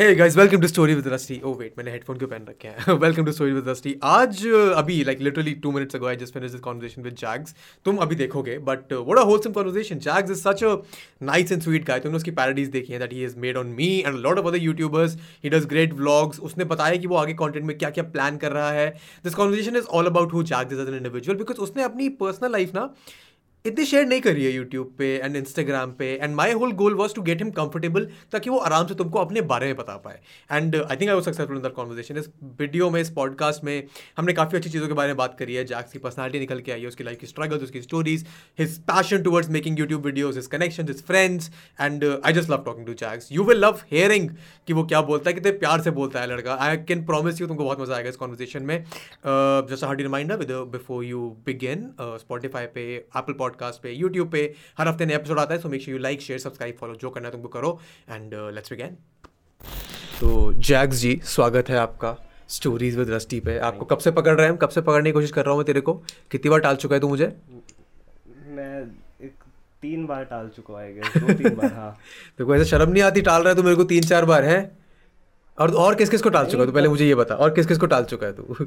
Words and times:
Hey 0.00 0.14
guys 0.14 0.36
welcome 0.36 0.60
to 0.60 0.68
story 0.68 0.94
with 0.94 1.08
Rusty 1.08 1.38
oh 1.44 1.52
wait 1.54 1.72
मैंने 1.78 1.90
headphone 1.90 2.18
क्यों 2.18 2.28
पहन 2.28 2.44
रखे 2.48 2.68
हैं? 2.68 2.92
Welcome 3.00 3.24
to 3.24 3.32
story 3.32 3.52
with 3.52 3.68
Rusty 3.68 3.94
आज 4.02 4.38
uh, 4.38 4.72
अभी 4.76 5.02
like 5.04 5.20
literally 5.20 5.52
two 5.64 5.72
minutes 5.72 5.96
ago 5.96 6.06
I 6.06 6.16
just 6.16 6.34
finish 6.34 6.50
this 6.50 6.60
conversation 6.60 7.02
with 7.02 7.14
Jags 7.14 7.54
तुम 7.84 7.96
अभी 8.04 8.16
देखोगे 8.16 8.56
but 8.68 8.92
what 8.92 9.18
a 9.18 9.22
wholesome 9.22 9.52
conversation 9.52 9.98
Jags 9.98 10.30
is 10.30 10.38
such 10.38 10.64
a 10.64 10.74
nice 11.22 11.52
and 11.52 11.62
sweet 11.62 11.84
guy 11.86 12.00
तुमने 12.00 12.16
उसकी 12.16 12.30
parodies 12.40 12.68
देखी 12.70 12.92
हैं 12.92 13.00
that 13.00 13.12
he 13.12 13.20
has 13.20 13.36
made 13.40 13.56
on 13.56 13.74
me 13.78 13.92
and 13.98 14.18
lot 14.18 14.38
of 14.38 14.46
other 14.46 14.62
YouTubers 14.62 15.16
he 15.44 15.50
does 15.50 15.66
great 15.74 15.92
vlogs 15.94 16.40
उसने 16.50 16.64
बताया 16.74 16.96
कि 16.96 17.06
वो 17.06 17.16
आगे 17.16 17.34
कंटेंट 17.42 17.64
में 17.66 17.76
क्या 17.78 17.90
क्या 17.90 18.04
प्लान 18.12 18.36
कर 18.36 18.52
रहा 18.52 18.70
है. 18.72 18.90
This 19.24 19.34
conversation 19.34 19.76
is 19.76 19.86
all 19.90 20.06
about 20.06 20.32
who 20.32 20.42
Jags 20.52 20.72
is 20.72 20.88
an 20.88 20.96
individual 20.96 21.38
because 21.38 21.60
उसने 21.68 21.82
अपनी 21.82 22.08
पर्सनल 22.24 22.52
लाइफ 22.52 22.74
ना 22.74 22.92
इतनी 23.64 23.84
शेयर 23.84 24.06
नहीं 24.06 24.20
करी 24.20 24.44
है 24.44 24.50
यूट्यूब 24.52 24.94
पे 24.98 25.06
एंड 25.18 25.36
इंस्टाग्राम 25.36 25.90
पे 25.94 26.06
and 26.22 26.34
my 26.34 26.52
whole 26.52 26.70
goal 26.74 26.94
was 26.96 27.14
to 27.14 27.22
get 27.22 27.42
him 27.42 27.50
comfortable 27.52 28.06
ताकि 28.32 28.50
वो 28.50 28.58
आराम 28.58 28.86
से 28.86 28.94
तुमको 28.94 29.18
अपने 29.18 29.40
बारे 29.50 29.66
में 29.66 29.76
बता 29.76 29.96
पाए. 30.04 30.20
एंड 30.50 30.76
आई 30.76 30.96
थिंक 30.96 31.10
आई 31.10 31.14
वो 31.14 31.20
सक्सेसफुल 31.20 31.56
इन 31.56 31.62
दैट 31.62 31.72
कॉन्वर्जेशन 31.74 32.16
इस 32.18 32.28
वीडियो 32.60 32.88
में, 32.90 33.00
इस 33.00 33.10
पॉडकास्ट 33.12 33.64
में 33.64 33.84
हमने 34.16 34.32
काफ़ी 34.32 34.58
अच्छी 34.58 34.70
चीज़ों 34.70 34.88
के 34.88 34.94
बारे 34.94 35.08
में 35.08 35.16
बात 35.16 35.36
करी 35.38 35.54
है. 35.54 35.64
जैक्स 35.64 35.92
की 35.92 35.98
पर्सनैलिटी 35.98 36.38
निकल 36.38 36.60
के 36.60 36.72
आई 36.72 36.80
है, 36.80 36.86
उसकी 36.86 37.04
लाइफ 37.04 37.18
की 37.18 37.26
स्ट्रगल्स 37.26 37.62
उसकी 37.62 37.82
stories 37.82 38.26
his 38.58 38.78
passion 38.84 39.22
towards 39.22 39.50
making 39.50 39.78
YouTube 39.78 40.06
videos 40.06 40.38
his 40.38 40.46
connection 40.54 40.88
his 40.88 41.02
friends 41.06 41.50
and 41.80 42.04
I 42.04 42.32
just 42.32 42.50
love 42.50 42.62
talking 42.64 42.86
to 42.86 42.94
Jags 43.02 43.28
you 43.32 43.44
will 43.44 43.60
love 43.64 43.80
hearing 43.92 44.28
कि 44.66 44.72
वो 44.72 44.84
क्या 44.84 45.00
बोलता 45.02 45.30
है, 45.30 45.34
कितने 45.34 45.52
प्यार 45.58 45.80
से 45.82 45.90
बोलता 46.00 46.20
है 46.20 46.26
लड़का. 46.32 46.54
आई 46.54 46.76
कैन 46.88 47.04
प्रॉमिस 47.06 47.40
यू 47.40 47.46
तुमको 47.46 47.64
बहुत 47.64 47.80
मज़ा 47.80 47.94
आएगा 47.96 48.08
इस 48.08 48.16
कॉन्वर्जेशन 48.16 48.62
में. 48.62 48.84
Just 49.70 49.84
hardy 49.84 50.02
reminder 50.02 50.36
with 50.36 50.52
before 50.72 51.04
you 51.04 51.28
begin 51.46 51.88
Spotify 52.00 52.66
पे 52.74 52.90
एप्पल 52.96 53.32
पॉडकास्ट 53.50 53.82
पे 53.82 53.92
यूट्यूब 53.92 54.30
पे 54.30 54.54
हर 54.78 54.88
हफ़्ते 54.88 55.06
नया 55.06 55.16
एपिसोड 55.16 55.38
आता 55.38 55.54
है 55.54 55.60
so 55.60 55.68
make 55.68 55.82
sure 55.82 55.96
you 55.96 56.02
like 56.02 56.20
share 56.20 56.38
subscribe 56.38 56.76
follow 56.80 56.94
जो 56.94 57.10
करना 57.10 57.28
है 57.28 57.32
तुमको 57.32 57.48
करो 57.48 57.78
एंड 58.10 58.34
लेट्स 58.54 58.72
बिगेन 58.72 58.96
तो 60.20 60.52
जैक्स 60.52 60.96
जी 60.96 61.20
स्वागत 61.24 61.68
है 61.68 61.76
आपका 61.76 62.16
स्टोरीज 62.48 62.96
विद 62.96 63.10
रस्टी 63.10 63.40
पे। 63.40 63.58
आपको 63.58 63.84
कब 63.84 63.98
से 63.98 64.10
पकड़ 64.10 64.34
रहे 64.36 64.46
हैं? 64.46 64.56
कब 64.56 64.68
से 64.68 64.80
पकड़ने 64.80 65.10
की 65.10 65.12
कोशिश 65.12 65.30
कर 65.30 65.42
रहा 65.42 65.50
हूँ 65.50 65.58
मैं 65.58 65.66
तेरे 65.66 65.80
को? 65.80 65.92
कितनी 66.30 66.50
बार 66.50 66.60
टाल 66.60 66.76
चुका 66.76 66.94
है 66.94 67.00
तू 67.00 67.08
मुझे? 67.08 67.26
मैं 68.46 68.82
एक 69.22 69.34
तीन 69.82 70.06
बार 70.06 70.24
टाल 70.24 70.48
चुका 70.48 70.80
है 70.80 71.00
दो 71.00 71.32
तीन 71.34 71.54
बार 71.54 71.72
हाँ। 71.72 71.98
तो 72.38 72.46
कोई 72.46 72.58
ऐसा 72.58 72.64
शर्म 72.64 72.90
नहीं 72.90 73.02
आती 73.02 73.22
टाल 73.22 73.40
रहा 73.42 73.48
है 73.48 73.56
तू 73.56 73.62
मेरे 73.62 73.76
को 73.76 73.84
तीन 73.84 74.02
चार 74.02 74.24
बार 74.24 74.44
है? 74.44 74.76
और 75.58 75.74
और 75.74 75.94
किस 75.94 76.10
किस 76.10 76.22
को 76.22 76.28
टाल 76.28 76.46
चुका 76.46 76.60
है? 76.60 76.66
तू 76.66 76.72
पहले 76.72 76.88
मुझे 76.88 77.06
ये 77.06 77.14
बता 77.14 77.34
और 77.34 77.54
किस 77.54 77.66
किस 77.66 77.78
को 77.78 77.86
टाल 77.86 78.04
चुका 78.04 78.26
है 78.26 78.32
तू? 78.32 78.66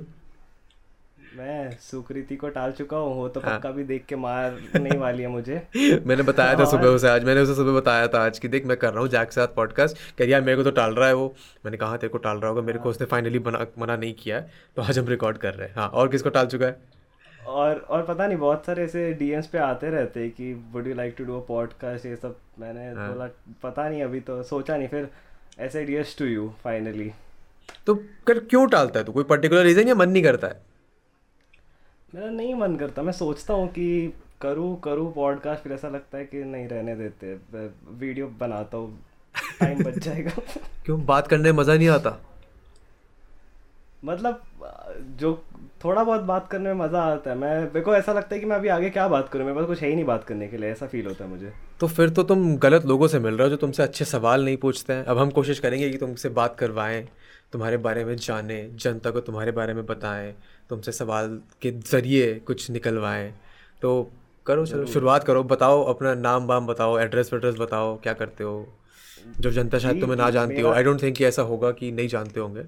मैं 1.38 1.78
सुकृति 1.82 2.36
को 2.36 2.50
टाल 2.50 2.72
चुका 2.72 2.98
हूँ 2.98 3.14
वो 3.16 3.28
तो 3.30 3.40
हाँ। 3.40 3.56
पक्का 3.56 3.70
भी 3.72 3.84
देख 3.84 4.06
के 4.06 4.16
मार 4.16 4.58
नहीं 4.76 4.98
वाली 5.00 5.22
है 5.24 5.28
मुझे। 5.28 5.56
मैंने 6.06 6.24
बताया 6.24 6.56
था 6.60 6.66
सुबह 6.66 6.88
उसे 6.88 7.10
आज 7.10 7.24
मैंने 7.24 7.42
उसे 7.42 7.56
सुबह 7.56 7.80
बताया 7.80 8.08
था 8.08 8.24
आज 8.26 8.40
की 8.40 8.48
देख 8.48 8.66
मैं 8.66 8.78
कर 8.78 8.92
रहा 8.94 9.02
हूँ 9.02 9.10
जैक 9.10 9.28
के 9.28 9.32
साथ 9.32 9.48
पॉडकास्ट 9.56 9.98
कह 10.18 10.26
यार 10.26 10.42
मेरे 10.42 10.56
को 10.58 10.64
तो 10.64 10.72
टाल 10.72 10.94
रहा 10.96 11.08
है 11.08 11.14
वो। 11.14 11.34
मैंने 11.66 11.78
कहा 11.78 11.98
तेरे 11.98 12.12
को 12.12 12.18
टाल 12.18 12.38
रहा 12.38 12.50
होगा 12.50 12.62
मेरे 12.62 12.80
को 12.80 12.84
हाँ। 12.84 12.92
उसने 12.92 13.08
फाइनली 13.08 13.40
बना 13.40 13.66
मना 13.80 13.96
नहीं 13.96 14.14
किया 14.14 14.38
है 14.38 14.52
तो 14.76 14.82
आज 14.82 15.00
हम 15.00 15.08
रिकॉर्ड 15.08 15.38
कर 15.38 15.54
रहे 15.54 15.68
हैं। 15.68 15.76
हाँ 15.76 15.88
और 15.90 16.08
किसको 16.08 16.30
टाल 16.30 16.46
चुका 16.46 16.66
है? 16.66 16.78
और 17.48 17.76
और 17.90 18.04
पता 18.04 18.28
नहीं 18.28 18.38
बहुत 18.38 18.66
सारे 18.66 18.84
ऐसे 18.84 19.12
डीएम्स 19.14 19.48
पे 19.48 19.58
आते 19.58 19.90
रहते 19.90 20.20
हैं 20.20 20.30
कि 20.32 20.54
would 20.74 20.88
you 20.88 20.94
like 20.94 21.16
to 21.18 21.24
do 21.24 21.40
a 21.40 21.46
podcast 21.48 22.06
ये 22.06 22.16
सब 22.16 22.36
मैंने 22.60 22.92
हाँ। 22.94 23.08
बोला 23.14 23.28
पता 23.64 23.90
नहीं 23.90 24.04
अभी 24.04 24.20
तो 24.20 24.42
सोचा 24.44 24.78
नहीं 24.78 24.88
फिर 24.88 25.08
ऐसे 25.60 25.84
डियर्स 25.86 26.18
टू 26.18 26.26
यू 26.26 26.54
फाइनली 26.64 27.12
तो 27.88 27.96
कर 28.28 28.40
क्यों 28.40 28.68
टालता 28.68 29.00
है 29.00 29.06
तू? 29.06 29.12
कोई 29.12 29.24
पर्टिकुलर 29.24 29.64
रीज़न 29.64 29.88
या 29.88 29.96
मन 29.96 30.10
नहीं 30.10 30.24
करता 30.24 30.48
है? 30.48 30.73
मेरा 32.16 32.30
नहीं 32.30 32.56
मन 32.56 32.76
करता। 32.76 33.02
मैं 33.02 33.14
सोचता 33.14 33.54
हूँ 33.54 33.68
कि 33.68 34.14
करूँ 34.42 34.80
करूँ 34.80 35.14
पॉडकास्ट 35.14 35.64
फिर 35.64 35.74
ऐसा 35.74 35.90
लगता 35.90 36.18
है 36.18 36.26
कि 36.26 36.44
नहीं 36.44 36.68
रहने 36.68 36.96
देते। 36.96 37.34
वीडियो 37.90 38.28
बनाता 38.28 38.78
हूँ। 38.78 39.00
टाइम 39.60 39.84
बच 39.84 39.98
जाएगा। 40.04 40.32
क्यों? 40.86 41.06
बात 41.06 41.28
करने 41.28 41.52
में 41.52 41.60
मज़ा 41.60 41.76
नहीं 41.76 41.90
आता? 41.90 42.22
मतलब 44.06 44.42
जो 45.20 45.44
थोड़ा 45.84 46.04
बहुत 46.04 46.22
बात 46.22 46.48
करने 46.48 46.74
में 46.74 46.86
मज़ा 46.86 47.02
आता 47.02 47.30
है। 47.30 47.38
मैं 47.38 47.60
मेरे 47.60 47.82
को 47.82 47.96
ऐसा 47.96 48.14
लगता 48.14 48.36
है 48.36 48.40
कि 48.40 48.46
मैं 48.46 48.56
अभी 48.56 48.68
आगे 48.68 48.90
क्या 48.90 49.08
बात 49.08 49.30
करूँ? 49.30 49.46
मेरे 49.46 49.58
पास 49.58 49.66
कुछ 49.66 49.82
है 49.82 49.90
ही 49.90 49.96
नहीं 49.96 50.06
बात 50.06 50.24
करने 50.24 50.48
के 50.48 50.58
लिए। 50.58 50.72
ऐसा 50.72 50.88
फील 50.88 51.06
होता 51.06 51.24
है 51.24 51.30
मुझे। 51.30 51.54
तो 51.80 51.88
फिर 51.88 52.10
तो 52.10 52.24
तुम 52.24 52.58
गलत 52.58 52.86
लोगों 52.86 53.08
से 53.08 53.20
मिल 53.20 53.34
रहे 53.34 53.44
हो 53.44 53.50
जो 53.50 53.56
तुमसे 53.56 53.84
अच्छे 53.84 54.06
सवाल 54.06 54.46
नहीं 54.46 54.58
पूछते 54.58 54.94
हैं। 54.94 55.06
अब 55.06 55.18
हम 55.18 55.30
कोशिश 55.30 55.60
करेंगे 55.60 55.90
कि 55.90 55.98
तुमसे 55.98 56.30
बात 56.30 56.56
करवाएँ। 56.60 57.08
तुम्हारे 57.54 57.78
बारे 57.78 58.06
में 58.06 58.16
जाने 58.18 58.58
जनता 58.76 59.12
को 59.12 59.20
तुम्हारे 59.22 59.52
बारे 59.52 59.74
में 59.74 59.86
बताएँ 59.86 60.34
तुमसे 60.70 60.92
सवाल 60.92 61.40
के 61.62 61.72
ज़रिए 61.72 62.34
कुछ 62.48 62.70
निकलवाएँ। 62.72 63.32
तो 63.82 64.12
करो 64.46 64.66
चलो 64.66 64.86
शुरुआत 64.86 65.24
करो 65.24 65.44
बताओ 65.44 65.84
अपना 65.84 66.14
नाम 66.14 66.46
वाम 66.48 66.68
बताओ 66.68 66.98
एड्रेस 67.00 67.34
वेड्रेस 67.34 67.56
बताओ 67.60 67.96
क्या 67.98 68.14
करते 68.14 68.44
हो? 68.44 68.56
जो 69.40 69.52
जनता 69.52 69.80
शायद 69.80 70.00
तुम्हें 70.02 70.18
ना 70.18 70.30
जानती 70.30 70.62
हो। 70.62 70.72
आई 70.72 70.84
डोंट 70.84 71.02
थिंक 71.02 71.16
कि 71.18 71.26
ऐसा 71.26 71.42
होगा 71.42 71.72
कि 71.72 71.92
नहीं 71.92 72.08
जानते 72.08 72.40
होंगे 72.40 72.64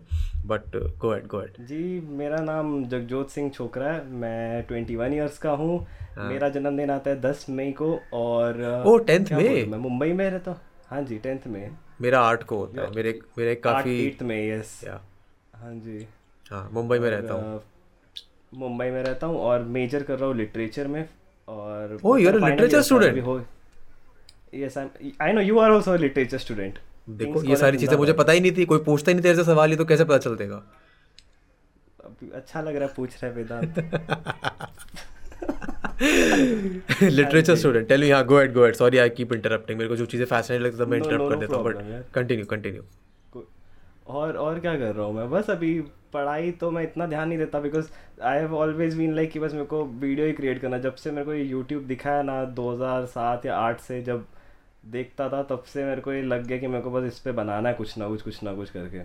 but 0.46 0.76
go 1.00 1.14
at 1.16 1.26
go 1.28 1.42
at 1.42 1.60
जी 1.62 2.00
मेरा 2.18 2.38
नाम 2.44 2.84
जगजोत 2.86 3.30
सिंह 3.30 3.50
छोकरा 3.50 3.92
है। 3.92 4.06
मैं 4.12 4.64
ट्वेंटी 4.64 4.96
वन 4.96 5.14
ईयर्स 5.14 5.38
का 5.38 5.52
हूँ। 5.52 5.80
हाँ. 6.16 6.30
मेरा 6.30 6.50
जन्मदिन 6.50 6.92
आता 6.92 7.10
है 7.10 7.20
दस 7.22 7.46
मई 7.50 7.72
को 7.72 7.90
और 8.14 8.84
ओ 8.88 8.98
टेंथ 8.98 9.32
में 9.32 9.66
मैं 9.66 9.78
मुंबई 9.78 10.12
में 10.14 10.30
रहता 10.30 10.52
हूँ। 10.52 10.60
हाँ 10.88 11.02
जी 11.02 11.18
टेंथ 11.18 11.48
में 11.48 11.70
मेरा 12.02 12.20
आर्ट 12.22 12.44
को 12.44 12.58
होता 12.58 12.82
है 12.82 12.92
मेरे 12.96 13.20
मेरे 13.38 13.56
काफ़ी 13.66 13.98
एट्थ 14.06 14.24
में 14.24 14.38
यस 14.50 14.80
हाँ 14.88 15.74
जी. 15.76 16.06
हाँ 16.46 16.70
मुंबई 16.74 17.00
में 17.00 17.10
रहता 17.10 17.34
हूँ। 17.34 17.62
मुंबई 18.54 18.90
में 18.92 19.02
रहता 19.04 19.28
हूँ 19.28 19.40
और 19.42 19.64
मेजर 19.78 20.04
कर 20.04 20.18
रहा 20.20 20.28
हूँ 20.28 20.36
लिटरेचर 20.38 20.88
में 20.88 21.08
और 21.48 21.98
oh 22.04 22.16
you 22.18 22.30
are 22.30 22.40
literature 22.40 22.82
student 22.82 23.24
हो 23.26 23.40
yes 24.56 24.78
I 24.78 25.32
know 25.34 25.42
you 25.42 25.60
are 25.60 25.72
also 25.72 25.96
literature 25.98 26.38
student 26.38 26.80
देखो 27.22 27.44
ये 27.44 27.56
सारी 27.56 27.78
चीज़ें 27.78 27.96
मुझे 27.98 28.14
पता 28.22 28.32
ही 28.32 28.40
नहीं 28.40 28.52
थी 28.58 28.66
कोई 28.66 28.80
पूछता 28.84 29.12
ही 29.12 29.16
नहीं 29.16 29.24
तेरे 29.24 29.36
से 29.36 29.44
सवाल 29.44 29.72
ही 29.72 29.78
तो 29.78 29.86
कैसे 29.86 30.04
पता 30.06 30.18
चल 30.18 30.36
देगा 30.36 30.62
अच्छा 32.36 32.62
लग 32.62 32.76
रहा 32.76 32.88
है 32.88 32.94
पूछ 32.96 33.24
रहे 33.24 33.32
Vedant. 33.34 33.80
Literature 37.04 37.56
student 37.56 37.88
tell 37.88 38.02
me 38.02 38.10
हाँ 38.10 38.24
go 38.26 38.40
at 38.42 38.54
go 38.54 38.66
at 38.66 38.76
sorry 38.76 38.98
I 38.98 39.10
keep 39.10 39.34
interrupting 39.34 39.78
मेरे 39.78 39.90
को 39.90 39.96
जो 39.96 40.06
चीज़ें 40.06 40.26
फैसिनेट 40.26 40.62
लगती 40.62 40.78
है 40.78 40.86
मैं 40.86 40.98
इंटरप्ट 40.98 41.30
कर 41.30 41.36
देता 41.36 41.56
हूँ 41.56 41.64
बट 41.66 42.14
कंटिन्यू 42.14 42.46
कंटिन्यू 42.46 42.84
और 44.08 44.36
और 44.38 44.60
क्या 44.60 44.76
कर 44.78 44.96
रहा 44.96 45.06
हूँ 45.06 45.14
मैं? 45.16 45.30
बस 45.30 45.50
अभी 45.50 45.80
पढ़ाई 46.14 46.52
तो 46.52 46.70
मैं 46.72 46.84
इतना 46.84 47.06
ध्यान 47.06 47.28
नहीं 47.30 47.38
देता 47.38 47.60
because 47.60 47.88
I 48.24 48.40
have 48.40 48.56
always 48.56 48.96
been 48.98 49.16
like 49.16 49.32
कि 49.32 49.40
बस 49.40 49.54
मेरे 49.54 49.66
को 49.66 49.84
वीडियो 49.86 50.26
ही 50.28 50.34
क्रिएट 50.34 50.62
करना 50.62 50.78
जब 50.78 50.96
से 50.96 51.12
मेरे 51.12 51.26
को 51.26 51.34
ये 51.34 51.44
यूट्यूब 51.44 51.84
दिखाया 51.84 52.22
ना 52.22 52.36
2007 52.56 53.46
या 53.46 53.58
8 53.70 53.80
से 53.80 54.02
जब 54.02 54.26
देखता 54.86 55.30
था 55.30 55.42
तब 55.44 55.64
से 55.74 55.86
मेरे 55.86 56.02
को 56.02 56.14
ये 56.14 56.22
लग 56.22 56.46
गया 56.48 56.58
कि 56.58 56.68
मेरे 56.68 56.84
को 56.84 56.92
बस 56.92 57.04
इस 57.08 57.20
पर 57.20 57.32
बनाना 57.32 57.70
है 57.70 57.76
कुछ 57.76 57.98
ना 57.98 58.08
कुछ 58.08 58.22
कुछ 58.22 58.44
ना 58.44 58.54
कुछ 58.54 58.70
करके। 58.70 59.00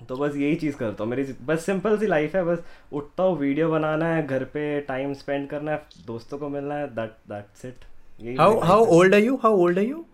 तो 0.00 0.16
बस 0.16 0.36
यही 0.36 0.54
चीज़ 0.56 0.76
करता 0.76 1.04
हूँ। 1.04 1.10
मेरी 1.10 1.24
बस 1.46 1.64
सिंपल 1.66 1.96
सी 1.98 2.06
लाइफ 2.06 2.34
है 2.36 2.44
बस 2.44 2.58
उठता 2.92 3.22
हूँ 3.22 3.38
वीडियो 3.38 3.70
बनाना 3.70 4.06
है 4.06 4.26
घर 4.26 4.44
पे 4.52 4.80
टाइम 4.88 5.14
स्पेंड 5.14 5.48
करना 5.50 5.72
है 5.72 5.82
दोस्तों 6.06 6.38
को 6.38 6.48
मिलना 6.48 6.74
है 6.74 6.86
that 6.94 7.16
that's 7.32 7.64
it 7.64 8.38
how 8.40 8.58
how 8.60 8.84
old 8.96 9.14
are 9.14 9.20
you 9.20 9.38
how 9.42 9.56
old 9.58 9.78
are 9.78 9.84
you 9.84 10.04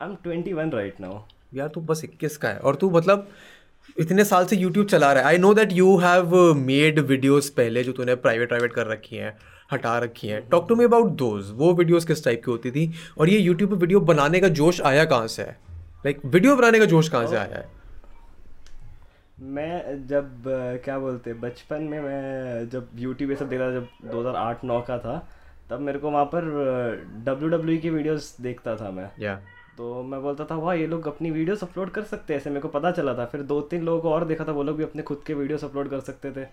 I 0.00 0.08
am 0.08 0.14
twenty 0.24 0.52
one 0.52 0.70
right 0.70 1.00
now 1.00 1.20
यार 1.54 1.68
तू 1.68 1.80
बस 1.80 2.04
इक्कीस 2.04 2.36
का 2.36 2.48
है 2.48 2.58
और 2.58 2.76
तू 2.76 2.90
मतलब 2.90 3.28
इतने 4.00 4.24
साल 4.24 4.46
से 4.46 4.56
यूट्यूब 4.56 4.86
चला 4.86 5.12
रहा 5.12 5.22
है। 5.22 5.28
I 5.28 5.38
know 5.38 5.52
that 5.54 5.72
you 5.72 5.96
have 5.96 6.34
made 6.54 6.98
videos 7.00 7.48
पहले 7.50 7.84
जो 7.84 7.92
तूने 7.92 8.14
प्राइवेट 8.16 8.48
प्राइवेट 8.48 8.72
कर 8.72 8.86
रखी 8.86 9.16
हैं 9.16 9.36
हटा 9.72 9.96
रखी 9.98 10.28
हैं। 10.28 10.40
Talk 10.50 10.68
to 10.68 10.76
me 10.76 10.84
about 10.84 11.12
those 11.18 11.50
वो 11.54 11.72
वीडियोस 11.74 12.04
किस 12.04 12.24
टाइप 12.24 12.44
की 12.44 12.50
होती 12.50 12.70
थी? 12.70 12.92
और 13.18 13.28
ये 13.28 13.38
यूट्यूब 13.38 13.70
पे 13.70 13.76
वीडियो 13.76 14.00
बनाने 14.02 14.40
का 14.40 14.48
जोश 14.60 14.80
आया 14.80 15.04
कहाँ 15.04 15.26
से? 15.26 15.42
है 15.42 15.56
लाइक 16.06 16.16
like, 16.16 16.32
वीडियो 16.32 16.56
बनाने 16.56 16.78
का 16.78 16.84
जोश 16.84 17.08
कहाँ 17.08 17.26
से 17.26 17.36
oh. 17.36 17.40
आया 17.40 17.56
है? 17.56 17.77
मैं 19.40 20.06
जब 20.06 20.44
क्या 20.84 20.98
बोलते 20.98 21.32
बचपन 21.32 21.82
में 21.82 22.00
मैं 22.00 22.68
जब 22.68 22.88
यूट्यूब 22.94 23.30
ये 23.30 23.36
सब 23.36 23.48
देखा 23.48 23.70
जब 23.70 23.88
2008-9 24.10 24.80
का 24.86 24.98
था 24.98 25.28
तब 25.70 25.80
मेरे 25.80 25.98
को 25.98 26.10
वहाँ 26.10 26.24
पर 26.24 26.44
डब्ल्यू 27.24 27.48
डब्ल्यू 27.48 27.76
e 27.76 27.80
की 27.80 27.90
वीडियोस 27.90 28.36
देखता 28.40 28.74
था 28.76 28.90
मैं। 28.90 29.10
yeah. 29.16 29.36
तो 29.76 30.02
मैं 30.02 30.20
बोलता 30.22 30.44
था 30.44 30.54
वाह 30.54 30.74
ये 30.74 30.86
लोग 30.86 31.06
अपनी 31.06 31.30
वीडियोस 31.30 31.62
अपलोड 31.64 31.90
कर 31.90 32.02
सकते 32.02 32.32
हैं। 32.32 32.40
ऐसे 32.40 32.50
मेरे 32.50 32.60
को 32.60 32.68
पता 32.68 32.90
चला 32.90 33.14
था। 33.14 33.24
फिर 33.24 33.42
दो 33.42 33.60
तीन 33.60 33.82
लोगों 33.82 34.00
को 34.02 34.10
और 34.10 34.24
देखा 34.24 34.44
था 34.44 34.52
वो 34.52 34.62
लोग 34.62 34.76
भी 34.76 34.84
अपने 34.84 35.02
खुद 35.02 35.22
के 35.26 35.34
वीडियोस 35.34 35.64
अपलोड 35.64 35.90
कर 35.90 36.00
सकते 36.00 36.30
थे। 36.30 36.44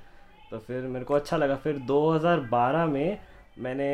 तो 0.52 0.58
फिर 0.58 0.82
मेरे 0.82 1.06
को 1.06 1.14
अच्छा 1.14 1.38
लगा। 1.38 1.56
फिर 1.56 1.78
2012 1.88 2.86
में 2.86 3.18
मैंने 3.60 3.90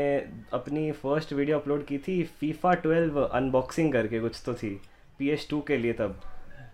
अपनी 0.53 0.91
फ़र्स्ट 0.91 1.33
वीडियो 1.33 1.59
अपलोड 1.59 1.85
की 1.85 1.97
थी 1.97 2.23
फीफा 2.39 2.73
12 2.81 3.23
अनबॉक्सिंग 3.23 3.91
करके 3.93 4.19
कुछ 4.19 4.41
तो 4.45 4.53
थी 4.53 4.81
पी 5.19 5.37
के 5.67 5.77
लिए 5.77 5.93
तब। 5.93 6.19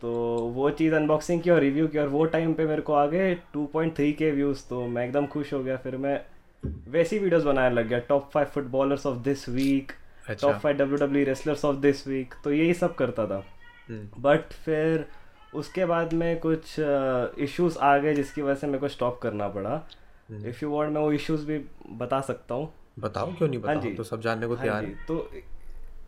तो 0.01 0.09
वो 0.55 0.69
चीज़ 0.69 0.93
अनबॉक्सिंग 0.95 1.41
की 1.41 1.49
और 1.49 1.59
रिव्यू 1.59 1.87
की 1.87 1.97
और 1.97 2.07
वो 2.07 2.23
टाइम 2.33 2.53
पे 2.53 2.65
मेरे 2.65 2.81
को 2.81 2.93
आ 2.93 3.05
गए 3.07 3.33
टू 3.53 3.65
पॉइंट 3.65 3.95
थ्री 3.95 4.11
के 4.13 4.31
व्यूज़ 4.31 4.63
तो 4.69 4.85
मैं 4.87 5.05
एकदम 5.05 5.27
खुश 5.27 5.53
हो 5.53 5.63
गया। 5.63 5.77
फिर 5.77 5.97
मैं 5.97 6.19
वैसी 6.91 7.19
वीडियोस 7.19 7.43
बनाने 7.43 7.75
लग 7.75 7.87
गया। 7.87 7.99
Top 8.09 8.29
five 8.33 8.47
footballers 8.53 9.05
of 9.05 9.17
this 9.23 9.47
week 9.49 9.91
top 10.41 10.55
five 10.55 10.77
W 10.77 10.97
W 10.97 11.25
wrestlers 11.25 11.65
of 11.65 11.75
this 11.81 12.07
week 12.07 12.33
तो 12.43 12.51
यही 12.53 12.73
सब 12.73 12.95
करता 12.95 13.25
था। 13.27 13.43
But 13.89 14.29
hmm. 14.29 14.63
फिर 14.65 15.05
उसके 15.53 15.85
बाद 15.85 16.13
में 16.13 16.39
कुछ 16.39 16.75
इश्यूज़ 16.79 17.75
uh, 17.75 17.81
आ 17.81 17.97
गए 17.97 18.13
जिसकी 18.13 18.41
वजह 18.41 18.55
से 18.55 18.67
मेरे 18.67 18.79
को 18.79 18.87
स्टॉप 18.87 19.19
करना 19.21 19.47
पड़ा। 19.49 19.81
इफ़ 20.45 20.63
यू 20.63 20.71
वांट 20.71 20.91
मैं 20.93 21.01
वो 21.01 21.11
इश्यूज़ 21.11 21.45
भी 21.45 21.57
बता 21.97 22.19
सकता 22.21 22.55
हूँ। 22.55 22.71
बताओ 22.99 23.33
क्यों 23.33 23.47
नहीं 23.49 23.59
हाँ 23.59 23.63
बताओ? 23.63 23.75
हाँ 23.75 23.83
जी। 23.83 23.93
तो 23.93 24.03
सब 24.03 24.21
जानने 24.21 24.47
को 24.47 24.55
हाँ 24.55 24.63
तैयार 24.63 24.85
हाँ। 24.85 25.05
तो 25.07 25.29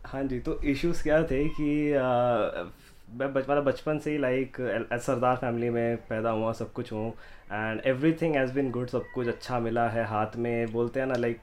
हाँ 0.06 0.22
जी 0.24 0.38
तो 0.40 0.60
इश्यूज़ 0.64 1.02
क्या 1.02 1.22
थे 1.22 1.44
कि 1.50 1.70
uh, 1.92 2.68
मैं 3.18 3.32
बच 3.32 3.48
मतलब 3.50 3.64
बचपन 3.64 3.98
से 3.98 4.10
ही 4.10 4.18
लाइक 4.18 4.56
सरदार 4.92 5.36
फैमिली 5.36 5.70
में 5.70 5.96
पैदा 6.08 6.30
हुआ 6.30 6.52
सब 6.52 6.72
कुछ 6.72 6.92
हूँ। 6.92 7.08
And 7.52 7.80
everything 8.12 8.34
has 8.36 8.52
been 8.54 8.70
good 8.70 8.88
सब 8.88 9.04
कुछ 9.14 9.28
अच्छा 9.28 9.58
मिला 9.60 9.88
है 9.88 10.04
हाथ 10.06 10.36
में। 10.36 10.72
बोलते 10.72 11.00
हैं 11.00 11.06
ना 11.06 11.14
लाइक 11.18 11.40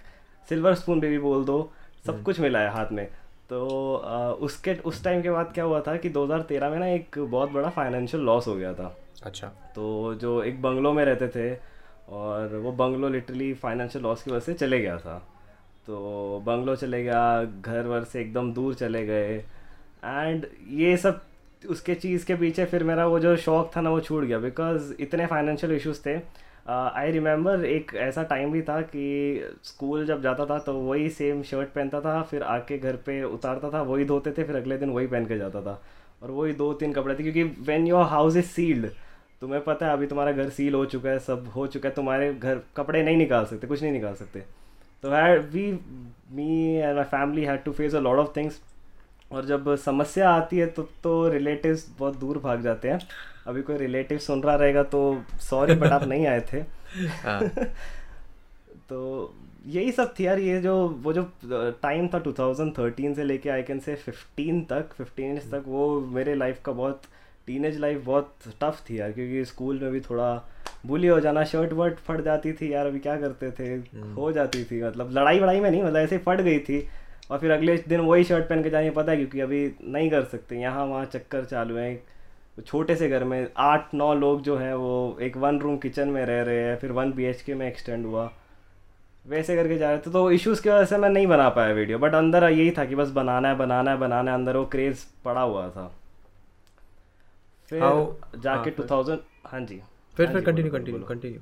सिल्वर 0.50 0.74
स्पून 0.76 1.00
भी 1.00 1.18
बोल 1.20 1.46
दो 1.46 1.60
सब 2.06 2.14
हम्म। 2.14 2.24
कुछ 2.24 2.40
मिला 2.40 2.60
है 2.60 2.70
हाथ 2.70 2.92
में। 2.92 3.06
तो 3.50 3.66
उसके 4.42 4.74
उस 4.86 5.04
टाइम 5.04 5.22
के 5.22 5.32
बाद 5.32 5.52
क्या 5.54 5.64
हुआ 5.64 5.80
था 5.82 5.96
कि 5.98 6.10
2013 6.10 6.70
में 6.70 6.78
ना 6.80 6.88
एक 6.88 7.20
बहुत 7.20 7.52
बड़ा 7.52 7.70
फाइनेंशियल 7.70 8.24
लॉस 8.24 8.48
हो 8.48 8.56
गया 8.56 8.74
था। 8.74 8.96
अच्छा। 9.24 9.48
तो 9.76 10.14
जो 10.16 10.42
एक 10.44 10.62
बंगलो 10.62 10.94
में 10.94 11.04
रहते 11.06 11.28
थे 11.28 11.54
और 12.10 12.56
वो 12.56 12.72
बंगलो 12.72 13.10
लिटरली 13.10 13.54
फाइनेंशियल 13.54 14.04
लॉस 14.04 14.24
की 14.24 14.32
वजह 14.32 14.40
से 14.40 14.54
चले 14.54 14.80
गया 14.80 14.98
था। 14.98 15.18
तो 15.88 16.44
बंगलो 16.46 16.76
चले 16.76 17.04
गया 17.04 17.44
घर 17.44 17.88
वर 17.88 18.04
से 18.04 18.22
एकदम 18.22 18.52
दूर 18.54 18.74
चले 18.76 19.06
गए। 19.06 19.38
एंड 20.06 20.46
ये 20.72 20.96
सब 20.98 21.22
उसके 21.68 21.96
चीज़ 21.96 22.26
के 22.26 22.36
पीछे 22.36 22.66
फिर 22.66 22.84
मेरा 22.84 23.06
वो 23.08 23.20
जो 23.20 23.36
शौक 23.38 23.72
था 23.76 23.82
ना 23.82 23.90
वो 23.90 24.00
छूट 24.00 24.24
गया। 24.24 24.40
बिकॉज़ 24.40 24.94
इतने 25.00 25.26
फाइनेंशियल 25.26 25.74
इश्यूज़ 25.74 26.02
थे। 26.06 26.16
आई 26.70 27.08
uh, 27.08 27.14
रिमेंबर 27.14 27.66
एक 27.66 27.92
ऐसा 27.96 28.24
टाइम 28.24 28.52
भी 28.52 28.62
था 28.62 28.80
कि 28.82 29.50
स्कूल 29.64 30.06
जब 30.06 30.22
जाता 30.22 30.46
था 30.46 30.58
तो 30.60 30.74
वही 30.74 31.10
सेम 31.10 31.42
शर्ट 31.44 31.70
पहनता 31.70 32.02
था 32.02 32.22
फिर 32.22 32.44
आके 32.44 32.78
घर 32.78 32.96
पे 33.06 33.22
उतारता 33.24 33.70
था 33.70 33.82
वही 33.82 34.06
धोते 34.06 34.32
थे 34.32 34.44
फिर 34.44 34.56
अगले 34.56 34.78
दिन 34.78 34.90
वही 34.90 35.08
पहन 35.08 35.26
के 35.26 35.38
जाता 35.38 35.62
था। 35.62 35.82
और 36.24 36.32
वही 36.32 36.54
दो 36.54 36.72
तीन 36.74 36.94
कपड़े 36.94 37.16
थे 37.16 37.24
क्योंकि 37.24 37.44
when 37.44 37.88
your 37.88 38.06
house 38.06 38.36
is 38.38 38.46
sealed 38.46 38.88
तुम्हें 39.42 39.64
पता 39.64 39.88
है 39.88 39.94
अभी 39.94 40.08
तुम्हारा 40.08 40.32
घर 40.32 40.50
सील 40.50 40.74
हो 40.74 40.86
चुका 40.86 41.10
है 41.10 41.20
सब 41.20 41.48
हो 41.56 41.68
चुका 41.68 41.90
है 41.90 41.96
तुम्हारे 41.96 42.34
घर 42.34 42.62
कपड़े 42.78 43.04
नहीं 43.04 43.18
निकाल 43.18 43.46
सकते 43.46 43.68
कुछ 43.68 43.82
नहीं 43.82 43.92
निकाल 43.92 44.14
सकते। 44.14 44.40
तो 45.04 45.10
we 45.54 45.72
me 46.32 46.76
and 46.76 46.96
my 46.96 47.04
family 47.04 47.44
had 47.44 47.64
to 47.64 47.72
face 47.72 47.96
a 47.96 48.00
lot 48.00 48.18
of 48.20 48.36
things 48.38 48.62
और 49.32 49.46
जब 49.46 49.76
समस्या 49.76 50.30
आती 50.30 50.58
है 50.58 50.68
तो 50.68 50.84
तो 51.04 51.30
रिलेटिव्स 51.30 51.88
बहुत 52.00 52.18
दूर 52.18 52.38
भाग 52.38 52.62
जाते 52.62 52.90
हैं। 52.90 53.00
अभी 53.48 53.62
कोई 53.62 53.78
रिलेटिव 53.78 54.18
सुन 54.18 54.44
रहा 54.44 54.56
रहेगा 54.56 54.84
तो 54.84 55.24
सॉरी 55.40 55.76
बट 55.76 55.88
आप 55.88 56.04
नहीं 56.04 56.28
आए 56.28 56.42
थे। 56.54 56.58
हाँ। 57.24 57.48
तो 58.90 59.34
यही 59.68 59.92
सब 59.92 60.14
थी 60.20 60.26
यार 60.26 60.40
ये 60.40 60.62
जो 60.62 60.88
वो 60.88 61.14
जो 61.14 61.24
टाइम 61.84 62.08
था 62.08 62.24
2013 62.24 63.16
से 63.16 63.24
लेके 63.24 63.50
आई 63.50 63.64
कैन 63.64 63.80
से 63.80 63.96
15 63.96 64.64
तक 64.70 64.90
15 65.02 65.52
तक 65.52 65.64
वो 65.68 66.02
मेरे 66.02 66.36
लाइफ 66.36 66.62
का 66.66 66.72
बहुत 66.72 67.02
टीनेज 67.48 67.78
लाइफ 67.80 68.06
बहुत 68.06 68.34
टफ 68.64 68.84
थी 68.90 69.00
यार 69.00 69.12
क्योंकि 69.12 69.46
स्कूल 69.46 69.80
में 69.80 69.92
भी 69.92 70.00
थोड़ा 70.00 70.50
बुली 70.86 71.08
हो 71.08 71.20
जाना 71.20 71.44
शर्ट 71.44 71.74
वर्ट 71.74 71.98
फट 71.98 72.22
जाती 72.22 72.54
थी 72.54 72.74
यार 72.74 72.86
अभी 72.86 73.00
क्या 73.00 73.16
करते 73.16 73.52
थे? 73.52 73.98
हो 74.00 74.32
जाती 74.32 74.64
थी 74.64 74.84
मतलब 74.84 75.12
लड़ाई 75.12 75.40
वड़ाई 75.40 75.60
में 75.60 75.72
नहीं 75.72 75.84
मतलब 75.84 75.98
ऐसे 75.98 76.18
फट 76.18 76.42
गई 76.42 76.60
थी। 76.60 76.88
और 77.30 77.40
फिर 77.40 77.52
अगले 77.52 77.78
दिन 77.88 78.00
वही 78.02 78.24
शर्ट 78.24 78.48
पहन 78.50 78.64
के 78.64 78.70
जानी 78.70 78.90
पता 78.92 79.12
है 79.12 79.18
क्योंकि 79.18 79.40
अभी 79.42 79.60
नहीं 79.84 80.10
कर 80.10 80.24
सकते। 80.26 80.56
यहाँ 80.58 80.86
वहाँ 80.86 81.06
चक्कर 81.08 81.46
चालू 81.46 81.76
है। 81.76 81.96
छोटे 82.66 82.96
से 82.96 83.10
घर 83.10 83.24
में 83.24 83.48
आठ 83.58 83.94
नौ 83.94 84.14
लोग 84.16 84.42
जो 84.44 84.58
हैं 84.58 84.74
वो 84.76 85.18
एक 85.22 85.38
वन 85.38 85.60
रूम 85.60 85.78
किचन 85.78 86.08
में 86.10 86.26
रह 86.26 86.42
रहे 86.44 86.64
हैं 86.64 86.78
फिर 86.80 86.92
वन 86.92 87.12
बी 87.14 87.34
में 87.50 87.68
एक्सटेंड 87.68 88.06
हुआ। 88.06 88.30
वैसे 89.26 89.56
करके 89.56 89.78
जा 89.78 89.90
रहे 89.90 90.00
थे 90.00 90.12
तो 90.12 90.30
इश्यूज़ 90.32 90.62
की 90.64 90.70
वजह 90.70 90.86
से 90.86 90.98
मैं 90.98 91.10
नहीं 91.10 91.28
बना 91.28 91.48
पाया 91.50 91.74
वीडियो 91.74 92.00
बट 92.00 92.14
अंदर 92.16 92.44
यही 92.44 92.72
था 92.72 92.86
कि 92.86 92.96
बस 92.96 93.10
बनाना 93.12 93.50
है 93.50 93.56
बनाना 93.58 93.92
है 93.92 93.98
बनाना 93.98 94.32
है 94.32 94.38
अंदर 94.38 94.58
वो 94.58 94.66
क्रेज़ 94.68 95.06
पड़ा 95.26 95.42
हुआ 95.42 95.68
था। 95.70 95.88
फिर 97.72 97.82
जाके 98.40 98.70
टू 98.70 98.84
थाउज़ेंड 98.92 99.20
हाँ 99.46 99.60
जी। 99.62 99.82
फिर 100.18 100.26
हाँ 100.26 100.34
फिर 100.34 100.44
कंटिन्यू 100.44 100.72
कंटिन्यू 100.72 101.04
कंटिन्यू 101.04 101.40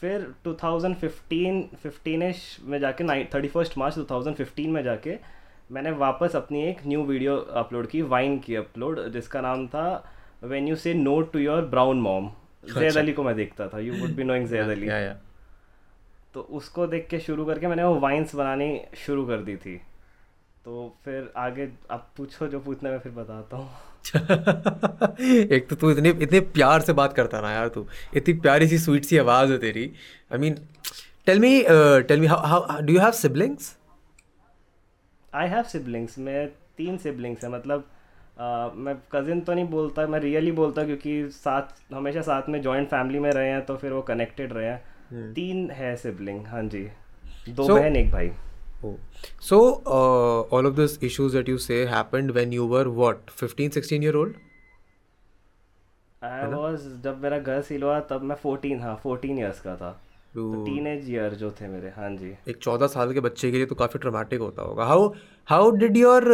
फिर 0.00 0.26
2015 0.46 1.62
15ish 1.86 2.42
में 2.62 2.78
जाके 2.80 3.04
नाइन 3.04 3.28
थर्टी 3.34 3.48
फ़र्स्ट 3.48 3.78
मार्च 3.78 3.98
2015 3.98 4.66
में 4.66 4.82
जाके 4.82 5.16
मैंने 5.72 5.90
वापस 5.90 6.36
अपनी 6.36 6.62
एक 6.62 6.86
न्यू 6.86 7.04
वीडियो 7.04 7.36
अपलोड 7.36 7.86
की 7.86 8.02
वाइन 8.02 8.38
की 8.38 8.54
अपलोड 8.54 9.00
जिसका 9.08 9.40
नाम 9.40 9.66
था 9.68 9.86
when 10.44 10.68
you 10.68 10.76
say 10.76 10.94
no 10.94 11.20
to 11.20 11.38
your 11.38 11.62
brown 11.64 12.00
mom 12.00 12.30
Zaid 12.74 12.96
Ali 12.96 13.12
को 13.12 13.22
मैं 13.22 13.34
देखता 13.36 13.68
था। 13.68 13.78
You 13.78 13.94
would 13.94 14.10
be 14.10 14.24
knowing 14.24 14.46
Zaid 14.46 14.68
Ali. 14.68 14.88
तो 16.34 16.40
उसको 16.40 16.86
देख 16.86 17.08
के 17.08 17.18
शुरू 17.20 17.44
करके 17.44 17.66
मैंने 17.66 17.84
वो 17.84 17.94
वाइन्स 18.00 18.34
बनानी 18.34 18.80
शुरू 18.96 19.26
कर 19.26 19.38
दी 19.38 19.56
थी। 19.56 19.76
तो 20.64 20.96
फिर 21.04 21.32
आगे 21.36 21.68
आप 21.90 22.10
पूछो 22.16 22.46
जो 22.48 22.60
पूछना 22.60 22.90
मैं 22.90 22.98
फिर 22.98 23.12
बताता 23.12 23.56
हूँ। 23.56 23.70
एक 25.56 25.66
तो 25.70 25.76
तू 25.76 25.90
इतने 25.90 26.08
इतने 26.22 26.40
प्यार 26.40 26.80
से 26.80 26.92
बात 26.92 27.12
करता 27.12 27.40
ना 27.40 27.52
यार 27.52 27.68
तू। 27.68 27.86
इतनी 28.16 28.34
प्यारी 28.34 28.68
सी 28.68 28.78
स्वीट 28.78 29.04
सी 29.04 29.18
आवाज़ 29.18 29.52
है 29.52 29.58
तेरी। 29.58 29.90
I 30.32 30.38
mean 30.38 30.54
tell 31.26 31.40
me 31.40 31.62
tell 32.08 32.20
me 32.20 32.26
how 32.26 32.80
do 32.80 32.92
you 32.92 33.00
have 33.00 33.10
siblings 33.10 33.76
I 35.34 35.48
have 35.48 35.62
siblings 35.62 36.18
मैं 36.18 36.46
तीन 36.76 36.96
सिबलिंग्स 36.98 37.44
हैं 37.44 37.50
मतलब 37.52 37.84
अ, 38.38 38.70
मैं 38.74 38.94
कज़िन 39.12 39.40
तो 39.40 39.54
नहीं 39.54 39.64
बोलता 39.64 40.06
मैं 40.06 40.18
रियली 40.20 40.52
बोलता 40.52 40.84
क्योंकि 40.84 41.28
साथ 41.32 41.94
हमेशा 41.94 42.20
साथ 42.20 42.48
में 42.48 42.60
जॉइंट 42.62 42.88
फैमिली 42.88 43.18
में 43.18 43.30
रहे 43.30 43.48
हैं 43.50 43.64
तो 43.64 43.76
फिर 43.76 43.92
वो 43.92 44.02
कनेक्टेड 44.02 44.52
रहे 44.52 44.66
हैं। 44.66 44.82
Hmm. 44.82 45.34
तीन 45.34 45.70
है 45.70 45.96
सिबलिंग 45.96 46.46
हाँ 46.46 46.62
जी। 46.62 46.88
दो 47.48 47.66
So- 47.66 47.78
बहन 47.78 47.96
एक 47.96 48.10
भाई। 48.10 48.30
Oh. 48.84 48.98
So, 49.40 49.82
uh, 49.86 50.40
all 50.40 50.66
of 50.66 50.76
those 50.76 50.98
issues 51.02 51.32
that 51.32 51.48
you 51.48 51.58
say 51.58 51.86
happened 51.86 52.30
when 52.30 52.52
you 52.52 52.66
were 52.66 52.90
what, 52.90 53.30
15, 53.30 53.70
16 53.72 54.02
year 54.02 54.16
old? 54.16 54.34
I 56.24 56.46
was 56.52 57.02
जब 57.04 57.22
मेरा 57.22 57.38
घर 57.38 57.62
सील 57.62 57.82
हुआ 57.82 58.00
तब 58.00 58.22
मैं 58.22 58.36
14 58.46 58.80
हाँ 58.82 59.02
14 59.02 59.38
इयर्स 59.38 59.60
का 59.60 59.76
था। 59.76 60.02
तो 60.34 60.54
तो 60.54 60.64
टीनेज 60.64 61.10
ईयर 61.10 61.34
जो 61.34 61.50
थे 61.50 61.68
मेरे 61.68 61.88
हाँ 61.88 62.10
जी। 62.16 62.34
एक 62.48 62.56
चौदह 62.56 62.86
साल 62.86 63.12
के 63.14 63.20
बच्चे 63.20 63.50
के 63.50 63.56
लिए 63.56 63.66
तो 63.66 63.74
काफ़ी 63.74 63.98
ट्रॉमेटिक 63.98 64.40
होता 64.40 64.62
होगा। 64.62 64.84
How 64.84 65.08
how 65.48 65.70
did 65.70 65.96
your 65.96 66.24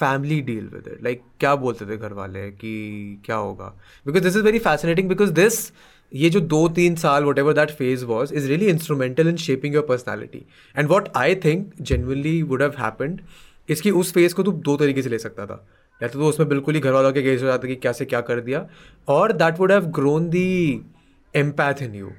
family 0.00 0.40
deal 0.40 0.68
with 0.68 0.88
it 0.88 1.02
like 1.02 1.22
क्या 1.40 1.56
बोलते 1.56 1.86
थे 1.86 1.96
घर 1.96 2.12
वाले 2.12 2.50
कि 2.50 3.22
क्या 3.24 3.36
होगा? 3.36 3.74
Because 4.06 4.22
this 4.22 4.36
is 4.36 4.42
very 4.42 4.58
fascinating 4.58 5.08
because 5.08 5.32
this 5.32 5.72
ये 6.14 6.30
जो 6.30 6.40
दो 6.40 6.66
तीन 6.68 6.94
साल 6.96 7.24
whatever 7.38 7.52
that 7.54 7.70
phase 7.70 8.04
was 8.04 8.34
is 8.34 8.48
really 8.48 8.66
instrumental 8.68 9.28
in 9.28 9.36
shaping 9.36 9.74
your 9.74 9.86
personality 9.86 10.44
and 10.78 10.88
what 10.88 11.08
I 11.16 11.34
think 11.34 11.72
genuinely 11.80 12.42
would 12.42 12.62
have 12.62 12.74
happened 12.78 13.20
इसकी 13.68 13.90
उस 13.90 14.12
फ़ेज़ 14.12 14.34
को 14.34 14.42
तू 14.42 14.52
दो 14.52 14.76
तरीके 14.76 15.02
से 15.02 15.10
ले 15.10 15.18
सकता 15.18 15.46
था। 15.46 15.66
या 16.00 16.08
तो 16.08 16.18
तो 16.18 16.26
उसमें 16.26 16.48
बिल्कुल 16.48 16.74
ही 16.74 16.80
घर 16.80 16.92
वालों 16.92 17.12
के 17.12 17.22
गेज 17.22 17.42
हो 17.42 17.46
जाता 17.46 17.68
कि 17.68 17.76
कैसे 17.76 18.04
क्या 18.04 18.20
कर 18.20 18.40
दिया, 18.40 18.66
और 19.08 19.32
that 19.32 19.58
would 19.60 19.72
have 19.72 19.84
grown 19.98 20.28
the 20.28 20.80
empath 21.34 21.82
in 21.82 21.94
you 21.94 22.10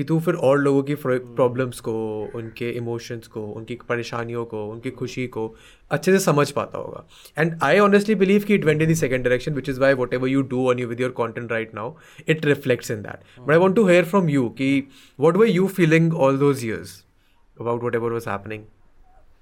कि 0.00 0.04
तू 0.04 0.18
फिर 0.20 0.34
और 0.34 0.58
लोगों 0.58 0.82
की 0.82 0.94
प्रॉब्लम्स 1.04 1.80
को 1.80 1.92
उनके 2.34 2.70
इमोशंस 2.70 3.26
को 3.26 3.40
उनकी 3.46 3.74
परेशानियों 3.88 4.44
को 4.44 4.64
उनकी 4.68 4.90
खुशी 4.90 5.26
को 5.26 5.42
अच्छे 5.90 6.12
से 6.12 6.18
समझ 6.18 6.50
पाता 6.50 6.78
होगा। 6.78 7.04
एंड 7.38 7.58
आई 7.62 7.78
ऑनेस्टली 7.78 8.14
बिलीव 8.14 8.44
कि 8.44 8.54
it 8.54 8.64
went 8.64 8.82
in 8.82 8.90
the 8.92 8.94
second 8.94 9.24
direction 9.24 9.54
which 9.54 9.68
is 9.68 9.80
why 9.80 9.94
whatever 10.14 10.28
you 10.28 10.42
do 10.42 10.68
on 10.70 10.78
you 10.78 10.86
with 10.88 11.00
your 11.00 11.10
content 11.10 11.52
right 11.52 11.74
now 11.74 11.94
it 12.28 12.46
reflects 12.46 12.90
in 12.90 13.02
that 13.02 13.40
but 13.40 13.50
I 13.50 13.58
want 13.58 13.76
to 13.76 13.86
hear 13.88 14.04
from 14.04 14.28
you 14.28 14.48
कि 14.58 14.70
what 15.20 15.36
were 15.36 15.46
you 15.46 15.66
feeling 15.68 16.14
all 16.14 16.38
those 16.38 16.64
years 16.66 17.04
about 17.60 17.84
whatever 17.94 18.12
was 18.12 18.28
happening 18.28 18.64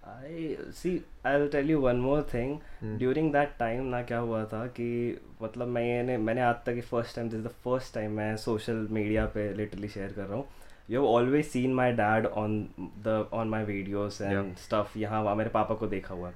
I 0.08 0.56
see 0.70 1.00
I 1.28 1.38
will 1.40 1.48
tell 1.48 1.70
you 1.70 1.80
one 1.80 1.96
more 2.00 2.22
thing 2.34 2.58
during 2.98 3.32
that 3.32 3.50
time 3.58 3.84
ना 3.86 4.02
क्या 4.02 4.18
हुआ 4.18 4.44
था 4.52 4.66
कि 4.78 5.18
मतलब 5.42 5.68
मैंने 5.68 6.16
मैंने 6.18 6.40
आज 6.40 6.54
तक 6.66 6.80
first 6.90 7.16
time 7.16 7.28
this 7.30 7.40
the 7.44 7.48
first 7.64 7.94
time 7.94 8.12
मैं 8.16 8.36
सोशल 8.36 8.86
मीडिया 8.90 9.26
पे 9.34 9.52
लिटरली 9.54 9.88
शेयर 9.88 10.12
कर 10.12 10.22
रहा 10.22 10.36
हूँ। 10.36 10.44
You 10.90 11.00
have 11.00 11.10
always 11.10 11.44
seen 11.46 11.74
my 11.74 11.92
dad 11.92 12.26
on 12.26 12.68
the 13.04 13.28
on 13.32 13.48
my 13.48 13.64
videos 13.64 14.22
and 14.22 14.54
stuff 14.56 14.98
यहाँ 14.98 15.22
वहाँ 15.22 15.36
मेरे 15.36 15.50
पापा 15.50 15.74
को 15.74 15.86
देखा 15.86 16.14
हुआ 16.14 16.32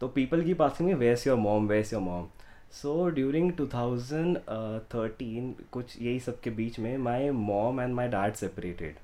तो 0.00 0.08
पीपल 0.08 0.42
की 0.44 0.54
पासिंग 0.54 0.88
में 0.88 0.94
was 0.94 1.26
your 1.26 1.36
mom 1.38 1.66
was 1.68 1.92
your 1.92 2.02
mom 2.02 2.26
so 2.72 3.08
during 3.10 3.52
2013 3.52 5.52
कुछ 5.72 6.02
यही 6.02 6.20
सब 6.20 6.40
के 6.40 6.50
बीच 6.50 6.78
में 6.78 6.96
my 6.98 7.30
mom 7.30 7.80
and 7.80 7.94
my 7.94 8.08
dad 8.08 8.34
separated 8.34 8.96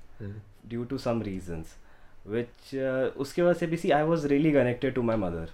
due 0.69 0.83
to 0.83 0.97
some 0.97 1.21
reasons 1.21 1.75
which 2.25 2.75
उसके 3.17 3.41
वजह 3.41 3.59
से 3.59 3.67
भी 3.67 3.77
see 3.77 3.91
I 3.91 4.03
was 4.03 4.27
really 4.27 4.51
connected 4.51 4.93
to 4.93 5.01
my 5.01 5.17
mother 5.17 5.49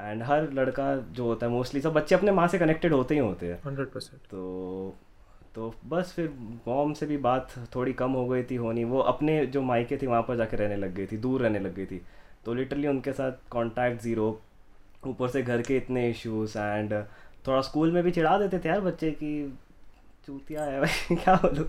and 0.00 0.22
her 0.22 0.52
लड़का 0.52 0.94
जो 0.96 1.24
होता 1.24 1.46
है 1.46 1.52
मोस्टली 1.52 1.80
सब 1.80 1.92
बच्चे 1.92 2.14
अपने 2.14 2.32
माँ 2.32 2.46
से 2.48 2.58
कनेक्टेड 2.58 2.92
होते 2.92 3.14
ही 3.14 3.20
होते 3.20 3.46
हैं। 3.46 3.58
Hundred 3.66 3.88
percent. 3.88 4.20
तो 4.30 4.94
तो 5.54 5.74
बस 5.86 6.12
फिर 6.16 6.28
मॉम 6.68 6.92
से 6.92 7.06
भी 7.06 7.16
बात 7.16 7.52
थोड़ी 7.74 7.92
कम 7.92 8.12
हो 8.12 8.26
गई 8.28 8.42
थी 8.42 8.56
होनी 8.56 8.84
वो 8.84 8.98
अपने 9.12 9.46
जो 9.46 9.62
मायके 9.62 9.96
थी 9.96 10.06
वहाँ 10.06 10.22
पर 10.22 10.36
जाके 10.36 10.56
रहने 10.56 10.76
लग 10.76 10.94
गई 10.94 11.06
थी 11.06 11.16
दूर 11.16 11.42
रहने 11.42 11.58
लग 11.58 11.74
गई 11.74 11.86
थी। 11.86 12.00
तो 12.44 12.54
लिटरली 12.54 12.88
उनके 12.88 13.12
साथ 13.12 13.32
कांटेक्ट 13.52 14.02
ज़ीरो 14.02 14.28
ऊपर 15.06 15.28
से 15.28 15.42
घर 15.42 15.62
के 15.62 15.76
इतने 15.76 16.08
इश्यूज़ 16.10 16.58
एंड 16.58 16.92
थोड़ा 17.46 17.60
स्कूल 17.60 17.92
में 17.92 18.02
भी 18.02 18.10
चिढ़ा 18.10 18.38
देते 18.38 18.58
थे 18.58 18.68
यार 18.68 18.80
बच्चे 18.80 19.10
की 19.10 19.32
चूतिया 20.26 20.64
है 20.64 20.80
भाई 20.80 21.16
क्या 21.24 21.34
बोलूँ? 21.34 21.66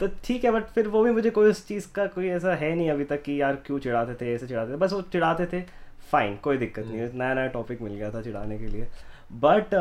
तो 0.00 0.08
ठीक 0.24 0.44
है 0.44 0.50
बट 0.50 0.64
फिर 0.64 0.88
वो 0.88 1.02
भी 1.04 1.10
मुझे 1.10 1.30
कोई 1.30 1.50
उस 1.50 1.66
चीज़ 1.68 1.86
का 1.94 2.06
कोई 2.06 2.28
ऐसा 2.28 2.54
है 2.54 2.74
नहीं 2.74 2.90
अभी 2.90 3.04
तक 3.04 3.22
कि 3.22 3.40
यार 3.40 3.56
क्यों 3.66 3.78
चिढ़ाते 3.78 4.14
थे 4.14 4.32
ऐसे 4.34 4.46
चिढ़ाते 4.46 4.72
थे। 4.72 4.76
बस 4.76 4.92
वो 4.92 5.00
चिढ़ाते 5.02 5.46
थे। 5.46 5.60
फाइन 6.12 6.36
कोई 6.36 6.58
दिक्कत 6.58 6.86
नहीं 6.86 6.98
है। 6.98 7.10
नया 7.18 7.34
नया 7.34 7.46
टॉपिक 7.48 7.80
मिल 7.82 7.94
गया 7.94 8.10
था 8.10 8.22
चिढ़ाने 8.22 8.58
के 8.58 8.66
लिए। 8.66 8.86
बट 9.40 9.74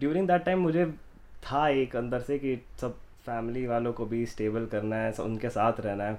ड्यूरिंग 0.00 0.28
दैट 0.28 0.44
टाइम 0.44 0.58
मुझे 0.58 0.86
था 1.44 1.68
एक 1.68 1.96
अंदर 1.96 2.20
से 2.20 2.38
कि 2.38 2.56
सब 2.80 2.94
फैमिली 3.26 3.66
वालों 3.66 3.92
को 3.92 4.06
भी 4.06 4.24
स्टेबल 4.26 4.66
करना 4.66 4.96
है 4.96 5.12
उनके 5.20 5.48
साथ 5.50 5.80
रहना 5.80 6.04
है। 6.04 6.18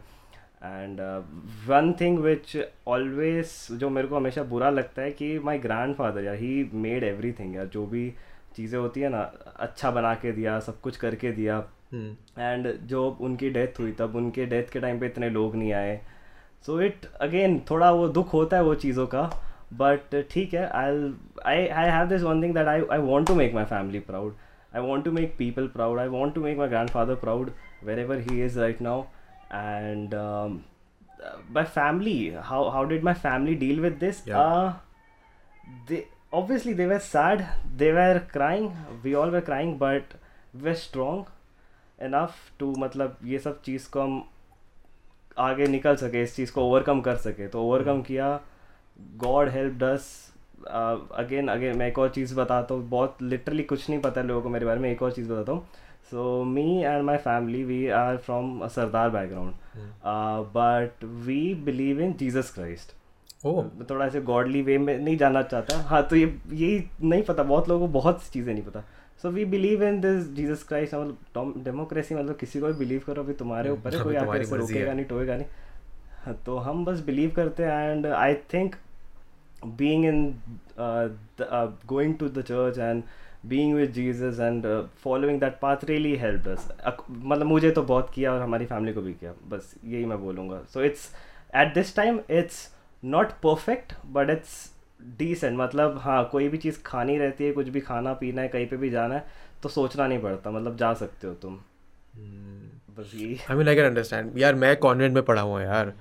And 0.63 0.99
one 1.67 1.91
thing 2.01 2.19
which 2.19 2.57
always 2.87 3.51
जो 3.71 3.89
मेरे 3.89 4.07
को 4.07 4.15
हमेशा 4.15 4.43
बुरा 4.43 4.69
लगता 4.69 5.01
है 5.01 5.11
कि 5.11 5.37
माई 5.39 5.57
ग्रैंड 5.59 5.95
फादर 5.95 6.23
यार 6.23 6.35
ही 6.35 6.69
मेड 6.73 7.03
एवरी 7.03 7.31
थिंग 7.31 7.55
यार 7.55 7.65
जो 7.65 7.85
भी 7.85 8.09
चीज़ें 8.55 8.79
होती 8.79 9.01
है 9.01 9.09
ना 9.09 9.21
अच्छा 9.59 9.91
बना 9.91 10.13
के 10.15 10.31
दिया 10.31 10.59
सब 10.59 10.79
कुछ 10.81 10.97
करके 10.97 11.31
दिया। 11.31 11.59
एंड 11.93 12.67
जो 12.87 13.09
उनकी 13.21 13.49
डेथ 13.49 13.79
हुई 13.79 13.91
तब 13.91 14.15
उनके 14.15 14.45
डेथ 14.45 14.71
के 14.73 14.79
टाइम 14.79 14.99
पे 14.99 15.05
इतने 15.05 15.29
लोग 15.29 15.55
नहीं 15.55 15.73
आए। 15.73 15.99
सो 16.65 16.79
इट 16.81 17.05
अगेन 17.21 17.59
थोड़ा 17.69 17.91
वो 17.91 18.07
दुख 18.07 18.33
होता 18.33 18.57
है 18.57 18.63
वो 18.63 18.75
चीज़ों 18.75 19.07
का 19.07 19.23
बट 19.73 20.15
ठीक 20.31 20.53
है 20.53 20.67
I 20.69 21.13
I 21.45 21.67
I 21.67 21.89
have 21.89 22.07
this 22.07 22.21
one 22.21 22.43
thing 22.43 22.53
that 22.55 22.67
I 22.67 22.81
I 22.91 22.99
want 22.99 23.27
to 23.27 23.35
make 23.35 23.53
my 23.55 23.65
family 23.65 23.99
proud 23.99 24.35
I 24.75 24.81
want 24.81 25.05
to 25.05 25.11
make 25.11 25.35
people 25.37 25.67
proud 25.75 25.99
I 25.99 26.07
want 26.07 26.35
to 26.35 26.41
make 26.41 26.57
my 26.57 26.67
grandfather 26.89 27.15
proud 27.25 27.51
wherever 27.99 28.19
he 28.31 28.43
is 28.45 28.59
right 28.59 28.81
now 28.81 29.03
and 29.53 30.15
my 31.55 31.61
family 31.75 32.15
how 32.47 32.57
how 32.73 32.81
did 32.89 33.05
my 33.05 33.13
family 33.21 33.53
deal 33.61 33.79
with 33.85 33.95
this? 34.01 34.17
Yeah. 34.25 34.41
uh 34.41 34.73
they 35.87 36.01
obviously 36.39 36.73
they 36.73 36.85
were 36.91 36.99
sad. 37.05 37.41
They 37.79 37.91
were 37.91 38.19
crying. 38.33 38.67
We 39.05 39.15
all 39.21 39.33
were 39.37 39.41
crying 39.47 39.71
but 39.79 40.13
we 40.53 40.61
were 40.69 40.75
strong. 40.81 41.25
Enough 41.99 42.35
to 42.59 42.73
मतलब 42.79 43.17
ये 43.25 43.39
सब 43.39 43.61
चीज़ 43.61 43.89
को 43.91 44.01
हम 44.01 44.23
आगे 45.39 45.67
निकल 45.67 45.95
सके 45.95 46.21
इस 46.23 46.35
चीज़ 46.35 46.51
को 46.51 46.61
ओवरकम 46.61 47.01
कर 47.01 47.15
सके। 47.17 47.47
तो 47.47 47.63
ओवरकम 47.63 48.01
किया। 48.01 48.39
God 49.17 49.49
helped 49.49 49.73
us 49.83 50.05
again 50.67 51.47
again 51.47 51.77
मैं 51.77 51.87
एक 51.87 51.99
और 51.99 52.09
चीज़ 52.09 52.35
बताता 52.35 52.75
हूँ। 52.75 52.87
बहुत 52.89 53.17
लिटरली 53.21 53.63
कुछ 53.63 53.89
नहीं 53.89 53.99
पता 54.01 54.21
है 54.21 54.27
लोगों 54.27 54.41
को 54.41 54.49
मेरे 54.49 54.65
बारे 54.65 54.79
में 54.79 54.89
एक 54.91 55.01
और 55.03 55.11
चीज़ 55.11 55.31
बताता 55.31 55.51
हूँ। 55.51 55.67
So 56.11 56.43
me 56.43 56.81
and 56.81 57.03
my 57.03 57.17
family 57.19 57.63
we 57.63 57.87
are 57.89 58.17
from 58.17 58.67
Sardar 58.67 59.09
background 59.09 59.53
but 60.55 61.03
we 61.25 61.53
believe 61.65 61.99
in 62.01 62.13
Jesus 62.19 62.51
Christ 62.53 62.95
थोड़ा 63.89 64.05
ऐसे 64.05 64.21
गॉडली 64.21 64.61
वे 64.61 64.77
में 64.77 64.97
नहीं 64.97 65.17
जाना 65.17 65.41
चाहता। 65.43 65.77
हाँ 65.87 66.01
तो 66.07 66.15
ये 66.15 66.25
यही 66.51 66.83
नहीं 67.03 67.23
पता। 67.23 67.43
बहुत 67.43 67.69
लोगों 67.69 67.87
को 67.87 67.93
बहुत 67.93 68.21
सी 68.23 68.31
चीज़ें 68.33 68.53
नहीं 68.53 68.63
पता। 68.63 68.83
So 69.21 69.29
we 69.29 69.45
believe 69.45 69.83
in 69.83 70.01
this 70.01 70.33
Jesus 70.33 70.63
Christ 70.63 70.95
मतलब 70.95 71.53
डेमोक्रेसी 71.57 72.15
मतलब 72.15 72.35
किसी 72.35 72.59
को 72.59 72.67
भी 72.67 72.73
बिलीव 72.73 73.01
करो 73.07 73.23
अभी 73.23 73.33
तुम्हारे 73.33 73.69
ऊपर 73.69 73.95
है 73.95 74.03
कोई 74.03 74.15
आके 74.15 74.19
तुम्हारी 74.19 74.43
ऐसे 74.43 74.55
रोकेगा 74.57 74.93
नहीं 74.93 75.05
टोएगा 75.05 75.35
नहीं। 75.35 75.45
हाँ, 76.25 76.43
तो 76.45 76.57
हम 76.57 76.85
बस 76.85 76.99
बिलीव 76.99 77.31
करते 77.31 77.63
हैं 77.63 77.91
and 77.91 78.05
I 78.05 78.33
think 78.33 78.75
being 79.65 80.05
in 80.05 80.39
going 81.85 82.15
to 82.15 82.29
the 82.29 82.41
church 82.41 82.77
and 82.77 83.03
the 83.03 83.03
church 83.03 83.03
and 83.03 83.27
being 83.51 83.75
with 83.75 83.97
Jesus 83.97 84.39
and 84.39 84.65
uh, 84.65 85.07
following 85.07 85.39
that 85.43 85.53
path 85.63 85.89
really 85.89 86.23
helped 86.23 86.57
us. 86.57 86.71
अक- 86.71 87.11
मतलब 87.11 87.45
मुझे 87.45 87.71
तो 87.71 87.81
बहुत 87.81 88.11
किया 88.15 88.33
और 88.33 88.41
हमारी 88.41 88.65
फैमिली 88.65 88.93
को 88.93 89.01
भी 89.01 89.13
किया। 89.13 89.33
बस 89.47 89.75
यही 89.85 90.05
मैं 90.05 90.19
बोलूँगा। 90.19 90.61
So 90.73 90.81
it's 90.81 91.09
at 91.55 91.73
this 91.73 91.95
time 91.95 92.19
it's 92.29 92.75
not 93.05 93.27
perfect 93.31 93.93
but 94.05 94.29
it's 94.29 94.76
decent 94.99 95.57
मतलब 95.57 95.97
हाँ 96.01 96.23
कोई 96.31 96.47
भी 96.49 96.57
चीज़ 96.57 96.77
खानी 96.85 97.17
रहती 97.17 97.43
है 97.43 97.51
कुछ 97.53 97.69
भी 97.69 97.81
खाना 97.81 98.13
पीना 98.13 98.41
है 98.41 98.47
कहीं 98.47 98.67
पे 98.67 98.77
भी 98.77 98.89
जाना 98.89 99.15
है 99.15 99.25
तो 99.63 99.69
सोचना 99.69 100.07
नहीं 100.07 100.19
पड़ता 100.21 100.51
मतलब 100.51 100.77
जा 100.77 100.93
सकते 100.93 101.27
हो 101.27 101.33
तुम। 101.33 101.55
बस 102.97 103.11
यही। 103.15 103.37
I 103.51 103.57
mean 103.57 103.67
I 103.69 103.75
can 103.75 103.85
understand 103.85 104.37
यार 104.39 104.55
मैं 104.55 104.75
कॉन्वेंट 104.77 105.13
में 105.13 105.23
पढ़ा 105.23 105.41
हुआ 105.41 105.59
हूँ 105.59 105.65
यार। 105.65 105.93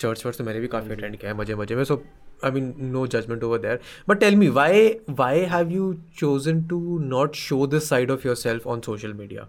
चर्च 0.00 0.24
वर्च 0.26 0.38
तो 0.38 0.44
मैंने 0.44 0.60
भी 0.60 0.66
काफ़ी 0.68 0.92
अटेंड 0.92 1.16
किया 1.16 1.30
है 1.30 1.36
मज़े 1.38 1.54
मज़े 1.54 1.76
में 1.76 1.84
so 1.84 2.02
I 2.44 2.50
mean 2.50 2.72
no 2.82 3.06
judgement 3.06 3.42
over 3.44 3.58
there 3.58 3.80
but 4.08 4.20
tell 4.20 4.36
me 4.36 4.48
why 4.50 4.88
why 5.10 5.40
have 5.50 5.70
you 5.70 5.92
chosen 6.18 6.62
to 6.68 6.98
not 6.98 7.34
show 7.36 7.66
this 7.66 7.88
side 7.88 8.10
of 8.10 8.26
yourself 8.36 8.66
on 8.66 8.80
social 8.80 9.12
media 9.14 9.48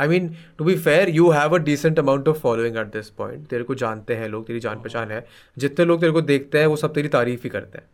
I 0.00 0.08
mean 0.08 0.28
to 0.58 0.64
be 0.64 0.76
fair 0.78 1.08
you 1.10 1.30
have 1.30 1.54
a 1.54 1.58
decent 1.62 1.98
amount 1.98 2.28
of 2.28 2.38
following 2.38 2.76
at 2.76 2.86
this 2.86 3.08
point 3.18 3.46
तेरे 3.46 3.64
को 3.64 3.74
जानते 3.74 4.14
हैं 4.14 4.28
लोग 4.28 4.46
तेरी 4.46 4.60
जान 4.60 4.80
पहचान 4.80 5.10
है। 5.10 5.24
जितने 5.58 5.84
लोग 5.84 6.00
तेरे 6.00 6.12
को 6.12 6.20
देखते 6.22 6.58
हैं 6.58 6.66
वो 6.66 6.76
सब 6.76 6.94
तेरी 6.94 7.08
तारीफ़ 7.08 7.40
ही 7.44 7.50
करते 7.50 7.78
हैं। 7.78 7.86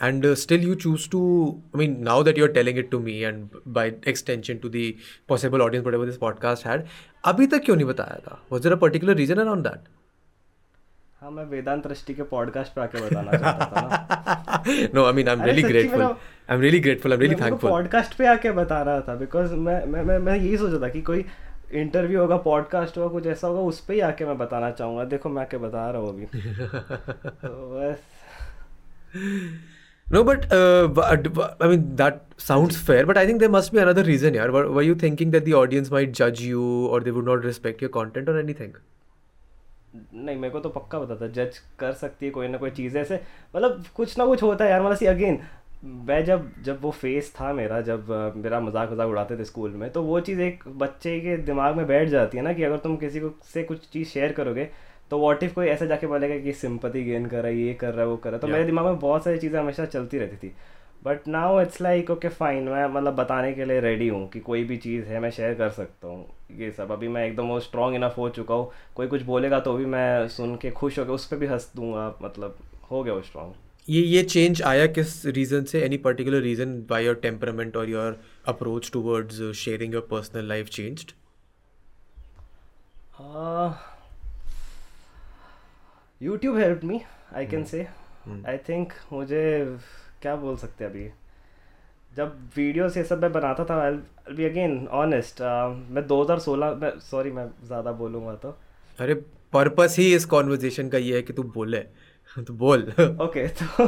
And 0.00 0.26
still 0.34 0.62
you 0.62 0.74
choose 0.74 1.08
to 1.10 1.20
I 1.76 1.78
mean 1.78 1.96
now 2.04 2.22
that 2.22 2.38
you 2.38 2.44
are 2.44 2.52
telling 2.52 2.78
it 2.78 2.90
to 2.90 2.98
me 3.00 3.18
and 3.18 3.48
by 3.68 3.92
extension 4.08 4.56
to 4.56 4.68
the 4.68 4.94
possible 5.28 5.62
audience 5.62 5.86
but 5.86 5.94
ever 5.94 6.06
this 6.06 6.16
podcast 6.16 6.66
had 6.66 6.84
अभी 7.24 7.46
तक 7.46 7.64
क्यों 7.64 7.76
नहीं 7.76 7.86
बताया 7.86 8.20
था? 8.26 8.42
Was 8.52 8.62
there 8.62 8.72
a 8.72 8.76
particular 8.76 9.14
reason 9.16 9.36
around 9.36 9.66
that 9.66 9.88
हाँ 11.22 11.30
मैं 11.30 11.44
वेदांत 11.46 11.86
दृष्टि 11.86 12.14
के 12.14 12.22
पॉडकास्ट 12.30 12.74
पर 12.74 12.82
आके 12.82 13.00
बताना 13.00 13.36
चाहता 13.38 13.64
था 13.66 14.62
no. 14.94 15.04
I 15.04 15.12
mean 15.12 15.28
I 15.28 15.34
am 15.34 15.42
really 15.42 15.62
grateful 15.62 16.02
I 16.50 16.56
am 16.56 16.62
really 16.62 16.80
grateful 16.80 17.12
I 17.12 17.16
am 17.16 17.20
really 17.20 17.34
thankful 17.34 17.70
podcast 17.70 18.14
पे 18.14 18.26
आके 18.26 18.50
बता 18.50 18.82
रहा 18.82 19.00
था 19.00 19.14
बिकॉज़ 19.14 19.54
मैं 19.54 19.86
मैं 19.86 20.18
मैं, 20.18 20.36
यही 20.36 20.56
सोच 20.56 20.82
था 20.82 20.88
कि 20.88 21.02
कोई 21.02 21.24
इंटरव्यू 21.72 22.20
होगा 22.20 22.36
पॉडकास्ट 22.36 22.98
होगा 22.98 23.08
कुछ 23.08 23.26
ऐसा 23.26 23.48
होगा 23.48 23.60
उस 23.60 23.80
पे 23.80 23.94
ही 23.94 24.00
आके 24.00 24.24
मैं 24.24 24.38
बताना 24.38 24.70
चाहूँगा। 24.70 25.04
देखो 25.04 25.28
मैं 25.28 25.42
आके 25.42 25.58
बता 25.58 25.90
रहा 25.90 26.00
हूँ 26.00 26.08
अभी। 26.08 26.26
तो 27.26 27.80
बस। 27.80 27.98
No 30.12 30.24
but 30.24 30.44
I 31.62 31.68
mean 31.68 31.82
that 31.82 32.14
sounds 32.38 32.86
fair 32.86 33.06
but 33.06 33.18
I 33.18 33.28
think 33.28 33.40
there 33.40 33.48
must 33.48 33.72
be 33.72 33.78
another 33.78 34.02
reason 34.02 34.34
यार 34.34 34.50
why 34.50 34.86
you 34.86 34.94
thinking 34.94 35.32
that 35.32 35.44
the 35.44 35.52
audience 35.52 35.92
might 35.92 36.12
जज 36.12 36.36
यू 36.40 36.88
और 36.92 37.02
they 37.02 37.10
would 37.10 37.24
not 37.24 37.44
respect 37.44 37.82
your 37.82 37.92
content 37.92 38.28
और 38.28 38.40
एनी 38.40 38.54
थिंग 38.54 38.72
नहीं 40.14 40.36
मेरे 40.36 40.50
को 40.50 40.60
तो 40.60 40.68
पक्का 40.68 40.98
बताता 40.98 41.26
जज 41.26 41.58
कर 41.78 41.92
सकती 41.92 42.26
है 42.26 42.32
कोई 42.32 42.48
ना 42.48 42.58
कोई 42.58 42.70
चीज़ 42.70 42.98
ऐसे। 42.98 43.20
मतलब 43.56 43.84
कुछ 43.94 44.18
ना 44.18 44.26
कुछ 44.26 44.42
होता 44.42 44.64
है 44.64 44.70
यार 44.70 44.82
मतलब 44.82 45.08
अगेन 45.08 45.38
मैं 45.82 46.24
जब 46.24 46.50
जब 46.64 46.80
वो 46.82 46.90
फेस 46.90 47.32
था 47.34 47.52
मेरा 47.52 47.80
जब 47.80 48.10
मेरा 48.36 48.60
मज़ाक 48.60 48.90
मज़ाक 48.92 49.08
उड़ाते 49.08 49.36
थे 49.38 49.44
स्कूल 49.44 49.70
में 49.70 49.88
तो 49.90 50.02
वो 50.02 50.20
चीज़ 50.20 50.40
एक 50.40 50.62
बच्चे 50.78 51.18
के 51.20 51.36
दिमाग 51.36 51.76
में 51.76 51.86
बैठ 51.86 52.08
जाती 52.08 52.38
है 52.38 52.44
ना 52.44 52.52
कि 52.52 52.62
अगर 52.62 52.76
तुम 52.78 52.96
किसी 52.96 53.20
को 53.20 53.30
से 53.44 53.62
कुछ 53.62 53.88
चीज़ 53.92 54.08
शेयर 54.08 54.32
करोगे 54.32 54.68
तो 55.10 55.18
वॉट 55.18 55.42
इफ़ 55.42 55.54
कोई 55.54 55.66
ऐसे 55.68 55.86
जाके 55.86 56.06
बोलेगा 56.06 56.38
कि 56.38 56.52
सिंपति 56.52 57.02
गेन 57.04 57.26
कर 57.26 57.42
रहा 57.42 57.46
है 57.46 57.58
ये 57.58 57.72
कर 57.74 57.92
रहा 57.94 58.00
है 58.00 58.06
वो 58.06 58.16
कर 58.16 58.30
रहा 58.30 58.36
है। 58.36 58.40
तो 58.40 58.46
Yeah. 58.46 58.56
मेरे 58.56 58.66
दिमाग 58.66 58.84
में 58.84 58.98
बहुत 58.98 59.24
सारी 59.24 59.38
चीज़ें 59.38 59.58
हमेशा 59.60 59.84
चलती 59.86 60.18
रहती 60.18 60.36
थी। 60.36 60.52
But 61.04 61.26
now 61.28 61.60
it's 61.60 61.80
like 61.80 62.10
okay 62.10 62.28
fine 62.28 62.68
मैं 62.68 62.86
मतलब 62.86 63.14
बताने 63.16 63.52
के 63.52 63.64
लिए 63.64 63.80
रेडी 63.80 64.08
हूँ 64.08 64.28
कि 64.28 64.40
कोई 64.40 64.64
भी 64.64 64.76
चीज़ 64.76 65.04
है 65.06 65.20
मैं 65.20 65.30
शेयर 65.30 65.54
कर 65.54 65.70
सकता 65.70 66.08
हूँ। 66.08 66.26
ये 66.58 66.70
सब 66.70 66.92
अभी 66.92 67.08
मैं 67.08 67.26
एकदम 67.26 67.48
वो 67.48 67.58
स्ट्रॉन्ग 67.60 67.96
इनफ 67.96 68.18
हो 68.18 68.28
चुका 68.30 68.54
हूँ 68.54 68.70
कोई 68.94 69.06
कुछ 69.06 69.22
बोलेगा 69.22 69.60
तो 69.60 69.74
भी 69.74 69.86
मैं 69.86 70.28
सुन 70.28 70.56
के 70.56 70.70
खुश 70.70 70.98
हो 70.98 71.04
गया 71.04 71.14
उस 71.14 71.26
पर 71.26 71.36
भी 71.36 71.46
हंस 71.46 71.70
दूँगा 71.76 72.06
मतलब 72.22 72.58
हो 72.90 73.02
गया 73.02 73.14
वो 73.14 73.22
स्ट्रॉन्ग 73.22 73.54
ये 73.88 74.00
ये 74.00 74.22
चेंज 74.22 74.60
आया 74.62 74.86
किस 74.88 75.24
रीज़न 75.26 75.64
से? 75.64 75.80
Any 75.84 75.96
particular 75.98 76.40
reason 76.42 76.74
by 76.90 77.04
your 77.04 77.14
temperament 77.22 77.76
और 77.76 77.88
your 77.90 78.20
approach 78.48 78.90
towards 78.92 79.40
sharing 79.56 79.94
your 79.94 80.06
personal 80.10 80.48
life 80.48 80.68
changed 80.68 81.10
YouTube 86.20 86.56
help 86.58 86.84
me 86.84 87.00
I 87.34 87.46
can 87.46 87.64
say 87.64 87.86
I 88.48 88.58
think 88.68 88.92
मुझे 89.12 89.42
क्या 90.22 90.34
बोल 90.36 90.56
सकते 90.56 90.84
अभी? 90.84 91.08
जब 92.16 92.38
वीडियोस 92.56 92.96
ये 92.96 93.04
सब 93.04 93.22
मैं 93.22 93.32
बनाता 93.32 93.64
था 93.64 93.80
आई 93.82 93.92
बी 94.36 94.44
अगेन 94.44 94.86
ऑनेस्ट 95.02 95.40
मैं 95.42 96.06
2016 96.08 96.74
में 96.82 96.98
सॉरी 97.00 97.30
मैं 97.32 97.46
ज़्यादा 97.66 97.92
बोलूँगा 97.92 98.34
तो। 98.42 98.56
अरे 98.98 99.14
पर्पस 99.52 99.96
ही 99.98 100.14
इस 100.14 100.24
कॉन्वर्जेशन 100.26 100.88
का 100.88 100.98
ये 100.98 101.14
है 101.16 101.22
कि 101.22 101.32
तू 101.32 101.42
बोले। 101.54 101.84
तो 102.46 102.52
बोल। 102.54 102.82
ओके 103.22 103.46
तो 103.48 103.86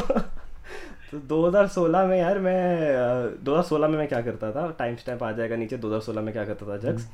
तो 1.12 1.18
2016 1.28 2.06
में 2.08 2.18
यार 2.18 2.38
मैं 2.38 2.94
अ, 2.94 3.44
2016 3.44 3.88
में 3.88 3.96
मैं 3.98 4.06
क्या 4.08 4.20
करता 4.20 4.50
था? 4.52 4.66
टाइम 4.78 4.96
स्टैम्प 4.96 5.22
आ 5.22 5.30
जाएगा 5.32 5.56
नीचे 5.56 5.78
2016 5.78 6.22
में 6.22 6.32
क्या 6.32 6.44
करता 6.44 6.66
था 6.66 6.76
जग्स 6.76 7.06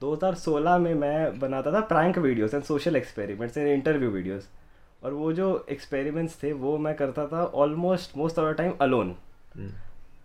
2016 0.00 0.78
में 0.78 0.92
मैं 0.94 1.38
बनाता 1.40 1.72
था 1.72 1.80
prank 1.92 2.18
videos 2.18 2.54
and 2.54 2.62
social 2.62 2.96
experiments 2.96 3.58
and 3.58 3.68
interview 3.68 4.10
videos 4.10 4.48
और 5.04 5.12
वो 5.12 5.32
जो 5.32 5.66
एक्सपेरिमेंट्स 5.70 6.42
थे 6.42 6.52
वो 6.52 6.76
मैं 6.78 6.94
करता 6.94 7.26
था 7.26 7.44
almost 7.64 8.16
most 8.16 8.38
of 8.38 8.52
the 8.52 8.56
time 8.56 8.72
alone 8.80 9.14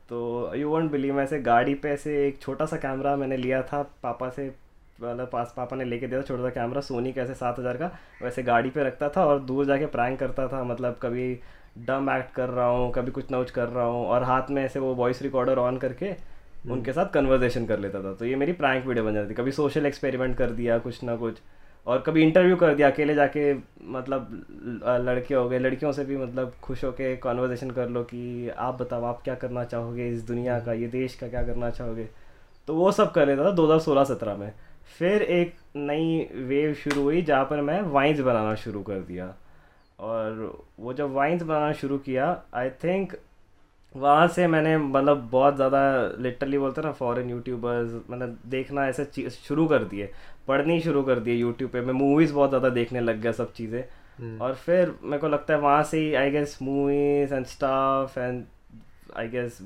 तो 0.09 0.53
यू 0.55 0.69
वॉन्ट 0.69 0.91
बिलीव 0.91 1.19
ऐसे 1.21 1.39
गाड़ी 1.41 1.73
पे 1.75 1.89
ऐसे 1.89 2.27
एक 2.27 2.41
छोटा 2.41 2.65
सा 2.65 2.77
कैमरा 2.77 3.15
मैंने 3.15 3.37
लिया 3.37 3.61
था 3.63 3.81
पापा 4.03 4.29
से 4.29 4.49
मतलब 5.03 5.29
पास 5.31 5.53
पापा 5.57 5.75
ने 5.75 5.85
लेके 5.85 6.07
दिया 6.07 6.19
था 6.19 6.25
छोटा 6.25 6.43
सा 6.43 6.49
कैमरा 6.51 6.81
सोनी 6.81 7.13
कैसे 7.13 7.33
सात 7.33 7.59
हज़ार 7.59 7.77
का 7.77 7.91
वैसे 8.21 8.43
गाड़ी 8.43 8.69
पे 8.69 8.83
रखता 8.83 9.09
था 9.09 9.25
और 9.25 9.39
दूर 9.41 9.65
जाके 9.65 9.85
प्रैंक 9.87 10.19
करता 10.19 10.47
था 10.47 10.63
मतलब 10.63 10.99
कभी 11.01 11.33
डम 11.87 12.09
एक्ट 12.09 12.33
कर 12.35 12.49
रहा 12.49 12.65
हूँ 12.67 12.91
कभी 12.91 13.11
कुछ 13.11 13.31
ना 13.31 13.37
कुछ 13.37 13.51
कर 13.51 13.67
रहा 13.69 13.85
हूँ 13.85 14.05
और 14.05 14.23
हाथ 14.23 14.49
में 14.51 14.63
ऐसे 14.63 14.79
वो 14.79 14.93
वॉइस 14.95 15.21
रिकॉर्डर 15.21 15.57
ऑन 15.59 15.77
करके 15.77 16.13
उनके 16.71 16.93
साथ 16.93 17.05
कन्वर्जेशन 17.13 17.65
कर 17.65 17.79
लेता 17.79 18.01
था। 18.03 18.13
तो 18.13 18.25
ये 18.25 18.35
मेरी 18.35 18.51
प्रैंक 18.53 18.85
वीडियो 18.85 19.05
बन 19.05 19.13
जाती 19.13 19.29
थी। 19.29 19.33
कभी 19.33 19.51
सोशल 19.51 19.85
एक्सपेरिमेंट 19.85 20.37
कर 20.37 20.51
दिया 20.51 20.77
कुछ 20.79 21.03
ना 21.03 21.15
कुछ। 21.15 21.37
और 21.87 21.99
कभी 21.99 22.23
इंटरव्यू 22.23 22.55
कर 22.55 22.73
दिया 22.75 22.89
अकेले 22.89 23.13
जाके 23.15 23.53
मतलब 23.53 24.27
लड़के 25.05 25.35
हो 25.35 25.47
गए। 25.49 25.59
लड़कियों 25.59 25.91
से 25.91 26.03
भी 26.05 26.17
मतलब 26.17 26.53
खुश 26.63 26.83
होके 26.83 27.15
कॉन्वर्जेशन 27.17 27.71
कर 27.71 27.89
लो 27.89 28.03
कि 28.03 28.49
आप 28.49 28.81
बताओ 28.81 29.03
आप 29.03 29.21
क्या 29.23 29.35
करना 29.35 29.63
चाहोगे 29.63 30.09
इस 30.09 30.27
दुनिया 30.27 30.59
का 30.59 30.73
ये 30.73 30.87
देश 30.89 31.15
का 31.15 31.27
क्या 31.27 31.43
करना 31.43 31.69
चाहोगे? 31.69 32.07
तो 32.67 32.75
वो 32.75 32.91
सब 32.91 33.11
कर 33.11 33.27
लेता 33.27 33.45
था 33.45 33.51
2016-17 33.51 34.35
में। 34.35 34.51
फिर 34.99 35.21
एक 35.23 35.55
नई 35.77 36.29
वेव 36.45 36.73
शुरू 36.73 37.01
हुई 37.01 37.21
जहाँ 37.21 37.45
पर 37.45 37.61
मैं 37.61 37.81
वाइन्स 37.91 38.19
बनाना 38.19 38.55
शुरू 38.57 38.81
कर 38.83 38.99
दिया। 39.01 39.33
और 39.99 40.63
वो 40.79 40.93
जब 40.93 41.13
वाइन्स 41.13 41.43
बनाना 41.43 41.71
शुरू 41.73 41.97
किया 41.99 42.41
आई 42.55 42.69
थिंक 42.83 43.15
वहाँ 43.95 44.27
से 44.27 44.47
मैंने 44.47 44.77
मतलब 44.77 45.27
बहुत 45.31 45.55
ज़्यादा 45.55 45.79
लिटरली 46.19 46.57
बोलते 46.57 46.81
हैं 46.81 46.87
ना 46.87 46.91
फॉरेन 46.93 47.29
यूट्यूबर्स 47.29 47.93
मतलब 48.09 48.37
देखना 48.49 48.87
ऐसे 48.87 49.05
चीज़ 49.05 49.33
शुरू 49.47 49.65
कर 49.67 49.83
दिए। 49.85 50.09
पढ़नी 50.47 50.79
शुरू 50.81 51.01
कर 51.03 51.19
दिए 51.19 51.35
यूट्यूब 51.35 51.71
पे। 51.71 51.81
मैं 51.81 51.93
मूवीज़ 51.93 52.33
बहुत 52.33 52.49
ज़्यादा 52.49 52.69
देखने 52.71 52.99
लग 52.99 53.21
गया 53.21 53.31
सब 53.31 53.53
चीज़ें। 53.53 54.37
और 54.39 54.53
फिर 54.55 54.93
मेरे 55.03 55.17
को 55.17 55.27
लगता 55.27 55.53
है 55.53 55.59
वहाँ 55.59 55.83
से 55.83 55.99
ही 55.99 56.13
I 56.13 56.31
guess 56.31 56.57
movies 56.61 57.33
and 57.33 57.45
stuff 57.47 58.17
and 58.17 58.43
I 59.17 59.27
guess 59.29 59.59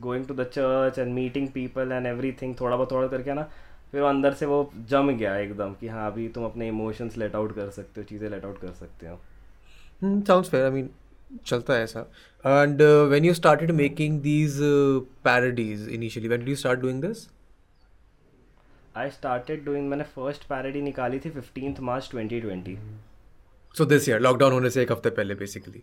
going 0.00 0.26
to 0.26 0.34
the 0.34 0.44
church 0.46 0.98
and 0.98 1.12
meeting 1.14 1.48
people 1.48 1.92
and 1.92 2.06
everything 2.06 2.54
थोड़ा 2.60 2.76
बहुत 2.76 2.90
थोड़ा 2.92 3.08
करके 3.08 3.34
ना 3.34 3.48
फिर 3.94 4.02
वो 4.02 4.08
अंदर 4.08 4.32
से 4.34 4.46
वो 4.46 4.56
जम 4.90 5.10
गया 5.10 5.36
एकदम 5.38 5.74
कि 5.80 5.88
हाँ 5.88 6.10
अभी 6.10 6.26
तुम 6.28 6.44
अपने 6.44 6.68
इमोशंस 6.68 7.16
लेट 7.18 7.34
आउट 7.36 7.54
कर 7.56 7.68
सकते 7.70 8.00
हो 8.00 8.04
चीज़ें 8.06 8.28
लेट 8.30 8.44
आउट 8.44 8.58
कर 8.60 8.72
सकते 8.72 9.06
हो। 9.06 9.18
साउंड्स 10.02 10.48
फेयर 10.50 10.64
आई 10.64 10.70
मीन 10.70 10.88
चलता 11.46 11.74
है 11.74 11.84
ऐसा। 11.84 12.00
And 12.44 12.82
when 12.82 13.24
you 13.24 13.34
started 13.34 13.70
making 13.70 14.20
these 14.20 14.58
parodies 15.24 15.88
initially 15.88 16.28
when 16.28 16.40
did 16.40 16.48
you 16.48 16.56
start 16.56 16.80
doing 16.80 17.00
this 17.02 17.26
I 18.96 19.10
started 19.10 19.64
doing 19.64 19.88
मैंने 19.88 20.04
फ़र्स्ट 20.16 20.44
पैरोडी 20.48 20.82
निकाली 20.82 21.18
थी 21.18 21.30
fifteenth 21.30 21.80
March 21.80 22.10
2020 22.14 22.76
so 23.74 23.84
this 23.84 24.08
year 24.08 24.20
lockdown 24.20 24.52
होने 24.52 24.70
से 24.70 24.82
एक 24.82 24.92
हफ़्ते 24.92 25.10
पहले 25.10 25.34
बेसिकली 25.34 25.82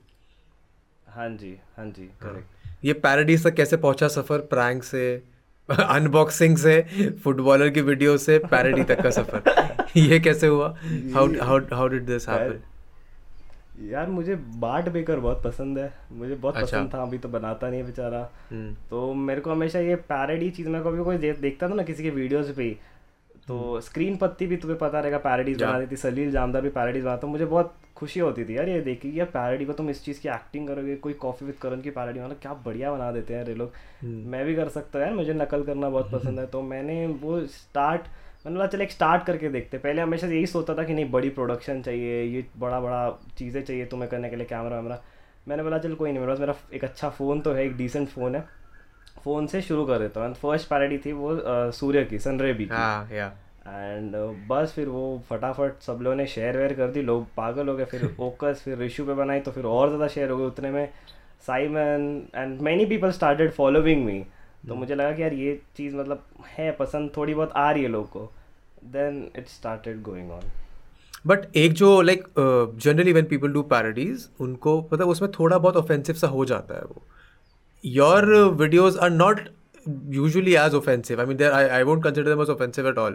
हाँ 1.07 1.29
जी 1.37 1.57
हाँ 1.77 1.85
जी 1.85 2.05
करेक्ट 2.21 2.85
ये 2.85 2.93
पैरोडीज 2.93 3.43
तक 3.47 3.53
कैसे 3.55 3.77
पहुँचा 3.77 4.07
सफ़र 4.07 4.39
प्रैंक 4.53 4.83
से? 4.83 5.30
अनबॉक्सिंग 5.79 6.57
से 6.57 6.85
फुटबॉलर 7.23 7.69
की 7.69 7.81
वीडियो 7.81 8.17
से 8.17 8.39
पैरडी 8.39 8.83
तक 8.83 9.01
का 9.01 9.09
सफ़र। 9.09 9.41
ये 9.97 10.19
कैसे 10.19 10.47
हुआ? 10.47 10.75
How 11.13 11.27
how 11.41 11.59
how 11.73 11.87
did 11.87 12.05
this 12.05 12.29
happen 12.29 12.59
यार 13.89 14.07
मुझे 14.07 14.35
बाट 14.35 14.89
बेकर 14.89 15.19
बहुत 15.19 15.43
पसंद 15.43 15.79
है। 15.79 15.93
मुझे 16.11 16.35
बहुत 16.35 16.57
अच्छा। 16.57 16.77
पसंद 16.77 16.93
था 16.93 17.01
अभी 17.01 17.17
तो 17.17 17.29
बनाता 17.29 17.69
नहीं 17.69 17.79
है 17.79 17.85
बेचारा। 17.85 18.29
हम्म। 18.51 18.73
तो 18.89 19.13
मेरे 19.13 19.41
को 19.41 19.51
हमेशा 19.51 19.79
ये 19.79 19.95
पैरडी 19.95 20.49
चीज़ 20.49 20.69
मेरे 20.69 20.83
को 20.83 20.89
अभी 20.89 21.03
कोई 21.03 21.17
देखता 21.17 21.69
था 21.69 21.73
ना 21.73 21.83
किसी 21.83 22.03
के 22.03 22.09
वीडियोस 22.09 22.53
पे 22.57 22.77
तो 23.51 23.79
स्क्रीन 23.81 24.15
पत्ती 24.17 24.46
भी 24.48 24.58
तुम्हें 24.58 24.77
पता 24.79 25.00
रहेगा 25.00 25.17
पैरोडीज। 25.17 25.62
बना 25.62 25.79
देती 25.79 25.96
सलील 25.96 26.31
जामदार 26.31 26.62
भी 26.62 26.70
पैरोडीज 26.70 27.03
बनाता 27.03 27.27
मुझे 27.27 27.46
बहुत 27.46 27.74
खुशी 27.96 28.20
होती 28.20 28.46
थी 28.46 28.58
यार 28.58 28.70
ये 28.70 28.79
देखिए 28.81 29.12
यार 29.12 29.27
पैरोडी 29.27 29.65
को 29.65 29.74
तुम 29.74 29.89
इस 29.89 30.03
चीज़ 30.05 30.22
की 30.22 30.29
एक्टिंग 30.29 30.67
करोगे 30.67 30.96
कोई 30.96 31.13
कॉफ़ी 31.13 31.46
विद 31.46 31.55
करण 31.55 31.81
की 31.81 31.89
पैरोडी 31.89 32.20
मतलब 32.20 32.38
क्या 32.41 32.53
बढ़िया 32.65 32.91
बना 32.91 33.12
देते 33.12 33.34
हैं 33.34 33.46
ये 33.48 33.55
लोग। 33.55 33.74
हम्म। 34.01 34.29
मैं 34.29 34.46
भी 34.46 34.55
कर 34.55 34.70
सकता 34.70 35.00
हूँ 35.00 35.05
यार 35.08 35.15
मुझे 35.15 35.34
नकल 35.34 35.63
करना 35.63 35.89
बहुत 35.89 36.12
पसंद 36.13 36.39
है। 36.39 36.46
तो 36.48 36.62
मैंने 36.62 37.05
वो 37.08 37.39
स्टार्ट 37.48 38.01
मैंने 38.46 38.55
बोला 38.58 38.67
चल 38.67 38.81
एक 38.81 38.91
स्टार्ट 38.91 39.24
करके 39.24 39.50
देखते। 39.50 39.77
पहले 39.77 40.01
हमेशा 40.01 40.27
यही 40.27 40.46
सोचता 40.46 40.75
था 40.75 40.84
कि 40.84 40.93
नहीं 40.93 41.12
बड़ी 41.12 41.29
प्रोडक्शन 41.29 41.81
चाहिए 41.81 42.24
ये 42.24 42.46
बड़ा 42.58 42.79
बड़ा 42.79 43.10
चीज़ें 43.38 43.62
चाहिए 43.63 43.86
तुम्हें 43.86 44.10
करने 44.12 44.29
के 44.29 44.36
लिए 44.36 44.46
कैमरा 44.46 44.79
वैमरा। 44.79 45.01
मैंने 45.48 45.63
बोला 45.63 45.77
चल 45.77 45.93
कोई 45.96 46.12
नहीं 46.12 46.20
मेरे 46.20 46.31
पास 46.31 46.39
मेरा 46.39 46.55
एक 46.74 46.84
अच्छा 46.84 47.10
फ़ोन 47.10 47.41
तो 47.41 47.53
है 47.53 47.65
एक 47.65 47.77
डिसेंट 47.77 48.08
फ़ोन 48.10 48.36
है। 48.36 48.60
फ़ोन 49.23 49.47
से 49.47 49.61
शुरू 49.61 49.85
कर 49.85 49.99
देता 49.99 50.25
हूँ। 50.25 50.33
फ़र्स्ट 50.35 50.67
पैरोडी 50.69 50.97
थी 50.97 51.11
वो 51.13 51.31
सूर्य 51.73 52.03
की 52.05 52.19
सनरे 52.19 52.53
भी 52.53 52.63
एंड 52.63 54.15
बस 54.49 54.73
फिर 54.75 54.87
वो 54.89 55.21
फटाफट 55.29 55.81
सब 55.83 55.99
लोगों 56.01 56.15
ने 56.15 56.25
शेयर 56.27 56.57
वेयर 56.57 56.73
कर 56.73 56.91
दी 56.91 57.01
लोग 57.01 57.25
पागल 57.37 57.67
हो 57.69 57.75
गए। 57.75 57.85
फिर 57.85 58.05
ओकस 58.19 58.61
फिर 58.65 58.77
रिशु 58.77 59.05
पे 59.05 59.13
बनाई 59.13 59.39
तो 59.39 59.51
फिर 59.51 59.65
और 59.65 59.87
ज़्यादा 59.87 60.07
शेयर 60.09 60.29
हो 60.29 60.37
गए। 60.37 60.45
उतने 60.45 60.71
में 60.71 60.87
Simon 61.47 62.21
and 62.35 62.61
many 62.61 62.85
people 62.85 63.11
started 63.11 63.51
following 63.51 64.05
me 64.05 64.23
तो 64.67 64.75
मुझे 64.75 64.95
लगा 64.95 65.11
कि 65.11 65.21
यार 65.21 65.33
ये 65.33 65.59
चीज़ 65.77 65.95
मतलब 65.95 66.23
है 66.47 66.71
पसंद 66.71 67.11
थोड़ी 67.17 67.33
बहुत 67.33 67.51
आ 67.55 67.69
रही 67.71 67.83
है 67.83 67.89
लोग 67.89 68.09
को। 68.09 68.31
Then 68.85 69.25
it 69.37 69.47
started 69.49 70.01
going 70.03 70.31
on 70.31 70.51
but 71.25 71.45
एक 71.57 71.73
जो 71.73 72.01
like 72.01 72.23
generally 72.37 73.11
when 73.13 73.25
people 73.25 73.53
do 73.53 73.61
parodies 73.71 74.27
उनको 74.41 74.77
मतलब 74.83 75.07
उसमें 75.09 75.31
थोड़ा 75.31 75.57
बहुत 75.57 75.77
ऑफेंसिव 75.77 76.15
सा 76.15 76.27
हो 76.27 76.45
जाता 76.45 76.75
है 76.75 76.81
वो। 76.81 77.01
Your 77.83 78.25
videos 78.59 78.97
are 79.00 79.09
not 79.09 79.39
usually 80.15 80.55
as 80.55 80.73
offensive 80.75 81.19
I 81.19 81.25
mean 81.25 81.38
there 81.38 81.51
I 81.51 81.67
I 81.67 81.83
won't 81.83 82.03
consider 82.03 82.29
them 82.29 82.41
as 82.41 82.50
offensive 82.50 82.88
at 82.88 82.97
all 82.97 83.13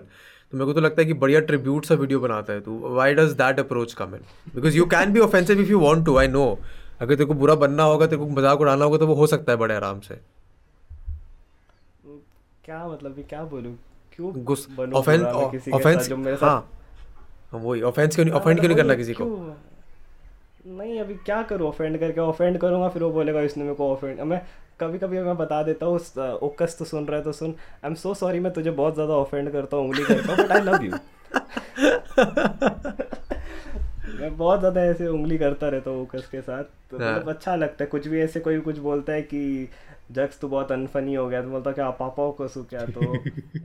तो 0.52 0.56
मेरे 0.56 0.66
को 0.66 0.73
तो 0.73 0.80
लगता 0.80 1.00
है 1.02 1.06
कि 1.06 1.14
बढ़िया 1.23 1.40
ट्रिब्यूट 1.42 1.87
सा 1.87 1.94
वीडियो 1.94 2.20
बनाता 2.20 2.52
है 2.52 2.61
तू। 2.61 2.78
Why 2.94 3.14
does 3.14 3.32
that 3.38 3.61
approach 3.61 3.92
come 3.94 4.14
in 4.14 4.20
because 4.54 4.76
you 4.76 4.85
can 4.87 5.12
be 5.12 5.20
offensive 5.20 5.61
if 5.61 5.70
you 5.70 5.80
want 5.80 6.04
to 6.06 6.16
I 6.18 6.28
know 6.28 6.46
अगर 7.00 7.14
तेरे 7.14 7.25
को 7.25 7.35
बुरा 7.35 7.54
बनना 7.62 7.82
होगा 7.82 8.06
तेरे 8.06 8.18
को 8.18 8.28
मज़ाक 8.30 8.61
उड़ाना 8.61 8.85
होगा 8.85 8.99
तो 8.99 9.06
वो 9.06 9.14
हो 9.14 9.26
सकता 9.26 9.52
है 9.52 9.58
बड़े 9.58 9.75
आराम 9.75 10.00
से। 10.00 10.14
क्या 12.64 12.87
मतलब 12.88 13.24
क्या 13.29 13.42
बोलूँ? 13.44 13.74
क्यों 14.16 14.33
गुस 14.44 14.66
ऑफेंस 14.94 15.22
ऑफेंस 15.22 16.09
हाँ 16.42 16.50
हाँ, 17.52 17.61
वही 17.61 17.83
ऑफेंस 17.83 18.14
क्यों 18.14 18.24
नहीं 18.24 18.33
हाँ, 18.33 18.40
ऑफेंड 18.40 18.61
क्यों 18.61 18.68
नहीं 18.68 18.76
मतलब 18.76 18.87
करना 18.87 18.94
किसी 18.94 19.12
को? 19.14 19.24
नहीं 20.66 20.98
अभी 21.00 21.14
क्या 21.26 21.42
करूँ 21.42 21.68
ऑफेंड 21.68 21.98
करके 22.00 22.20
ऑफेंड 22.20 22.59
करूँगा 22.59 22.88
फिर 22.88 23.02
वो 23.02 23.11
बोलेगा 23.12 23.40
इसने 23.40 23.64
मेरे 23.64 23.74
को 23.74 23.90
ऑफेंड 23.92 24.20
मैं 24.22 24.40
कभी 24.81 24.98
कभी 24.98 25.20
मैं 25.20 25.37
बता 25.37 25.62
देता 25.62 25.87
हूँ 25.87 25.98
ओकस 26.42 26.76
तो 26.79 26.85
सुन 26.85 27.07
रहा 27.07 27.18
है 27.18 27.24
तो 27.24 27.33
सुन। 27.33 27.50
आई 27.85 27.88
एम 27.90 27.94
सो 27.94 28.14
सॉरी 28.14 28.40
मैं 28.40 28.52
तुझे 28.52 28.70
बहुत 28.70 28.94
ज़्यादा 28.94 29.14
ऑफेंड 29.14 29.50
करता 29.52 29.76
हूँ 29.76 29.85
उंगली 29.85 30.05
करता 30.05 30.33
हूँ 30.33 30.44
बट 30.44 30.52
आई 30.52 30.61
लव 30.62 30.85
यू 30.85 30.92
मैं 34.20 34.37
बहुत 34.37 34.59
ज़्यादा 34.59 34.85
ऐसे 34.85 35.07
उंगली 35.07 35.38
करता 35.38 35.68
रहता 35.68 35.90
हूँ 35.90 36.02
ओकस 36.02 36.29
के 36.31 36.40
साथ। 36.40 36.64
तो 36.90 36.98
हाँ। 36.98 37.12
मतलब 37.12 37.29
अच्छा 37.29 37.55
लगता 37.57 37.85
है 37.85 37.87
कुछ 37.87 38.07
भी 38.09 38.20
ऐसे 38.20 38.40
कोई 38.40 38.61
कुछ 38.61 38.79
बोलता 38.79 39.12
है 39.12 39.22
कि 39.22 39.68
जक्स 40.12 40.38
तू 40.40 40.49
बहुत 40.49 40.73
अनफनी 40.73 41.14
हो 41.14 41.27
गया 41.29 41.40
तो 41.42 41.49
बोलता 41.51 41.73
क्या 41.73 41.88
पापा 41.92 42.29
को 42.33 42.47
सू 42.49 42.62
क्या 42.64 42.85
तो 42.88 43.14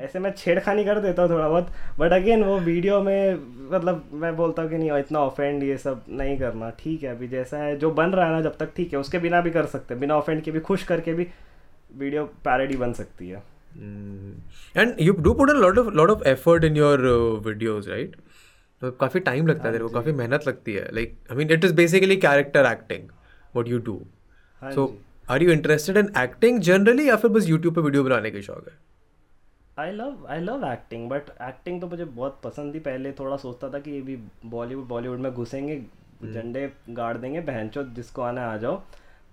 ऐसे 0.02 0.20
मैं 0.20 0.32
छेड़खानी 0.34 0.84
कर 0.86 1.00
देता 1.00 1.22
हूँ 1.22 1.30
थोड़ा 1.32 1.48
बहुत। 1.50 1.68
बट 2.00 2.14
अगेन 2.14 2.44
वो 2.44 2.58
वीडियो 2.60 3.02
में 3.02 3.34
मतलब 3.72 4.10
मैं 4.14 4.36
बोलता 4.36 4.62
हूँ 4.62 4.70
कि 4.70 4.78
नहीं 4.78 5.00
इतना 5.00 5.20
ऑफेंड 5.20 5.64
ये 5.64 5.78
सब 5.78 6.04
नहीं 6.12 6.38
करना 6.38 6.70
ठीक 6.80 7.04
है 7.04 7.10
अभी 7.10 7.28
जैसा 7.28 7.58
है 7.58 7.78
जो 7.80 7.92
बन 7.94 8.12
रहा 8.12 8.26
है 8.26 8.32
ना 8.32 8.42
जब 8.42 8.58
तक 8.58 8.72
ठीक 8.76 8.94
है 8.94 9.00
उसके 9.00 9.20
बिना 9.20 9.42
भी 9.42 9.52
कर 9.52 9.66
सकते 9.68 9.94
हैं 9.94 10.02
बिना 10.02 10.16
ऑफेंड 10.16 10.42
के 10.44 10.52
भी 10.52 10.60
खुश 10.62 10.84
करके 10.84 11.14
भी 11.14 11.28
वीडियो 11.98 12.26
पैरोडी 12.46 12.78
बन 12.78 12.94
सकती 12.94 13.30
है. 13.30 13.44
And 14.76 14.96
you 15.02 15.14
do 15.20 15.34
put 15.34 15.50
a 15.50 15.54
lot 15.54 15.78
of 15.78 15.90
lot 15.96 16.10
of 16.10 16.28
effort 16.28 16.64
in 16.64 16.78
your 16.78 17.06
videos 17.46 17.90
right 17.90 18.16
तो 18.82 18.92
काफ़ी 19.02 19.20
टाइम 19.22 19.48
लगता 19.48 19.64
है 19.64 19.72
तेरे 19.72 19.84
को 19.84 19.90
काफ़ी 19.92 20.12
मेहनत 20.14 20.48
लगती 20.48 20.74
है। 20.74 20.88
Like 20.94 21.16
I 21.32 21.38
mean 21.38 21.52
it 21.52 21.66
is 21.66 21.74
basically 21.76 22.16
character 22.18 22.66
acting 22.66 23.08
what 23.56 23.68
you 23.68 23.80
do 23.82 24.00
हाँ 24.62 24.72
so 24.72 24.86
are 25.32 25.44
you 25.44 25.52
interested 25.52 25.98
in 25.98 26.08
acting 26.17 26.60
generally 26.60 27.08
या 27.10 27.15
फिर 27.15 27.32
बस 27.32 27.48
यूट्यूब 27.50 27.76
पे 27.76 27.82
वीडियो 27.82 28.04
बनाने 28.04 28.32
के 28.32 28.41
शौक 28.41 28.67
है? 28.67 28.74
I 29.80 29.91
love 29.91 30.26
I 30.30 30.39
love 30.39 30.65
acting 30.72 31.10
but 31.10 31.30
acting 31.41 31.80
तो 31.82 31.88
मुझे 31.88 32.06
बहुत 32.06 32.39
पसंद 32.44 32.74
थी। 32.76 32.80
पहले 32.80 33.12
थोड़ा 33.20 33.38
सोचता 33.38 33.70
था 33.70 33.80
कि 33.80 33.91
ये 33.91 34.02
भी 34.02 34.15
बॉलीवुड 34.46 34.88
बॉलीवुड 34.88 35.20
में 35.20 35.32
घुसेंगे 35.34 35.78
झंडे 36.24 36.72
गाड़ 36.89 37.15
देंगे 37.17 37.41
बहनचो 37.41 37.84
जिसको 37.96 38.22
आना 38.22 38.46
आ 38.48 38.58
जाओ। 38.58 38.76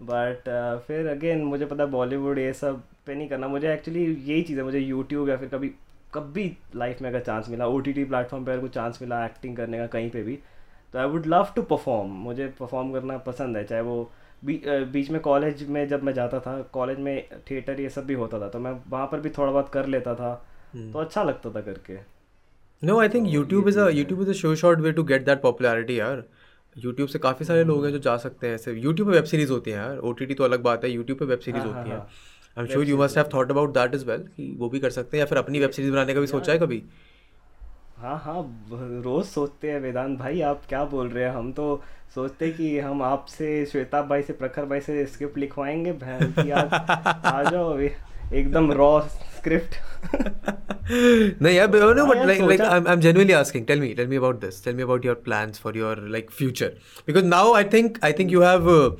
बट 0.03 0.49
uh, 0.49 0.87
फिर 0.87 1.07
अगेन 1.09 1.43
मुझे 1.45 1.67
पता 1.67 1.87
बॉलीवुड 1.87 2.39
ये 2.39 2.53
सब 2.53 2.83
पे 3.07 3.15
नहीं 3.15 3.29
करना। 3.29 3.49
मुझे 3.49 3.73
एक्चुअली 3.73 4.05
यही 4.05 4.43
चीज़ 4.43 4.59
है 4.59 4.65
मुझे 4.65 4.79
यूट्यूब 4.79 5.29
या 5.29 5.37
फिर 5.37 5.49
कभी 5.49 5.69
कभी 6.15 6.47
लाइफ 6.77 7.03
में 7.03 7.09
अगर 7.11 7.21
चांस 7.21 7.49
मिला 7.49 7.67
ओ 7.67 7.79
टी 7.81 7.93
टी 7.93 8.05
प्लेटफॉर्म 8.05 8.45
पर 8.45 8.53
अगर 8.53 8.61
कोई 8.61 8.71
चांस 8.71 8.99
मिला 9.03 9.25
एक्टिंग 9.25 9.57
करने 9.57 9.79
का 9.79 9.87
कहीं 9.87 10.11
पे 10.11 10.23
भी 10.23 10.39
तो 10.95 10.99
I 10.99 11.07
would 11.07 11.27
love 11.27 11.53
to 11.57 11.63
perform 11.73 12.11
मुझे 12.23 12.47
परफॉर्म 12.61 12.93
करना 12.93 13.17
पसंद 13.27 13.57
है 13.57 13.65
चाहे 13.65 13.83
वो 13.83 13.99
बी, 14.43 14.61
बीच 14.67 15.11
में 15.11 15.21
कॉलेज 15.21 15.63
में 15.69 15.87
जब 15.89 16.03
मैं 16.03 16.13
जाता 16.15 16.39
था 16.41 16.61
कॉलेज 16.73 16.99
में 16.99 17.29
थिएटर 17.51 17.81
ये 17.81 17.89
सब 17.91 18.07
भी 18.07 18.15
होता 18.15 18.41
था 18.41 18.49
तो 18.49 18.59
मैं 18.59 18.73
वहाँ 18.89 19.07
पर 19.07 19.21
भी 19.21 19.31
थोड़ा 19.31 19.51
बहुत 19.53 19.71
कर 19.73 19.87
लेता 19.87 20.15
था 20.15 20.35
तो 20.75 20.99
अच्छा 20.99 21.23
लगता 21.23 21.51
था 21.51 21.61
करके। 21.61 21.97
No 22.83 22.99
I 23.01 23.09
think 23.09 23.29
YouTube 23.29 23.69
is 23.69 23.79
a 23.79 23.89
YouTube 23.91 24.21
is 24.23 24.31
a 24.31 24.33
show 24.35 24.55
short 24.57 24.81
way 24.81 24.93
to 24.93 25.03
get 25.05 25.25
that 25.25 25.43
popularity 25.43 25.99
यार। 26.01 26.23
यूट्यूब 26.77 27.09
से 27.09 27.19
काफ़ी 27.19 27.45
सारे 27.47 27.65
लोग 27.65 27.85
हैं 27.85 27.93
जो 27.93 27.99
जा 27.99 28.17
सकते 28.17 28.47
हैं 28.47 28.55
ऐसे। 28.55 28.73
यूट्यूब 28.73 29.09
पे 29.09 29.15
वेब 29.15 29.25
सीरीज़ 29.25 29.53
होती 29.53 29.71
है 29.71 29.77
यार। 29.77 29.99
ओटीटी 30.11 30.35
तो 30.35 30.45
अलग 30.45 30.63
बात 30.63 30.85
है 30.85 30.91
यूट्यूब 30.91 31.19
पे 31.19 31.25
वेब 31.25 31.39
सीरीज़ 31.39 31.65
होती 31.65 31.89
है। 31.91 31.97
हाँ। 31.97 32.09
I 32.57 32.63
am 32.63 32.67
sure 32.67 32.85
you 32.85 32.99
must 32.99 33.17
have 33.17 33.29
thought 33.35 33.51
about 33.51 33.75
that 33.75 33.95
as 33.95 34.05
well 34.05 34.21
कि 34.37 34.55
वो 34.59 34.69
भी 34.69 34.81
कर 34.81 34.91
सकते 34.91 35.17
हैं 35.17 35.23
या 35.23 35.27
फिर 35.27 35.39
अपनी 35.39 35.61
वेब 35.61 35.71
सीरीज़ 35.71 35.93
बनाने 35.93 36.15
का 36.15 36.21
भी 36.21 36.27
सोचा 36.27 36.53
है 36.53 36.59
कभी? 36.59 36.83
हाँ 37.99 38.21
हाँ 38.25 38.43
रोज 39.05 39.25
सोचते 39.25 39.71
हैं 39.71 39.81
वेदांत 39.81 40.19
भाई 40.19 40.41
आप 40.41 40.63
क्या 40.69 40.85
बोल 40.85 41.09
रहे 41.09 41.25
हैं? 41.25 41.31
हम 41.31 41.53
तो 41.53 41.83
सोचते 42.15 42.51
कि 42.51 42.79
हम 42.79 43.03
आपसे 43.03 43.67
श्वेता 43.67 44.03
भाई 44.03 44.23
से 44.23 44.33
प्रखर 44.33 44.65
भाई 44.65 44.81
से 44.81 45.07
स्क्रिप्ट 45.07 45.39
लिखवाएँगे 45.39 45.91
एकदम 48.35 48.73
रॉ 48.73 49.01
स्क्रिप्ट। 49.39 49.75
नहीं 51.43 51.61
but 51.61 52.27
like 52.27 52.43
like 52.43 52.61
I 52.61 52.93
am 52.93 53.01
genuinely 53.01 53.33
asking 53.33 53.67
tell 53.67 53.81
me 53.81 53.95
tell 53.95 54.07
me 54.07 54.17
about 54.17 54.41
this 54.41 54.65
tell 54.65 54.75
me 54.75 54.83
about 54.83 55.05
your 55.05 55.23
plan 55.25 55.53
for 55.53 55.77
your 55.77 56.09
like 56.09 56.31
future 56.31 56.73
because 57.07 57.25
now 57.25 57.55
I 57.55 57.65
think 57.65 57.99
I 58.05 58.13
think 58.13 58.33
you 58.33 58.43
have 58.43 58.97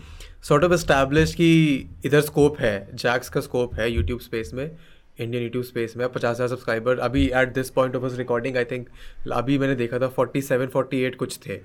sort 0.49 0.65
of 0.65 0.73
establish 0.73 1.35
की 1.35 1.77
इधर 2.05 2.21
scope 2.21 2.61
है 2.61 2.89
जैक्स 2.95 3.29
का 3.29 3.41
scope 3.41 3.75
है 3.75 3.93
YouTube 3.93 4.21
space 4.21 4.51
में 4.55 4.77
Indian 5.19 5.43
YouTube 5.43 5.65
space 5.65 5.97
में, 5.97 6.09
पचास 6.09 6.31
हज़ार 6.31 6.49
सब्सक्राइबर 6.49 6.99
अभी 7.01 7.27
at 7.37 7.53
this 7.55 7.71
point 7.71 7.97
of 7.97 8.17
recording 8.17 8.57
I 8.57 8.65
think 8.67 8.89
अभी 9.33 9.59
मैंने 9.59 9.75
देखा 9.77 9.99
था 9.99 10.09
फोर्टी 10.11 10.43
सेवन 10.43 10.67
फोर्टी 10.69 11.03
एट 11.05 11.17
कुछ 11.17 11.39
थे। 11.47 11.61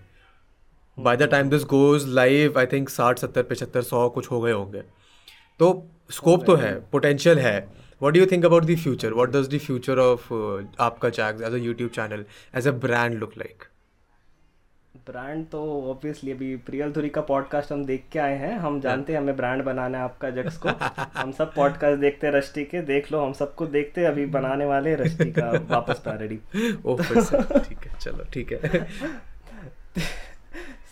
By 0.97 1.17
the 1.17 1.23
time 1.29 1.49
this 1.49 1.63
goes 1.65 2.07
live 2.09 2.59
I 2.59 2.65
think 2.67 2.89
साठ, 2.89 3.19
सत्तर, 3.19 3.43
पचहत्तर, 3.43 3.81
सौ 3.83 4.07
कुछ 4.09 4.31
हो 4.31 4.41
गए 4.41 4.51
होंगे। 4.51 4.83
तो 5.59 5.87
स्कोप 6.11 6.45
तो 6.45 6.55
है 6.55 6.73
पोटेंशियल 6.91 7.39
है। 7.39 7.57
What 8.01 8.13
do 8.13 8.25
think 8.31 8.45
about 8.45 8.65
the 8.65 8.75
future 8.77 9.13
what 9.13 9.31
does 9.31 9.47
the 9.49 9.59
future 9.59 9.99
of 9.99 10.33
आपका 10.81 11.09
checks 11.11 11.41
as 11.41 11.53
a 11.53 11.57
YouTube 11.57 11.89
channel 11.91 12.25
as 12.57 12.67
a 12.67 12.71
brand 12.79 13.19
look 13.19 13.37
like 13.37 13.63
brand 15.07 15.45
तो 15.47 15.59
ऑब्वियसली 15.91 16.31
अभी 16.31 16.55
प्रियल 16.57 16.91
धुरी 16.91 17.09
का 17.09 17.21
पॉडकास्ट 17.21 17.71
हम 17.71 17.85
देख 17.85 18.03
के 18.11 18.19
आए 18.19 18.35
हैं। 18.37 18.57
हम 18.57 18.79
जानते 18.81 19.13
हैं 19.13 19.19
हमें 19.19 19.35
ब्रांड 19.37 19.63
बनाना 19.63 19.97
है 19.97 20.03
आपका 20.03 20.29
जक्स 20.29 20.57
को। 20.57 20.69
हम 21.15 21.31
सब 21.31 21.53
पॉडकास्ट 21.55 21.99
देखते 21.99 22.27
हैं 22.27 22.33
रष्टी 22.33 22.63
के। 22.63 22.81
देख 22.81 23.11
लो 23.11 23.19
हम 23.19 23.33
सबको 23.33 23.67
देखते 23.67 24.01
हैं 24.01 24.07
अभी 24.07 24.25
बनाने 24.25 24.65
वाले 24.65 24.89
हैं 24.89 24.97
रष्टी 24.97 25.31
का 25.31 25.49
वापस 25.69 25.99
पैरोडी 26.07 26.35
ठीक 27.69 27.77
है 27.79 27.99
चलो 27.99 28.23
ठीक 28.33 28.53
है। 28.53 28.87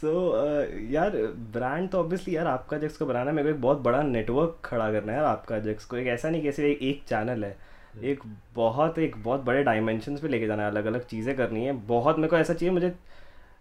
सो 0.02 0.12
so, 0.12 0.36
uh, 0.38 0.94
यार 0.94 1.12
ब्रांड 1.54 1.90
तो 1.90 2.00
ऑब्वियसली 2.00 2.36
यार 2.36 2.48
आपका 2.48 2.78
जेक्स 2.78 2.98
को 2.98 3.06
बनाना 3.06 3.32
मेरे 3.32 3.50
को 3.50 3.56
एक 3.56 3.62
बहुत 3.62 3.78
बड़ा 3.78 4.02
नेटवर्क 4.02 4.60
खड़ा 4.66 4.92
करना 4.92 5.12
है 5.12 5.18
यार 5.18 5.28
आपका 5.28 5.60
जेक्स 5.60 5.86
को। 5.86 5.98
एक 5.98 6.08
ऐसा 6.08 6.30
नहीं 6.30 6.42
कैसे 6.44 6.72
एक, 6.72 6.82
एक 6.82 7.04
चैनल 7.08 7.46
है। 7.46 7.58
एक 8.04 8.20
बहुत 8.56 9.00
एक 9.00 9.16
बहुत 9.18 9.42
बड़े 9.42 9.64
डायमेंशन 9.64 10.18
पे 10.18 10.28
लेके 10.28 10.48
जाना 10.48 10.64
है। 10.64 10.70
अलग 10.70 10.86
अलग 10.86 11.06
चीज़ें 11.06 11.36
करनी 11.38 11.66
है। 11.66 11.72
बहुत 11.72 12.18
मेरे 12.18 12.28
को 12.28 12.38
ऐसा 12.38 12.54
चाहिए 12.54 12.74
मुझे 12.74 12.94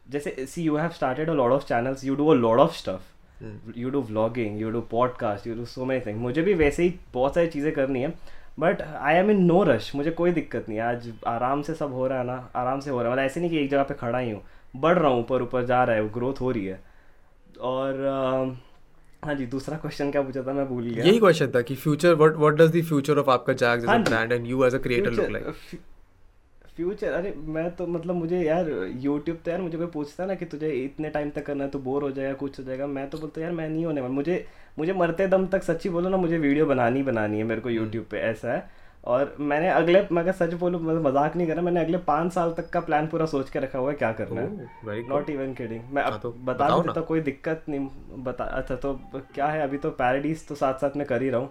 जैसे 0.06 0.46
see 0.48 0.62
you 0.62 0.76
have 0.76 0.90
started 0.90 1.30
a 1.30 1.32
lot 1.32 1.52
of 1.52 1.64
channels 1.64 2.04
you 2.04 2.14
do 2.14 2.28
a 2.28 2.34
lot 2.34 2.58
of 2.58 2.76
stuff 2.76 3.78
you 3.78 3.90
do 3.90 4.00
vlogging 4.02 4.60
you 4.60 4.70
do 4.70 4.80
podcast 4.90 5.46
you 5.46 5.54
do 5.54 5.64
so 5.64 5.84
many 5.84 6.06
thing 6.06 6.18
मुझे 6.20 6.42
भी 6.42 6.54
वैसे 6.54 6.82
ही 6.82 6.94
बहुत 7.14 7.34
सारी 7.34 7.46
चीज़ें 7.46 7.72
करनी 7.72 8.02
है 8.02 8.14
but 8.58 8.82
I 8.82 9.14
am 9.14 9.30
in 9.30 9.44
no 9.44 9.62
rush 9.62 9.94
मुझे 9.94 10.10
कोई 10.10 10.32
दिक्कत 10.32 10.68
नहीं 10.68 10.78
है। 10.78 10.84
आज 10.84 11.12
आराम 11.26 11.62
से 11.62 11.74
सब 11.74 11.92
हो 11.92 12.06
रहा 12.06 12.18
है 12.18 12.24
ना 12.26 12.50
आराम 12.56 12.80
से 12.80 12.90
हो 12.90 13.02
रहा 13.02 13.06
है। 13.06 13.12
मतलब 13.12 13.24
ऐसे 13.24 13.40
नहीं 13.40 13.50
कि 13.50 13.58
एक 13.58 13.70
जगह 13.70 13.82
पे 13.82 13.94
खड़ा 13.94 14.18
ही 14.18 14.30
हूँ। 14.30 14.42
बढ़ 14.76 14.98
रहा 14.98 15.10
हूँ 15.10 15.20
ऊपर 15.20 15.42
ऊपर 15.42 15.64
जा 15.66 15.82
रहा 15.84 15.96
है 15.96 16.08
ग्रोथ 16.12 16.40
हो 16.40 16.50
रही 16.50 16.64
है। 16.66 16.80
और 17.60 17.92
uh, 17.92 19.26
हाँ 19.26 19.34
जी 19.34 19.46
दूसरा 19.46 19.76
क्वेश्चन 19.76 20.10
क्या 20.10 20.22
पूछा 20.22 20.42
था? 20.42 20.52
मैं 20.52 20.66
भूल 20.68 20.84
गया। 20.84 21.04
यही 21.04 21.18
क्वेश्चन 21.18 21.52
था 21.54 21.60
कि 21.62 21.74
future 21.76 22.14
what 22.14 22.36
what 22.36 22.54
does 22.54 22.76
the 22.76 22.82
future 22.84 23.18
of 23.18 23.30
आपका 23.30 23.52
Jags 23.52 23.84
as. 23.84 24.08
Brand 24.08 24.32
and 24.32 24.46
you 24.46 24.64
as 24.64 24.74
a 24.74 24.78
creator 24.78 25.10
look 25.10 25.30
like 25.30 25.78
future? 26.80 27.12
अरे 27.12 27.32
मैं 27.48 27.70
तो 27.76 27.86
मतलब 27.88 28.14
मुझे 28.14 28.40
यार 28.40 28.68
यूट्यूब 28.98 29.38
तो 29.44 29.50
यार 29.50 29.60
मुझे 29.60 29.78
कोई 29.78 29.86
पूछता 29.94 30.26
ना 30.26 30.34
कि 30.34 30.44
तुझे 30.46 30.70
इतने 30.74 31.10
टाइम 31.10 31.30
तक 31.30 31.46
करना 31.46 31.64
है 31.64 31.70
तो 31.70 31.78
बोर 31.80 32.02
हो 32.02 32.10
जाएगा 32.10 32.32
कुछ 32.36 32.58
हो 32.58 32.64
जाएगा। 32.64 32.86
मैं 32.88 33.08
तो 33.10 33.18
बोलता 33.18 33.40
यार 33.40 33.52
मैं 33.52 33.68
नहीं 33.68 33.84
होने 33.86 34.00
वाला। 34.00 34.14
मुझे 34.14 34.44
मुझे 34.78 34.92
मरते 34.94 35.26
दम 35.28 35.46
तक 35.48 35.62
सच्ची 35.62 35.88
बोलो 35.90 36.08
ना 36.08 36.16
मुझे 36.16 36.38
वीडियो 36.38 36.66
बनानी 36.66 37.02
बनानी 37.02 37.38
है 37.38 37.44
मेरे 37.44 37.60
को 37.60 37.70
यूट्यूब 37.70 38.06
पे 38.10 38.18
ऐसा 38.20 38.52
है। 38.52 38.68
और 39.04 39.34
मैंने 39.40 39.68
अगले 39.70 40.02
मैं 40.12 40.32
सच 40.32 40.54
बोलूँ 40.54 40.80
मतलब 40.80 41.06
मज़ाक 41.06 41.36
नहीं 41.36 41.46
करा 41.48 41.62
मैंने 41.62 41.80
अगले 41.80 41.98
पाँच 42.06 42.32
साल 42.32 42.52
तक 42.52 42.68
का 42.70 42.80
प्लान 42.80 43.06
पूरा 43.06 43.26
सोच 43.26 43.50
के 43.50 43.58
रखा 43.58 43.78
हुआ 43.78 43.90
है 43.90 43.96
क्या 43.96 44.12
करना 44.12 44.40
है। 44.40 45.08
नॉट 45.08 45.30
इवन 45.30 45.54
किडिंग 45.54 45.82
मैं 45.92 46.02
हाँ, 46.02 46.12
अब 46.12 46.20
तो 46.20 46.30
बता। 46.32 46.68
देता 46.70 46.92
हूँ, 46.92 47.06
कोई 47.06 47.20
दिक्कत 47.22 47.64
नहीं 47.68 47.88
बता 48.24 48.44
अच्छा 48.44 48.76
तो 48.76 48.92
क्या 49.14 49.46
है? 49.46 49.62
अभी 49.62 49.78
तो 49.78 49.90
पैराडीज 49.92 50.46
तो 50.48 50.54
साथ 50.54 50.74
साथ 50.80 50.96
में 50.96 51.06
कर 51.06 51.22
ही 51.22 51.30
रहा 51.30 51.40
हूँ। 51.40 51.50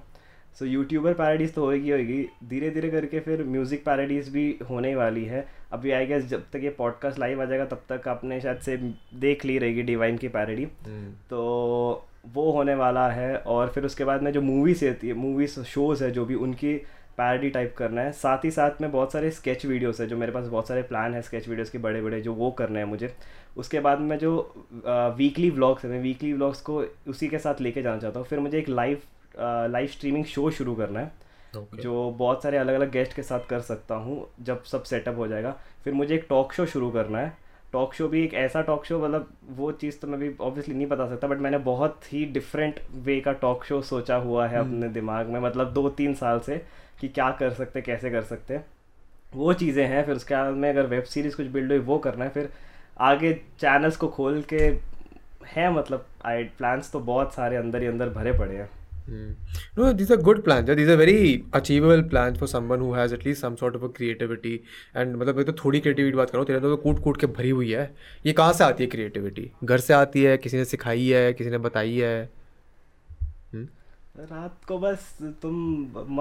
सो 0.56 0.66
यूट्यूबर 0.66 1.14
पैराडीज 1.14 1.54
तो 1.54 1.66
होएगी 1.66 1.92
होएगी। 1.92 2.26
धीरे 2.46 2.70
धीरे 2.70 2.90
करके 2.90 3.20
फिर 3.20 3.44
म्यूज़िक 3.46 3.84
पैराडीज 3.86 4.30
भी 4.30 4.44
होने 4.70 4.94
वाली 4.96 5.24
है। 5.26 5.46
अभी 5.74 5.92
आई 5.92 6.06
गेस 6.06 6.26
जब 6.28 6.44
तक 6.54 6.64
ये 6.64 6.70
पॉडकास्ट 6.78 7.20
लाइव 7.20 7.42
आ 7.42 7.46
जाएगा 7.46 7.66
तब 7.66 7.82
तक 7.90 8.08
आपने 8.08 8.40
शायद 8.42 8.60
से 8.60 8.78
देख 9.20 9.46
ली 9.46 9.58
रहेगी 9.60 9.84
डिवाइन 9.84 10.18
की 10.18 10.28
पैराडी 10.28 10.64
हम्म। 10.86 11.12
तो 11.30 12.06
वो 12.28 12.52
होने 12.52 12.76
वाला 12.76 13.08
है 13.10 13.36
और 13.38 13.70
फिर 13.70 13.86
उसके 13.86 14.04
बाद 14.06 14.24
में 14.24 14.32
जो 14.32 14.42
मूवीज़ 14.42 14.86
रहती 14.86 15.08
है 15.08 15.14
मूवीज़ 15.16 15.60
शोज़ 15.64 16.04
है 16.04 16.12
जो 16.12 16.26
भी 16.26 16.36
उनकी 16.38 16.74
पैरडी 17.18 17.50
टाइप 17.50 17.74
करना 17.78 18.02
है। 18.02 18.12
साथ 18.14 18.46
ही 18.46 18.52
साथ 18.52 18.82
में 18.82 18.92
बहुत 18.92 19.14
सारे 19.14 19.30
स्केच 19.32 19.66
वीडियोस 19.66 20.02
है 20.02 20.08
जो 20.08 20.18
मेरे 20.18 20.32
पास 20.32 20.46
बहुत 20.48 20.68
सारे 20.68 20.82
प्लान 20.84 21.14
है 21.14 21.22
स्केच 21.22 21.48
वीडियोस 21.50 21.70
के 21.70 21.78
बड़े 21.78 22.02
बड़े 22.02 22.22
जो 22.22 22.34
वो 22.34 22.52
करने 22.52 22.80
हैं 22.80 22.86
मुझे। 22.86 23.14
उसके 23.58 23.80
बाद 23.80 24.00
में 24.02 24.18
जो 24.18 24.32
वीकली 25.18 25.50
व्लॉग्स 25.50 25.86
है 25.86 25.92
मैं 25.92 26.02
वीकली 26.02 26.34
व्लॉग्स 26.34 26.62
को 26.62 26.84
उसी 27.08 27.28
के 27.28 27.40
साथ 27.40 27.62
लेके 27.62 27.82
जाना 27.82 27.98
चाहता 27.98 28.20
हूँ। 28.20 28.28
फिर 28.28 28.40
मुझे 28.40 28.58
एक 28.60 28.70
लाइव 28.70 29.02
लाइव 29.38 29.88
स्ट्रीमिंग 29.88 30.26
शो 30.26 30.50
शुरू 30.52 30.76
करना 30.76 31.00
है 31.00 31.18
Okay. 31.56 31.80
जो 31.82 32.10
बहुत 32.18 32.44
सारे 32.44 32.58
अलग 32.58 32.74
अलग 32.74 32.92
गेस्ट 32.92 33.14
के 33.14 33.24
साथ 33.24 33.48
कर 33.50 33.60
सकता 33.60 33.96
हूँ 33.96 34.26
जब 34.42 34.64
सब 34.64 34.84
सेटअप 34.84 35.18
हो 35.18 35.28
जाएगा। 35.28 35.52
फिर 35.84 35.94
मुझे 35.94 36.14
एक 36.16 36.26
टॉक 36.30 36.54
शो 36.54 36.66
शुरू 36.66 36.90
करना 36.92 37.20
है। 37.20 37.32
टॉक 37.74 37.94
शो 37.94 38.08
भी 38.08 38.24
एक 38.24 38.34
ऐसा 38.34 38.62
टॉक 38.62 38.86
शो 38.86 39.00
मतलब 39.00 39.30
वो 39.58 39.72
चीज़ 39.74 39.98
तो 40.00 40.08
मैं 40.08 40.20
भी 40.20 40.32
ऑब्वियसली 40.42 40.76
नहीं 40.76 40.88
बता 40.88 41.08
सकता 41.10 41.28
बट 41.28 41.40
मैंने 41.40 41.58
बहुत 41.58 42.14
ही 42.14 42.24
डिफरेंट 42.28 42.80
वे 43.06 43.20
का 43.22 43.32
टॉक 43.42 43.66
शो 43.66 43.82
सोचा 43.82 44.16
हुआ 44.18 44.48
है 44.48 44.60
अपने 44.60 44.90
दिमाग 44.90 45.28
में 45.28 45.40
मतलब 45.40 45.74
दो 45.74 45.90
तीन 45.90 46.14
साल 46.14 46.40
से 46.40 46.62
कि 47.02 47.08
क्या 47.10 47.30
कर 47.40 47.54
सकते 47.54 47.82
कैसे 47.82 48.12
कर 48.12 48.22
सकते। 48.24 48.60
वो 49.34 49.54
चीज़ें 49.56 49.86
हैं 49.88 50.06
फिर 50.06 50.16
उसके 50.16 50.36
बाद 50.36 50.54
में 50.54 50.70
अगर 50.70 50.88
वेब 50.88 51.04
सीरीज़ 51.06 51.38
कुछ 51.38 51.48
बिल्ड 51.48 51.72
हुई 51.72 51.80
वो 51.82 51.98
करना 52.00 52.26
है। 52.26 52.30
फिर 52.30 52.50
आगे 53.02 53.34
चैनल्स 53.60 53.98
को 53.98 54.08
खोल 54.10 54.42
के 54.54 54.66
है 55.48 55.72
मतलब 55.74 56.06
आई 56.26 56.44
प्लान्स 56.58 56.92
तो 56.92 57.00
बहुत 57.02 57.34
सारे 57.34 57.56
अंदर 57.58 57.82
ही 57.82 57.88
अंदर 57.88 58.10
भरे 58.12 58.38
पड़े 58.40 58.56
हैं। 58.56 58.70
Hmm. 59.10 59.30
No, 59.76 59.92
these 59.94 60.12
are 60.12 60.18
good 60.18 60.44
plans. 60.44 60.68
These 60.70 60.90
are 60.90 60.98
very 60.98 61.44
achievable 61.54 62.04
plans 62.04 62.38
for 62.38 62.48
someone 62.48 62.80
who 62.80 62.94
has 62.94 63.14
at 63.14 63.24
least 63.26 63.42
some 63.42 63.56
sort 63.58 63.76
of 63.76 63.84
a 63.84 63.90
creativity. 63.90 64.52
And 64.96 65.16
मतलब 65.16 65.36
मैं 65.36 65.46
तो 65.46 65.54
थोड़ी 65.64 65.82
creativity 65.82 66.16
बात 66.16 66.30
कर 66.30 66.38
रहा 66.38 66.42
हूँ 66.42 66.48
तेरे 66.48 66.60
तो 66.60 66.76
कूट 66.84 67.00
कूट 67.04 67.20
के 67.20 67.28
भरी 67.38 67.50
हुई 67.50 67.72
है 67.72 67.90
ये 68.26 68.34
कहाँ 68.34 68.54
से 68.54 68.64
आती 68.64 68.84
है 68.84 68.90
creativity? 68.90 69.48
घर 69.64 69.80
से 69.80 69.94
आती 69.94 70.24
है 70.24 70.38
किसी 70.38 70.58
ने 70.58 70.66
सिखाई 70.66 71.08
है 71.08 71.34
किसी 71.34 71.50
ने 71.50 71.58
बताई 71.58 71.96
है 71.98 72.18
हम्म? 73.54 73.68
रात 74.32 74.66
को 74.68 74.78
बस 74.80 75.14
तुम 75.42 75.56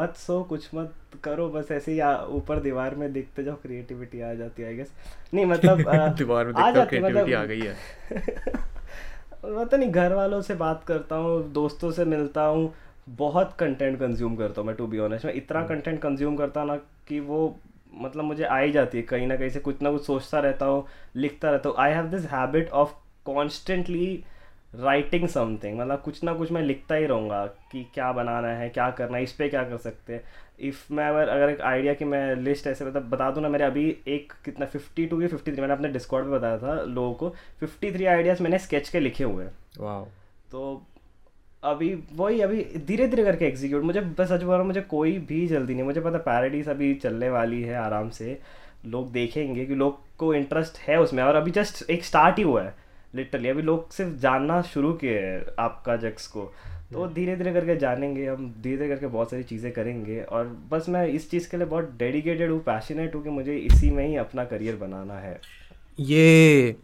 मत 0.00 0.14
सो 0.16 0.42
कुछ 0.48 0.68
मत 0.74 0.94
करो 1.24 1.48
बस 1.50 1.70
ऐसे 1.72 1.92
ही 1.92 2.00
ऊपर 2.36 2.60
दीवार 2.62 2.94
में 2.94 3.12
देखते 3.12 3.44
जाओ 3.44 3.56
क्रिएटिविटी 3.62 4.20
आ 4.20 4.32
जाती 4.34 4.62
है 4.62 4.68
आई 4.68 4.76
गेस 4.76 4.92
नहीं 5.34 5.46
मतलब 5.46 5.78
दीवार 6.18 6.46
में 6.46 6.54
आ 6.54 6.70
देखता 6.70 6.96
हूँ 6.96 7.12
जाती 7.12 7.20
मतलब- 7.20 7.34
आ 7.34 7.44
गई 7.44 7.60
है 7.60 7.76
पता 9.44 9.76
नहीं 9.76 9.90
घर 9.90 10.12
वालों 10.12 10.40
से 10.42 10.54
बात 10.54 10.82
करता 10.84 11.16
हूँ 11.16 11.52
दोस्तों 11.52 11.90
से 11.92 12.04
मिलता 12.04 12.42
हूँ 12.42 12.72
बहुत 13.18 13.52
कंटेंट 13.58 13.98
कंज्यूम 14.00 14.36
करता 14.36 14.60
हूँ 14.60 14.66
मैं 14.66 14.76
टू 14.76 14.86
बी 14.86 14.98
ऑनेस्ट 14.98 15.26
मैं 15.26 15.32
इतना 15.34 15.62
कंटेंट 15.66 16.00
कंज्यूम 16.02 16.36
करता 16.36 16.64
ना 16.64 16.76
कि 17.08 17.20
वो 17.20 17.56
मतलब 17.94 18.24
मुझे 18.24 18.44
आ 18.44 18.58
ही 18.58 18.72
जाती 18.72 18.98
है 18.98 19.02
कहीं 19.02 19.26
ना 19.26 19.36
कहीं 19.36 19.50
से 19.50 19.60
कुछ 19.60 19.82
ना 19.82 19.90
कुछ 19.90 20.04
सोचता 20.06 20.38
रहता 20.38 20.66
हूँ 20.66 20.84
लिखता 21.16 21.50
रहता 21.50 21.68
हूँ। 21.68 21.76
I 21.78 21.92
have 21.92 22.06
this 22.06 22.26
habit 22.26 22.70
of 22.70 22.92
constantly 23.24 24.24
writing 24.74 25.28
something 25.28 25.78
मतलब 25.78 26.00
कुछ 26.00 26.22
ना 26.24 26.34
कुछ 26.34 26.52
मैं 26.52 26.62
लिखता 26.62 26.94
ही 26.94 27.06
रहूँगा 27.06 27.44
कि 27.72 27.86
क्या 27.94 28.10
बनाना 28.12 28.48
है 28.48 28.68
क्या 28.68 28.90
करना 28.90 29.16
है 29.16 29.22
इस 29.22 29.32
पर 29.32 29.48
क्या 29.48 29.62
कर 29.64 29.76
सकते 29.76 30.14
हैं। 30.14 30.22
इफ़ 30.60 30.92
मैं 30.92 31.08
अगर 31.08 31.28
अगर 31.28 31.50
एक 31.50 31.60
आइडिया 31.62 31.94
कि 31.94 32.04
मैं 32.04 32.34
लिस्ट 32.36 32.66
ऐसे 32.66 32.84
मतलब 32.84 33.08
बता 33.10 33.30
दूँ 33.30 33.42
ना 33.42 33.48
मेरे 33.48 33.64
अभी 33.64 33.86
एक 34.08 34.32
कितना 34.44 34.66
फिफ्टी 34.66 35.06
टू 35.06 35.20
या 35.22 35.28
फिफ्टी 35.28 35.52
थ्री 35.52 35.60
मैंने 35.60 35.74
अपने 35.74 35.88
डिस्कॉर्ड 35.88 36.26
पे 36.26 36.30
बताया 36.30 36.58
था 36.58 36.80
लोगों 36.82 37.12
को 37.14 37.28
फिफ्टी 37.60 37.92
थ्री 37.92 38.04
आइडियाज़ 38.06 38.42
मैंने 38.42 38.58
स्केच 38.58 38.88
के 38.88 39.00
लिखे 39.00 39.24
हुए 39.24 39.44
हैं। 39.44 39.52
तो 40.50 40.82
अभी 41.64 41.94
वही 42.12 42.40
अभी 42.40 42.64
धीरे 42.86 43.06
धीरे 43.08 43.24
करके 43.24 43.44
एग्जीक्यूट 43.44 43.82
मुझे 43.82 44.00
बस 44.00 44.28
सच 44.28 44.42
बोल 44.42 44.48
रहा 44.48 44.58
हूँ 44.58 44.66
मुझे 44.66 44.80
कोई 44.80 45.18
भी 45.28 45.46
जल्दी 45.46 45.74
नहीं 45.74 45.84
मुझे 45.84 46.00
पता 46.00 46.18
पैराडीज 46.18 46.68
अभी 46.68 46.94
चलने 46.94 47.30
वाली 47.30 47.62
है 47.62 47.76
आराम 47.76 48.10
से 48.10 48.38
लोग 48.86 49.10
देखेंगे 49.12 49.64
कि 49.66 49.74
लोग 49.74 49.98
को 50.18 50.34
इंटरेस्ट 50.34 50.78
है 50.78 51.00
उसमें 51.00 51.22
और 51.22 51.34
अभी 51.34 51.50
जस्ट 51.50 51.90
एक 51.90 52.04
स्टार्ट 52.04 52.38
ही 52.38 52.42
हुआ 52.42 52.62
है 52.62 52.74
लिटरली 53.14 53.48
अभी 53.48 53.62
लोग 53.62 53.90
सिर्फ़ 53.90 54.14
जानना 54.20 54.60
शुरू 54.64 54.92
किए 54.92 55.18
हैं 55.20 55.44
आपका 55.58 55.96
जक्स 55.96 56.26
को। 56.26 56.52
तो 56.90 57.06
धीरे 57.08 57.34
धीरे 57.36 57.52
करके 57.52 57.76
जानेंगे 57.76 58.26
हम 58.26 58.48
धीरे 58.62 58.76
धीरे 58.76 58.88
करके 58.88 59.06
बहुत 59.06 59.30
सारी 59.30 59.42
चीज़ें 59.42 59.70
करेंगे 59.72 60.20
और 60.22 60.46
बस 60.70 60.88
मैं 60.88 61.06
इस 61.06 61.30
चीज़ 61.30 61.48
के 61.50 61.56
लिए 61.56 61.66
बहुत 61.66 61.92
डेडिकेटेड 61.98 62.50
हूँ 62.50 62.60
पैशनेट 62.64 63.14
हूँ 63.14 63.22
कि 63.22 63.30
मुझे 63.30 63.56
इसी 63.56 63.90
में 63.90 64.06
ही 64.06 64.16
अपना 64.16 64.44
करियर 64.44 64.76
बनाना 64.76 65.18
है। 65.18 65.40
ये 65.98 66.76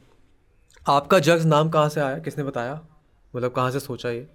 आपका 0.86 1.18
जग्स 1.18 1.44
नाम 1.44 1.68
कहाँ 1.70 1.88
से 1.88 2.00
आया? 2.00 2.18
किसने 2.18 2.44
बताया? 2.44 2.80
मतलब 3.34 3.52
कहाँ 3.52 3.70
से 3.70 3.80
सोचा 3.80 4.10
ये? 4.10 4.26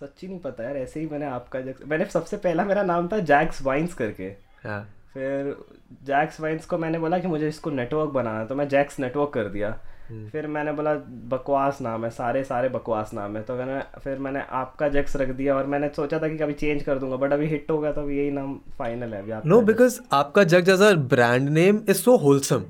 सच्ची 0.00 0.28
नहीं 0.28 0.38
पता 0.40 0.64
यार 0.64 0.76
ऐसे 0.76 1.00
ही 1.00 1.06
मैंने 1.06 1.26
आपका 1.26 1.60
जक्स 1.60 1.86
मैंने 1.86 2.04
सबसे 2.04 2.36
पहला 2.36 2.64
मेरा 2.64 2.82
नाम 2.82 3.08
था 3.08 3.18
जैक्स 3.20 3.62
वाइन्स 3.62 3.94
करके। 3.94 4.28
हाँ। 4.64 4.82
फिर 5.14 5.54
जैक्स 6.04 6.40
वाइन्स 6.40 6.66
को 6.66 6.78
मैंने 6.78 6.98
बोला 6.98 7.18
कि 7.18 7.28
मुझे 7.28 7.48
इसको 7.48 7.70
नेटवर्क 7.70 8.10
बनाना 8.10 8.38
है 8.40 8.46
तो 8.46 8.54
मैं 8.54 8.68
जैक्स 8.68 8.98
नेटवर्क 9.00 9.30
कर 9.30 9.48
दिया। 9.48 9.78
फिर 10.32 10.46
मैंने 10.46 10.72
बोला 10.72 10.94
बकवास 11.30 11.80
नाम 11.82 12.04
है 12.04 12.10
सारे 12.10 12.42
सारे 12.44 12.68
बकवास 12.68 13.10
नाम 13.14 13.36
है। 13.36 13.42
तो 13.42 13.54
मैंने 13.56 13.80
फिर 14.00 14.18
मैंने 14.18 14.42
आपका 14.52 14.88
जैक्स 14.88 15.16
रख 15.16 15.28
दिया 15.30 15.56
और 15.56 15.66
मैंने 15.66 15.88
सोचा 15.96 16.18
था 16.18 16.28
कि 16.28 16.36
कभी 16.38 16.52
चेंज 16.54 16.82
कर 16.82 16.98
दूँगा 16.98 17.16
बट 17.16 17.32
अभी 17.32 17.46
हिट 17.48 17.70
हो 17.70 17.78
गया 17.78 17.92
तो 17.92 18.00
अभी 18.00 18.18
यही 18.18 18.30
नाम 18.30 18.54
फाइनल 18.78 19.14
है 19.14 19.40
नो 19.46 19.60
बिकॉज़ 19.62 20.00
आपका 20.12 20.44
Jag 20.46 20.68
as 20.68 20.82
a 20.82 20.92
brand 21.10 21.48
name 21.50 21.80
is 21.88 21.96
so 21.98 22.16
wholesome 22.18 22.64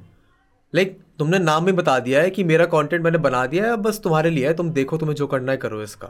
like 0.72 0.98
तुमने 1.18 1.38
नाम 1.38 1.64
भी 1.66 1.72
बता 1.74 1.98
दिया 2.00 2.20
है 2.22 2.30
कि 2.30 2.44
मेरा 2.44 2.64
कंटेंट 2.68 3.02
मैंने 3.04 3.18
बना 3.20 3.44
दिया 3.46 3.64
है 3.64 3.76
बस 3.78 4.00
तुम्हारे 4.04 4.30
लिए 4.30 4.46
है 4.46 4.54
तुम 4.54 4.70
देखो 4.72 4.98
तुम्हें 4.98 5.16
जो 5.16 5.26
करना 5.26 5.52
है 5.52 5.58
करो 5.58 5.82
इसका। 5.82 6.08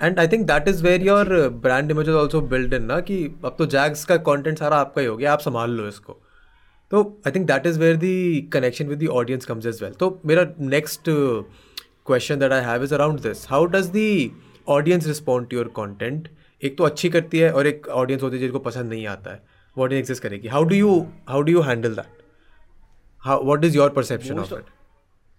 And 0.00 0.18
I 0.18 0.28
think 0.28 0.46
that 0.46 0.68
is 0.68 0.82
where 0.84 1.02
your 1.02 1.28
brand 1.62 1.90
image 1.90 2.08
also 2.10 2.40
build 2.52 2.74
in 2.74 2.84
ना 2.84 3.00
कि 3.00 3.24
अब 3.44 3.54
तो 3.58 3.66
जैग्स 3.68 4.04
का 4.04 4.16
कंटेंट 4.28 4.58
सारा 4.58 4.76
आपका 4.76 5.00
ही 5.00 5.06
हो 5.06 5.16
गया 5.16 5.32
आप 5.32 5.40
संभाल 5.40 5.70
लो 5.70 5.88
इसको। 5.88 6.20
तो 6.94 7.02
I 7.26 7.32
think 7.32 7.46
that 7.46 7.66
is 7.66 7.78
where 7.80 7.96
the 7.96 8.16
connection 8.52 8.88
with 8.88 8.98
the 8.98 9.06
audience 9.20 9.46
comes 9.46 9.66
as 9.66 9.82
well 9.82 9.92
तो 10.00 10.08
मेरा 10.26 10.46
next 10.74 11.10
question 11.10 12.38
that 12.38 12.52
I 12.52 12.64
have 12.64 12.84
is 12.84 12.94
around 12.94 13.20
this 13.20 13.46
how 13.50 13.64
does 13.66 13.86
the 13.90 14.10
audience 14.68 15.06
respond 15.06 15.48
to 15.48 15.56
your 15.56 15.68
content 15.76 16.28
एक 16.62 16.76
तो 16.78 16.84
अच्छी 16.84 17.08
करती 17.08 17.38
है 17.38 17.52
और 17.52 17.66
एक 17.66 17.88
ऑडियंस 18.02 18.22
होती 18.22 18.36
है 18.36 18.40
जिसको 18.42 18.58
पसंद 18.58 18.90
नहीं 18.90 19.06
आता 19.06 19.30
है। 19.30 19.42
वो 19.76 19.84
ऑडियंस 19.84 20.02
एग्जिस्ट 20.02 20.22
करेगी? 20.22 20.48
How 20.48 20.64
do 20.64 20.74
you 20.74 20.94
how 21.28 21.40
do 21.40 21.52
you 21.52 21.60
handle 21.60 21.94
that 21.94 22.22
how 23.24 23.44
what 23.44 23.64
is 23.64 23.76
your 23.76 23.90
perception 23.90 24.38
of 24.38 24.54
it 24.54 24.73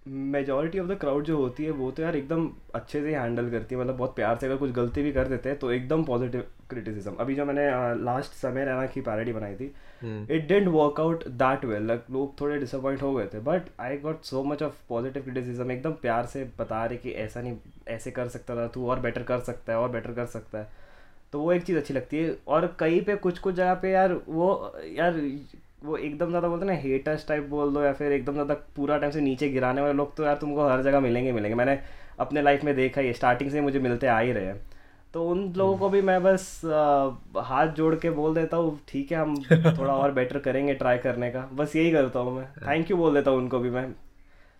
majority 0.05 0.79
of 0.79 0.87
the 0.87 0.97
crowd 0.99 1.23
जो 1.25 1.37
होती 1.37 1.63
है 1.65 1.71
वो 1.71 1.89
तो 1.91 2.03
यार 2.03 2.15
एकदम 2.15 2.49
अच्छे 2.75 3.01
से 3.01 3.15
हैंडल 3.15 3.49
करती 3.51 3.75
है। 3.75 3.81
मतलब 3.81 3.97
बहुत 3.97 4.15
प्यार 4.15 4.37
से 4.37 4.45
अगर 4.45 4.57
कुछ 4.57 4.71
गलती 4.71 5.01
भी 5.03 5.11
कर 5.11 5.27
देते 5.27 5.49
हैं 5.49 5.57
तो 5.59 5.71
एकदम 5.71 6.03
पॉजिटिव 6.03 6.43
क्रिटिसिज्म 6.69 7.13
अभी 7.19 7.35
जो 7.35 7.45
मैंने 7.45 7.65
लास्ट 8.03 8.33
समय 8.33 8.65
रैना 8.65 8.85
की 8.85 9.01
पैरोडी 9.01 9.33
बनाई 9.33 9.55
थी 9.55 9.65
it 10.31 10.47
didn't 10.47 10.67
work 10.67 10.99
out 10.99 11.27
that 11.27 11.65
well 11.65 11.87
like 11.87 12.03
लोग 12.11 12.39
थोड़े 12.41 12.57
डिसअपॉइंट 12.59 13.01
हो 13.01 13.13
गए 13.13 13.25
थे 13.25 13.39
but 13.39 13.69
I 13.79 13.97
got 13.97 14.23
so 14.23 14.43
much 14.43 14.63
of 14.63 14.75
positive 14.89 15.23
criticism 15.23 15.71
एकदम 15.71 15.91
प्यार 16.01 16.25
से 16.25 16.43
बता 16.59 16.85
रहे 16.85 16.97
कि 16.97 17.11
ऐसा 17.23 17.41
नहीं 17.41 17.57
ऐसे 17.87 18.11
कर 18.11 18.27
सकता 18.27 18.55
था 18.55 18.67
तू 18.67 18.87
और 18.89 18.99
बेटर 18.99 19.23
कर 19.23 19.39
सकता 19.39 19.73
है 19.73 19.79
और 19.79 19.89
बेटर 19.89 20.13
कर 20.13 20.25
सकता 20.25 20.59
है। 20.59 20.67
तो 21.33 21.39
वो 21.39 21.51
एक 21.53 21.63
चीज़ 21.63 21.77
अच्छी 21.77 21.93
लगती 21.93 22.17
है। 22.17 22.35
और 22.47 22.65
कहीं 22.79 23.01
पे 23.01 23.15
कुछ 23.15 23.39
कुछ 23.39 23.55
जगह 23.55 23.73
पे 23.73 23.91
यार 23.91 24.13
वो 24.27 24.73
यार 24.87 25.13
वो 25.85 25.97
एकदम 25.97 26.29
ज़्यादा 26.29 26.47
बोलते 26.47 26.65
ना 26.65 26.73
हेटर्स 26.81 27.27
टाइप 27.27 27.43
बोल 27.49 27.73
दो 27.73 27.81
या 27.83 27.91
फिर 27.93 28.11
एकदम 28.11 28.33
ज़्यादा 28.33 28.53
पूरा 28.75 28.97
टाइम 28.97 29.11
से 29.11 29.21
नीचे 29.21 29.49
गिराने 29.49 29.81
वाले 29.81 29.93
लोग 29.93 30.15
तो 30.17 30.23
यार 30.23 30.35
तुमको 30.37 30.67
हर 30.67 30.81
जगह 30.83 30.99
मिलेंगे 30.99 31.31
मिलेंगे। 31.31 31.55
मैंने 31.55 31.79
अपने 32.19 32.41
लाइफ 32.41 32.63
में 32.63 32.75
देखा 32.75 33.01
ही 33.01 33.13
स्टार्टिंग 33.13 33.51
से 33.51 33.61
मुझे 33.61 33.79
मिलते 33.79 34.07
आ 34.07 34.19
ही 34.19 34.31
रहे 34.31 34.45
हैं। 34.45 34.61
तो 35.13 35.25
उन 35.25 35.51
लोगों 35.57 35.77
को 35.77 35.89
भी 35.89 36.01
मैं 36.01 36.21
बस 36.23 36.61
आ, 36.65 37.41
हाथ 37.41 37.67
जोड़ 37.73 37.95
के 37.95 38.09
बोल 38.11 38.35
देता 38.35 38.57
हूँ 38.57 38.79
ठीक 38.87 39.11
है 39.11 39.17
हम 39.17 39.35
थोड़ा 39.77 39.93
और 39.93 40.11
बेटर 40.11 40.39
करेंगे 40.39 40.73
ट्राई 40.73 40.97
करने 40.97 41.29
का। 41.31 41.47
बस 41.53 41.75
यही 41.75 41.91
करता 41.91 42.19
हूँ 42.19 42.35
मैं। 42.35 42.45
थैंक 42.57 42.91
यू 42.91 42.97
बोल 42.97 43.13
देता 43.13 43.31
हूँ 43.31 43.39
उनको 43.39 43.59
भी 43.59 43.69
मैं। 43.69 43.85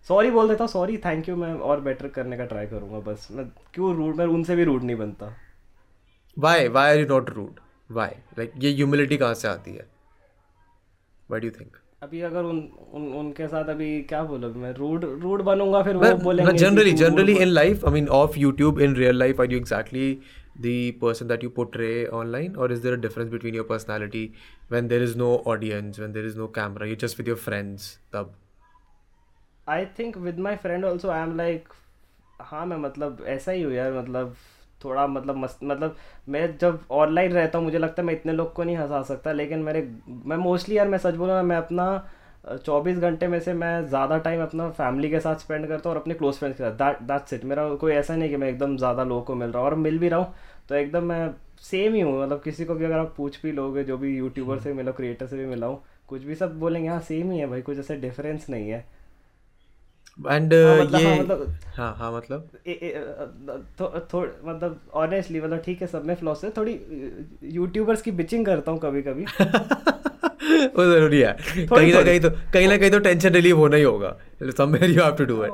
सॉरी 0.06 0.30
बोल 0.30 0.48
देता 0.48 0.64
हूँ 0.64 0.70
सॉरी 0.70 0.96
थैंक 1.04 1.28
यू 1.28 1.36
मैं 1.36 1.52
और 1.54 1.80
बेटर 1.80 2.08
करने 2.08 2.36
का 2.36 2.44
ट्राई 2.44 2.66
करूँगा 2.66 2.98
बस। 3.10 3.28
मैं 3.30 3.46
क्यों 3.74 3.94
रूड 3.96 4.16
मैं 4.16 4.26
उनसे 4.28 4.56
भी 4.56 4.64
रूड 4.64 4.82
नहीं 4.82 4.96
बनता। 4.96 5.32
Why 6.36 6.68
why 6.68 6.90
are 6.90 6.98
you 6.98 7.06
not 7.08 7.30
rude 7.30 7.60
why 7.90 8.10
like 8.38 8.52
ये 8.58 8.72
ह्यूमिलिटी 8.74 9.16
कहाँ 9.16 9.34
से 9.34 9.48
आती 9.48 9.74
है? 9.74 9.86
व्हाट 11.30 11.42
डू 11.42 11.50
थिंक 11.50 11.76
अभी 12.02 12.20
अगर 12.20 12.42
उन, 12.44 12.58
उन 12.92 13.06
उनके 13.18 13.46
साथ 13.48 13.68
अभी 13.68 13.90
क्या 14.08 14.22
बोलो 14.22 14.48
मैं 14.54 14.72
रूड 14.74 15.04
रूड 15.22 15.42
बनूँगा 15.42 15.82
फिर 15.82 15.96
वो 15.96 16.12
बोलेंगे 16.24 16.52
generally 16.58 16.92
generally 16.94 17.36
in 17.36 17.48
life 17.48 17.84
I 17.84 17.92
mean 17.92 18.08
of 18.16 18.38
YouTube 18.38 18.80
in 18.82 18.96
real 18.96 19.18
life 19.18 19.40
are 19.40 19.52
you 19.52 19.58
exactly 19.58 20.12
the 20.60 20.72
person 21.00 21.26
that 21.28 21.44
you 21.44 21.50
portray 21.50 21.88
online 22.14 22.56
और 22.56 22.72
is 22.72 22.82
there 22.82 22.94
a 22.94 23.00
difference 23.00 23.30
between 23.30 23.54
your 23.54 23.66
personality 23.68 24.24
when 24.70 24.88
there 24.88 25.02
is 25.02 25.16
no 25.18 25.34
audience 25.46 25.98
when 25.98 26.12
there 26.12 26.26
is 26.26 26.38
no 26.38 26.46
camera 26.56 26.86
you 26.86 26.96
just 26.96 27.18
with 27.18 27.28
your 27.28 27.38
friends 27.38 27.88
तब? 28.12 28.34
I 29.68 29.84
think 29.98 30.16
with 30.18 30.38
my 30.38 30.56
friend 30.56 30.84
also 30.84 31.10
I 31.10 31.22
am 31.22 31.36
like 31.36 31.68
हाँ 32.42 32.64
मैं 32.66 32.76
मतलब 32.78 33.24
ऐसा 33.28 33.52
ही 33.52 33.62
हूँ 33.62 33.72
यार 33.72 33.92
मतलब 33.92 34.34
थोड़ा 34.84 35.06
मतलब 35.06 35.36
मस्त 35.36 35.64
मतलब 35.64 35.96
मैं 36.28 36.46
जब 36.58 36.80
ऑनलाइन 36.90 37.32
रहता 37.32 37.58
हूँ 37.58 37.64
मुझे 37.64 37.78
लगता 37.78 38.02
है 38.02 38.06
मैं 38.06 38.14
इतने 38.14 38.32
लोग 38.32 38.52
को 38.52 38.64
नहीं 38.64 38.76
हंसा 38.76 39.02
सकता 39.04 39.32
लेकिन 39.32 39.58
मेरे 39.58 39.88
मैं 40.26 40.36
मोस्टली 40.36 40.76
यार 40.78 40.88
मैं 40.88 40.98
सच 40.98 41.14
बोलूँ 41.14 41.42
मैं 41.42 41.56
अपना 41.56 41.86
चौबीस 42.64 42.98
घंटे 42.98 43.28
में 43.28 43.38
से 43.40 43.52
मैं 43.54 43.86
ज़्यादा 43.88 44.18
टाइम 44.18 44.42
अपना 44.42 44.68
फैमिली 44.70 45.10
के 45.10 45.20
साथ 45.20 45.36
स्पेंड 45.36 45.66
करता 45.68 45.88
हूँ 45.88 45.96
और 45.96 46.00
अपने 46.02 46.14
क्लोज 46.14 46.34
फ्रेंड्स 46.34 46.58
के 46.58 46.64
साथ 46.64 46.72
दैट 46.74 47.00
दैट्स 47.08 47.32
इट 47.32 47.44
मेरा 47.44 47.68
कोई 47.74 47.92
ऐसा 47.92 48.16
नहीं 48.16 48.30
कि 48.30 48.36
मैं 48.36 48.48
एकदम 48.48 48.76
ज़्यादा 48.76 49.04
लोगों 49.04 49.22
को 49.22 49.34
मिल 49.34 49.50
रहा 49.50 49.62
हूँ 49.62 49.70
और 49.70 49.74
मिल 49.78 49.98
भी 49.98 50.08
रहा 50.08 50.20
हूँ 50.20 50.34
तो 50.68 50.74
एकदम 50.74 51.04
मैं 51.04 51.28
सेम 51.62 51.94
ही 51.94 52.00
हूँ 52.00 52.20
मतलब 52.22 52.40
किसी 52.42 52.64
को 52.64 52.74
भी 52.74 52.84
अगर 52.84 52.98
आप 52.98 53.14
पूछ 53.16 53.40
भी 53.42 53.52
लोगे 53.52 53.84
जो 53.84 53.96
भी 53.98 54.16
यूट्यूबर 54.16 54.60
से 54.60 54.72
मिला 54.74 54.92
क्रिएटर 54.92 55.26
से 55.26 55.36
भी 55.36 55.46
मिला 55.46 55.66
हूँ 55.66 55.82
कुछ 56.08 56.22
भी 56.22 56.34
सब 56.34 56.58
बोलेंगे 56.60 56.88
हाँ 56.88 57.00
सेम 57.00 57.30
ही 57.32 57.38
है 57.38 57.46
भाई 57.46 57.62
कुछ 57.62 57.78
ऐसे 57.78 57.96
डिफरेंस 57.96 58.46
नहीं 58.50 58.70
है। 58.70 58.84
एंड 60.18 60.54
हाँ, 60.54 60.76
मतलब- 60.78 61.00
ये 61.00 61.06
हाँ, 61.08 61.16
मतलब- 61.18 61.48
हाँ 61.76 61.94
हाँ 61.98 62.12
मतलब? 62.12 62.48
ए- 62.66 62.78
ए- 62.82 62.92
अ, 62.92 63.56
थो, 63.80 63.88
थो, 64.12 64.20
मतलब 64.44 64.80
ऑनेस्टली 64.94 65.40
मतलब 65.40 65.62
ठीक 65.64 65.80
है 65.80 65.86
सब 65.86 66.04
में 66.06 66.14
फ्लॉस 66.14 66.44
है। 66.44 66.50
थोड़ी 66.56 66.72
यूट्यूबर्स 67.56 68.02
की 68.02 68.10
बिचिंग 68.20 68.46
करता 68.46 68.72
हूँ 68.72 68.80
कभी 68.80 69.02
कभी 69.02 69.24
वो 70.76 70.84
ज़रूरी 70.84 71.20
है। 71.20 71.32
कहीं 71.66 71.92
ना 71.94 72.02
कहीं 72.02 72.20
तो 72.20 72.30
कहीं 72.52 72.68
ना 72.68 72.76
कहीं 72.76 72.90
तो 72.90 72.98
टेंशन 72.98 73.32
रिलीव 73.32 73.58
होना 73.58 73.76
ही 73.76 73.82
होगा। 73.82 74.16
Somewhere 74.56 74.90
you 74.90 75.02
have 75.02 75.14
to 75.14 75.24
do 75.24 75.42
it 75.44 75.50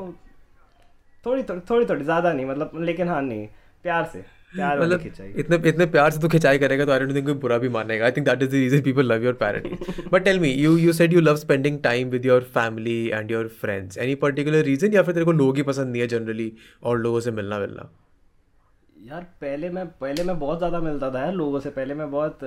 थोड़ी 1.26 1.42
थोड़ी 1.42 1.60
थोड़ी 1.70 1.86
थोड़ी 1.86 2.04
ज़्यादा 2.04 2.32
नहीं 2.32 2.46
मतलब 2.46 2.70
लेकिन 2.82 3.08
हाँ 3.08 3.20
नहीं 3.22 3.46
प्यार 3.82 4.04
से। 4.12 4.24
मतलब 4.54 5.00
इतने 5.36 5.56
इतने 5.68 5.86
प्यार 5.88 6.10
से 6.10 6.20
तो 6.20 6.28
खिंचाई 6.28 6.58
करेगा 6.58 6.84
तो 6.84 6.92
आई 6.92 6.98
डोंट 6.98 7.14
थिंक 7.14 7.26
कोई 7.26 7.34
बुरा 7.44 7.58
भी 7.58 7.68
मानेगा। 7.70 8.04
I 8.04 8.12
think 8.12 8.26
that 8.26 8.42
is 8.42 8.50
the 8.50 8.54
reason 8.54 8.82
people 8.82 9.12
love 9.12 9.24
your 9.24 9.34
parody 9.40 10.08
but 10.12 10.24
tell 10.24 10.40
me 10.40 10.52
you 10.52 10.76
you 10.78 10.92
said 10.92 11.12
you 11.12 11.20
love 11.20 11.36
spending 11.38 11.78
time 11.82 12.10
with 12.10 12.26
your 12.26 12.42
family 12.54 13.00
and 13.08 13.30
your 13.30 13.48
friends 13.60 13.98
any 13.98 14.14
particular 14.22 14.64
reason 14.64 14.94
या 14.94 15.02
फिर 15.02 15.14
तेरे 15.14 15.24
को 15.24 15.32
लोग 15.34 15.56
ही 15.56 15.62
पसंद 15.64 15.92
नहीं 15.92 16.02
है 16.02 16.08
जनरली 16.08 16.52
और 16.82 16.98
लोगों 16.98 17.20
से 17.20 17.30
मिलना 17.32 17.58
मिलना? 17.58 17.90
यार 19.04 19.22
पहले 19.40 19.68
मैं 19.70 19.84
पहले 20.00 20.24
मैं 20.24 20.38
बहुत 20.38 20.58
ज़्यादा 20.58 20.80
मिलता 20.80 21.10
था 21.10 21.20
यार 21.20 21.32
लोगों 21.34 21.60
से। 21.60 21.70
पहले 21.70 21.94
मैं 21.94 22.10
बहुत 22.10 22.38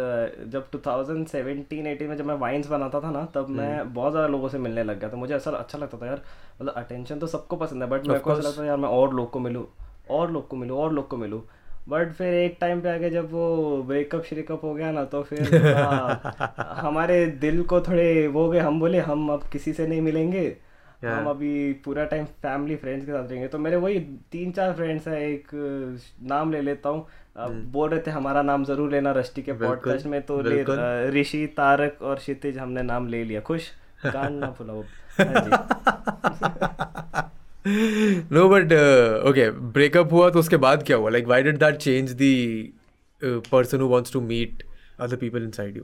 जब 0.51 0.67
2017 0.73 1.63
18 1.63 2.07
में 2.09 2.15
जब 2.17 2.25
मैं 2.25 2.35
वाइन्स 2.39 2.67
बनाता 2.67 2.99
था 3.01 3.11
ना 3.11 3.23
तब 3.33 3.49
मैं 3.51 3.93
बहुत 3.93 4.11
ज़्यादा 4.11 4.27
लोगों 4.27 4.49
से 4.49 4.57
मिलने 4.59 4.83
लग 4.83 4.99
गया 4.99 5.09
था। 5.09 5.17
मुझे 5.17 5.33
ऐसा 5.35 5.51
अच्छा 5.51 5.77
लगता 5.77 5.97
था 5.97 6.05
यार 6.07 6.21
मतलब 6.61 6.73
अटेंशन 6.77 7.19
तो 7.19 7.27
सबको 7.27 7.55
पसंद 7.57 7.83
है 7.83 7.89
बट 7.89 8.07
मेरे 8.07 8.19
को 8.19 8.31
ऐसा 8.31 8.47
लगता 8.47 8.61
था 8.61 8.67
यार 8.67 8.77
मैं 8.77 8.89
और 8.89 9.13
लोग 9.13 9.29
को 9.31 9.39
मिलूँ 9.39 9.65
और 10.09 10.31
लोग 10.31 10.47
को 10.47 10.55
मिलूँ 10.57 10.77
और 10.77 10.93
लोग 10.93 11.07
को 11.07 11.17
मिलूँ। 11.17 11.41
बट 11.89 12.11
फिर 12.11 12.33
एक 12.33 12.57
टाइम 12.61 12.81
पे 12.81 12.89
आके 12.89 13.09
जब 13.09 13.31
वो 13.31 13.83
ब्रेकअप 13.87 14.23
श्रेकअप 14.23 14.63
हो 14.63 14.73
गया 14.73 14.91
ना 14.91 15.03
तो 15.05 15.23
फिर 15.23 15.65
हमारे 16.81 17.25
दिल 17.41 17.63
को 17.63 17.81
थोड़े 17.81 18.27
वो 18.27 18.49
गए 18.49 18.59
हम 18.59 18.79
बोले 18.79 18.99
हम 18.99 19.29
अब 19.29 19.43
किसी 19.51 19.73
से 19.73 19.87
नहीं 19.87 20.01
मिलेंगे। 20.01 20.45
हम 21.05 21.27
अभी 21.29 21.73
पूरा 21.85 22.05
टाइम 22.05 22.25
फैमिली 22.25 22.75
फ्रेंड्स 22.75 23.05
के 23.05 23.11
साथ 23.11 23.29
रहेंगे। 23.29 23.47
तो 23.47 23.57
मेरे 23.57 23.75
वही 23.75 23.99
तीन 24.31 24.51
चार 24.51 24.73
फ्रेंड्स 24.73 25.07
हैं 25.07 25.19
एक 25.19 25.47
नाम 26.23 26.51
ले 26.51 26.61
लेता 26.61 26.89
हूँ। 26.89 27.05
अब 27.37 27.51
बोल 27.71 27.89
रहे 27.89 27.99
थे 28.07 28.11
हमारा 28.11 28.41
नाम 28.41 28.63
ज़रूर 28.65 28.91
लेना 28.91 29.11
रष्टि 29.11 29.41
के 29.41 29.53
पॉडकास्ट 29.53 30.05
में। 30.05 30.21
तो 30.21 30.41
ले 30.41 30.63
ऋषि 31.21 31.45
तारक 31.47 32.01
और 32.01 32.15
क्षितिज 32.15 32.57
हमने 32.57 32.81
नाम 32.81 33.07
ले 33.07 33.23
लिया। 33.23 33.41
खुश? 33.41 33.69
कान 34.05 34.33
ना 34.33 34.51
फुला 34.51 34.73
वो 34.73 34.85
हाँ 35.19 35.45
जी। 35.45 35.51
नो 37.67 38.47
बट 38.49 38.73
ओके 39.29 39.49
ब्रेकअप 39.51 40.13
हुआ 40.13 40.29
तो 40.29 40.39
उसके 40.39 40.57
बाद 40.65 40.83
क्या 40.83 40.97
हुआ? 40.97 41.09
Like 41.09 41.27
why 41.27 41.43
did 41.43 41.57
that 41.59 41.75
change 41.77 42.15
the 42.21 42.23
person 43.51 43.81
who 43.81 43.87
wants 43.89 44.13
to 44.13 44.21
meet 44.21 44.63
other 44.99 45.15
people 45.15 45.43
inside 45.43 45.77
you 45.77 45.83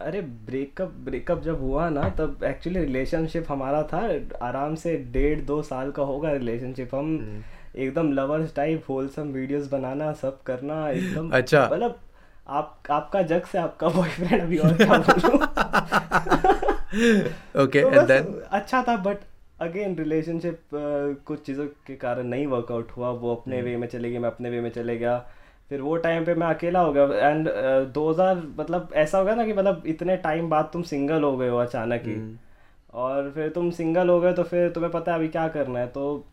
अरे 0.00 0.20
ब्रेकअप 0.46 0.94
ब्रेकअप 1.04 1.42
जब 1.42 1.60
हुआ 1.60 1.88
ना 1.90 2.08
तब 2.16 2.40
एक्चुअली 2.44 2.80
रिलेशनशिप 2.80 3.46
हमारा 3.50 3.82
था। 3.92 4.00
आराम 4.42 4.74
से 4.74 4.96
डेढ़ 5.12 5.40
दो 5.40 5.60
साल 5.62 5.90
का 5.90 6.02
होगा 6.02 6.32
रिलेशनशिप 6.32 6.94
हम 6.94 7.42
एकदम 7.76 8.12
लवर्स 8.12 8.54
टाइप 8.56 8.84
होलसम 8.88 9.28
वीडियोस 9.32 9.68
बनाना 9.70 10.12
सब 10.22 10.42
करना 10.42 10.88
एकदम 10.90 11.30
अच्छा। 11.30 11.68
मतलब 11.72 11.98
आप 12.48 12.82
आपका 12.90 13.22
जग 13.30 13.44
से 13.52 13.58
आपका 13.58 13.88
बॉयफ्रेंड 13.88 14.42
अभी 14.42 14.58
और 14.58 14.72
क्या 14.82 14.96
ओके 17.62 17.78
एंड 17.78 18.00
देन 18.08 18.22
अच्छा 18.50 18.82
था 18.88 18.96
बट 19.06 19.24
अगेन 19.58 19.94
रिलेशनशिप 19.96 20.60
कुछ 21.26 21.44
चीज़ों 21.46 21.66
के 21.86 21.94
कारण 21.96 22.26
नहीं 22.26 22.46
वर्कआउट 22.46 22.90
हुआ। 22.96 23.10
वो 23.10 23.34
अपने 23.34 23.60
वे 23.62 23.76
में 23.76 23.86
चले 23.88 24.10
गई 24.10 24.18
मैं 24.18 24.28
अपने 24.28 24.50
वे 24.50 24.60
में 24.60 24.70
चले 24.70 24.96
गया। 24.98 25.18
फिर 25.68 25.80
वो 25.80 25.96
टाइम 25.98 26.24
पे 26.24 26.34
मैं 26.34 26.46
अकेला 26.46 26.80
हो 26.80 26.92
गया। 26.92 27.28
एंड 27.28 27.48
दो 27.92 28.08
हज़ार 28.10 28.42
मतलब 28.58 28.90
ऐसा 28.94 29.18
हो 29.18 29.24
गया 29.24 29.34
ना 29.34 29.44
कि 29.46 29.52
मतलब 29.52 29.82
इतने 29.86 30.16
टाइम 30.16 30.48
बाद 30.50 30.70
तुम 30.72 30.82
सिंगल 30.84 31.22
हो 31.22 31.36
गए 31.36 31.48
हो 31.48 31.56
अचानक 31.58 32.02
ही। 32.06 32.16
और 32.94 33.30
फिर 33.30 33.48
तुम 33.48 33.70
सिंगल 33.70 34.08
हो 34.08 34.20
गए 34.20 34.32
तो 34.32 34.42
फिर 34.44 34.68
तुम्हें 34.70 34.92
पता 34.92 35.12
है 35.12 35.18
अभी 35.18 35.28
क्या 35.28 35.46
करना 35.48 35.78
है। 35.78 35.86
तो 35.88 36.24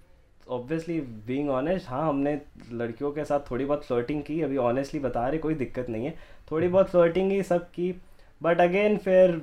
ऑब्वियसली 0.49 0.99
बींग 1.27 1.49
ऑनेस्ट 1.49 1.89
हाँ 1.89 2.07
हमने 2.07 2.39
लड़कियों 2.73 3.11
के 3.11 3.23
साथ 3.25 3.39
थोड़ी 3.51 3.65
बहुत 3.65 3.85
फ्लर्टिंग 3.85 4.21
की। 4.23 4.41
अभी 4.41 4.57
ऑनेस्टली 4.59 4.99
बता 4.99 5.27
रहे 5.27 5.37
कोई 5.39 5.55
दिक्कत 5.55 5.89
नहीं 5.89 6.05
है। 6.05 6.15
थोड़ी 6.51 6.67
बहुत 6.67 6.89
फ्लर्टिंग 6.89 7.31
ही 7.31 7.41
सब 7.43 7.69
की। 7.71 7.91
बट 8.41 8.61
अगेन 8.61 8.97
फिर 8.97 9.41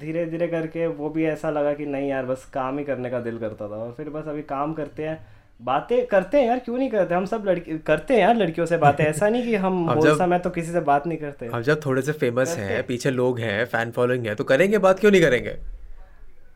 धीरे 0.00 0.26
धीरे 0.26 0.46
करके 0.48 0.86
वो 0.86 1.08
भी 1.10 1.24
ऐसा 1.24 1.50
लगा 1.50 1.72
कि 1.72 1.86
नहीं 1.86 2.08
यार 2.08 2.26
बस 2.26 2.44
काम 2.44 2.78
ही 2.78 2.84
करने 2.84 3.10
का 3.10 3.20
दिल 3.20 3.38
करता 3.38 3.68
था 3.68 3.74
और 3.74 3.92
फिर 3.92 4.10
बस 4.10 4.28
अभी 4.28 4.42
काम 4.42 4.72
करते 4.72 5.02
हैं। 5.02 5.26
बातें 5.62 6.06
करते 6.06 6.38
हैं 6.38 6.46
यार 6.46 6.58
क्यों 6.58 6.78
नहीं 6.78 6.90
करते? 6.90 7.14
हम 7.14 7.24
सब 7.24 7.44
लड़की 7.46 7.78
करते 7.78 8.14
हैं 8.14 8.20
यार 8.20 8.36
लड़कियों 8.36 8.66
से 8.66 8.76
बातें। 8.76 9.04
ऐसा 9.04 9.28
नहीं 9.28 9.42
कि 9.42 9.54
हम 9.54 9.86
बोल 9.94 10.18
समय 10.18 10.38
तो 10.38 10.50
किसी 10.50 10.72
से 10.72 10.80
बात 10.80 11.06
नहीं 11.06 11.18
करते। 11.18 11.46
हम 11.46 11.62
जब 11.62 11.80
थोड़े 11.86 12.02
से 12.02 12.12
फ़ेमस 12.12 12.56
हैं 12.58 12.86
पीछे 12.86 13.10
लोग 13.10 13.40
हैं 13.40 13.64
फ़ैन 13.64 13.90
फॉलोइंग 13.90 14.26
है 14.26 14.34
तो 14.34 14.44
करेंगे 14.44 14.78
बात? 14.78 14.98
क्यों 14.98 15.10
नहीं 15.10 15.22
करेंगे? 15.22 15.56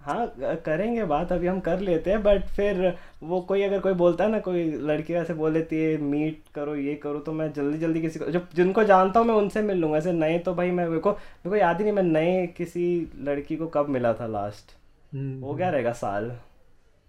हाँ 0.02 0.26
करेंगे 0.66 1.04
बात 1.04 1.32
अभी 1.32 1.46
हम 1.46 1.58
कर 1.60 1.80
लेते 1.80 2.10
हैं 2.10 2.22
बट 2.22 2.46
फिर 2.46 2.94
वो 3.22 3.40
कोई 3.40 3.62
अगर 3.62 3.80
कोई 3.80 3.92
बोलता 3.94 4.24
है 4.24 4.30
ना 4.30 4.38
कोई 4.38 4.64
लड़की 4.82 5.14
ऐसे 5.14 5.34
बोल 5.34 5.52
देती 5.54 5.82
है 5.82 5.96
मीट 6.02 6.40
करो 6.54 6.74
ये 6.76 6.94
करो 6.94 7.18
तो 7.18 7.32
मैं 7.32 7.52
जल्दी 7.52 7.78
जल्दी 7.78 8.00
किसी 8.00 8.18
को 8.18 8.30
जो 8.30 8.40
जिनको 8.54 8.84
जानता 8.84 9.20
हूँ 9.20 9.26
मैं 9.26 9.34
उनसे 9.34 9.62
मिल 9.62 9.78
लूँगा। 9.78 9.98
ऐसे 9.98 10.12
नए 10.12 10.38
तो 10.38 10.54
भाई 10.54 10.70
मैं 10.70 10.86
मेरे 10.86 11.00
को 11.00 11.10
मेरे 11.10 11.50
को 11.50 11.56
याद 11.56 11.78
ही 11.78 11.84
नहीं 11.84 11.94
मैं 11.94 12.02
नए 12.02 12.46
किसी 12.56 12.86
लड़की 13.20 13.56
को 13.56 13.66
कब 13.68 13.88
मिला 13.88 14.12
था 14.14 14.26
लास्ट 14.28 14.74
हो 15.42 15.54
गया 15.54 15.70
रहेगा 15.70 15.92
साल। 15.94 16.30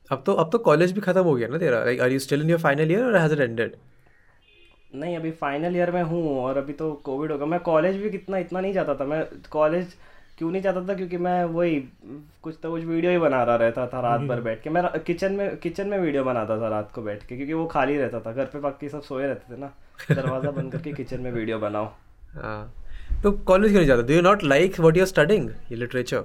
अब 0.10 0.24
तो 0.26 0.34
अब 0.34 0.50
तो 0.52 0.58
कॉलेज 0.60 0.92
भी 0.92 1.02
खत्म 1.02 1.24
हो 1.24 1.34
गया 1.36 1.48
ना 1.48 1.58
तेरा? 1.58 1.84
Like 1.86 2.02
are 2.02 2.12
you 2.12 2.20
still 2.20 2.42
in 2.42 2.50
your 2.50 2.60
final 2.60 2.92
year 2.92 3.04
और 3.04 3.18
हैज़ 3.18 3.34
इट 3.34 3.40
एंडेड 3.40 3.76
नहीं 4.96 5.16
अभी 5.18 5.32
फाइनल 5.34 5.76
ईयर 5.76 5.92
में 5.92 6.02
हूँ 6.04 6.40
और 6.40 6.58
अभी 6.58 6.74
तो 6.74 6.92
कोविड 7.06 7.32
हो 7.32 7.38
गया। 7.38 7.48
मैं 7.48 7.60
कॉलेज 7.62 7.96
भी 7.98 8.10
कितना 8.10 8.38
इतना 8.38 8.60
नहीं 8.60 8.74
जाता 8.74 8.96
था। 8.96 9.06
मैं 9.06 9.26
कॉलेज 9.52 9.96
क्यों 10.44 10.52
नहीं 10.52 10.62
जाता 10.62 10.82
था? 10.88 10.94
क्योंकि 10.94 11.18
मैं 11.18 11.44
वही 11.44 11.76
कुछ 12.44 12.56
तो 12.64 12.72
कुछ 12.72 12.84
वीडियो 12.84 13.12
ही 13.12 13.18
बना 13.18 13.44
रहा 13.44 13.56
रहता 13.56 13.88
था 13.88 14.00
रात 14.02 14.22
भर 14.22 14.42
बैठ 14.42 14.62
के। 14.62 14.70
मैं 14.70 14.84
किचन 15.00 15.34
में 15.34 15.58
किचन 15.58 15.88
में 15.88 15.98
वीडियो 16.00 16.24
बनाता 16.24 16.58
था 16.62 16.70
रात 16.70 16.92
को 16.96 17.02
बैठ 17.02 17.26
के 17.26 17.36
क्योंकि 17.36 17.54
वो 17.54 17.66
खाली 17.66 17.98
रहता 17.98 18.20
था। 18.20 18.32
घर 18.34 18.46
पे 18.46 18.60
बाकी 18.60 18.90
सब 18.90 19.02
सोए 19.02 19.28
रहते 19.28 19.54
थे 19.54 19.60
ना। 19.60 19.74
दरवाज़ा 20.12 20.52
बंद 20.52 20.72
करके 20.72 20.94
किचन 20.94 21.22
में 21.22 21.32
वीडियो 21.32 21.60
बनाओ। 21.60 21.86
हाँ। 22.36 22.74
तो 23.24 23.32
कॉलेज 23.32 23.72
क्यों 23.72 23.80
नहीं 23.80 23.88
जाता? 23.88 24.02
Do 24.02 24.14
you 24.14 24.22
not 24.22 24.44
like 24.44 24.80
what 24.80 24.98
you 24.98 25.04
are 25.04 25.08
studying 25.08 25.50
ये 25.50 25.76
लिटरेचर 25.76 26.24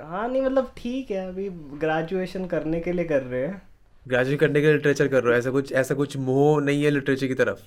हाँ 0.00 0.28
नहीं 0.28 0.42
मतलब 0.42 0.72
ठीक 0.76 1.10
है 1.10 1.28
अभी 1.28 1.48
ग्रेजुएशन 1.78 2.46
करने 2.46 2.80
के 2.80 2.92
लिए 2.92 3.04
कर 3.04 3.22
रहे 3.22 3.46
हैं। 3.46 3.62
ग्रेजुएट 4.08 4.40
करने 4.40 4.60
के 4.60 4.66
लिए 4.66 4.76
लिटरेचर 4.76 5.08
कर 5.08 5.22
रहे 5.22 5.32
हो? 5.32 5.38
ऐसा 5.38 5.50
कुछ 5.50 5.72
ऐसा 5.72 5.94
कुछ 5.94 6.16
मोह 6.16 6.62
नहीं 6.62 6.84
है 6.84 6.90
लिटरेचर 6.90 7.26
की 7.26 7.34
तरफ़? 7.34 7.58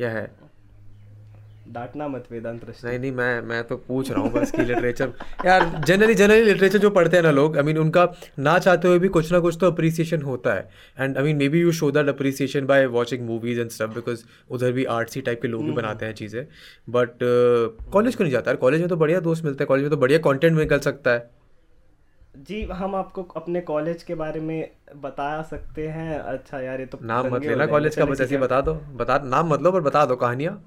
या 0.00 0.10
है? 0.10 0.45
डांटना 1.76 2.08
मत 2.08 2.24
वेदांत 2.30 2.64
नहीं 2.84 2.98
नहीं 2.98 3.12
मैं 3.12 3.40
मैं 3.44 3.62
तो 3.64 3.76
पूछ 3.88 4.10
रहा 4.10 4.20
हूँ 4.20 4.32
बस 4.32 4.50
कि 4.50 4.64
लिटरेचर 4.64 5.12
यार 5.46 5.64
जनरली 5.86 6.14
जनरली 6.14 6.44
लिटरेचर 6.44 6.78
जो 6.78 6.90
पढ़ते 6.90 7.16
हैं 7.16 7.22
ना 7.24 7.30
लोग 7.32 7.56
आई 7.56 7.62
मीन 7.62 7.78
उनका 7.78 8.06
ना 8.38 8.58
चाहते 8.58 8.88
हुए 8.88 8.98
भी 8.98 9.08
कुछ 9.16 9.32
ना 9.32 9.40
कुछ 9.40 9.56
तो 9.60 9.66
अप्रिसिएशन 9.66 10.22
होता 10.22 10.54
है। 10.54 10.68
And 10.98 11.18
I 11.18 11.24
mean 11.24 11.36
maybe 11.48 11.60
you 11.60 11.72
show 11.72 11.90
that 11.90 12.08
appreciation 12.08 12.66
by 12.66 12.86
watching 12.92 13.26
movies 13.26 13.60
and 13.60 13.70
stuff 13.70 13.94
because 13.94 14.24
उधर 14.50 14.72
भी 14.72 14.84
आर्ट्सी 14.92 15.20
टाइप 15.22 15.42
के 15.42 15.48
लोग 15.48 15.64
भी 15.64 15.72
बनाते 15.72 16.06
हैं 16.06 16.14
चीज़ें। 16.14 16.44
बट 16.90 17.18
कॉलेज 17.92 18.14
को 18.14 18.24
नहीं 18.24 18.32
जाता? 18.32 18.50
है 18.50 18.56
कॉलेज 18.56 18.80
में 18.80 18.88
तो 18.88 18.96
बढ़िया 18.96 19.20
दोस्त 19.20 19.44
मिलते 19.44 19.64
हैं 19.64 19.68
कॉलेज 19.68 19.82
में 19.82 19.90
तो 19.90 19.96
बढ़िया 19.96 20.18
कॉन्टेंट 20.20 20.58
निकल 20.58 20.78
सकता 20.80 21.10
है। 21.10 21.30
जी 22.38 22.62
हम 22.72 22.94
आपको 22.94 23.22
अपने 23.36 23.60
कॉलेज 23.62 24.02
के 24.02 24.14
बारे 24.14 24.40
में 24.40 24.70
बता 25.02 25.42
सकते 25.42 25.86
हैं। 25.88 26.18
अच्छा 26.18 26.60
यार 26.60 26.80
ये 26.80 26.86
तो 26.86 26.98
नाम 27.02 27.34
मत 27.34 27.44
लेना 27.44 27.66
कॉलेज 27.66 27.96
का 27.96 28.04
बस 28.04 28.20
ऐसे 28.20 28.38
बता 28.38 28.60
दो। 28.60 28.74
बता 28.94 29.18
नाम 29.26 29.52
मत 29.52 29.62
लो 29.62 29.72
पर 29.72 29.80
बता 29.80 30.04
दो 30.06 30.16
कहानियाँ। 30.16 30.60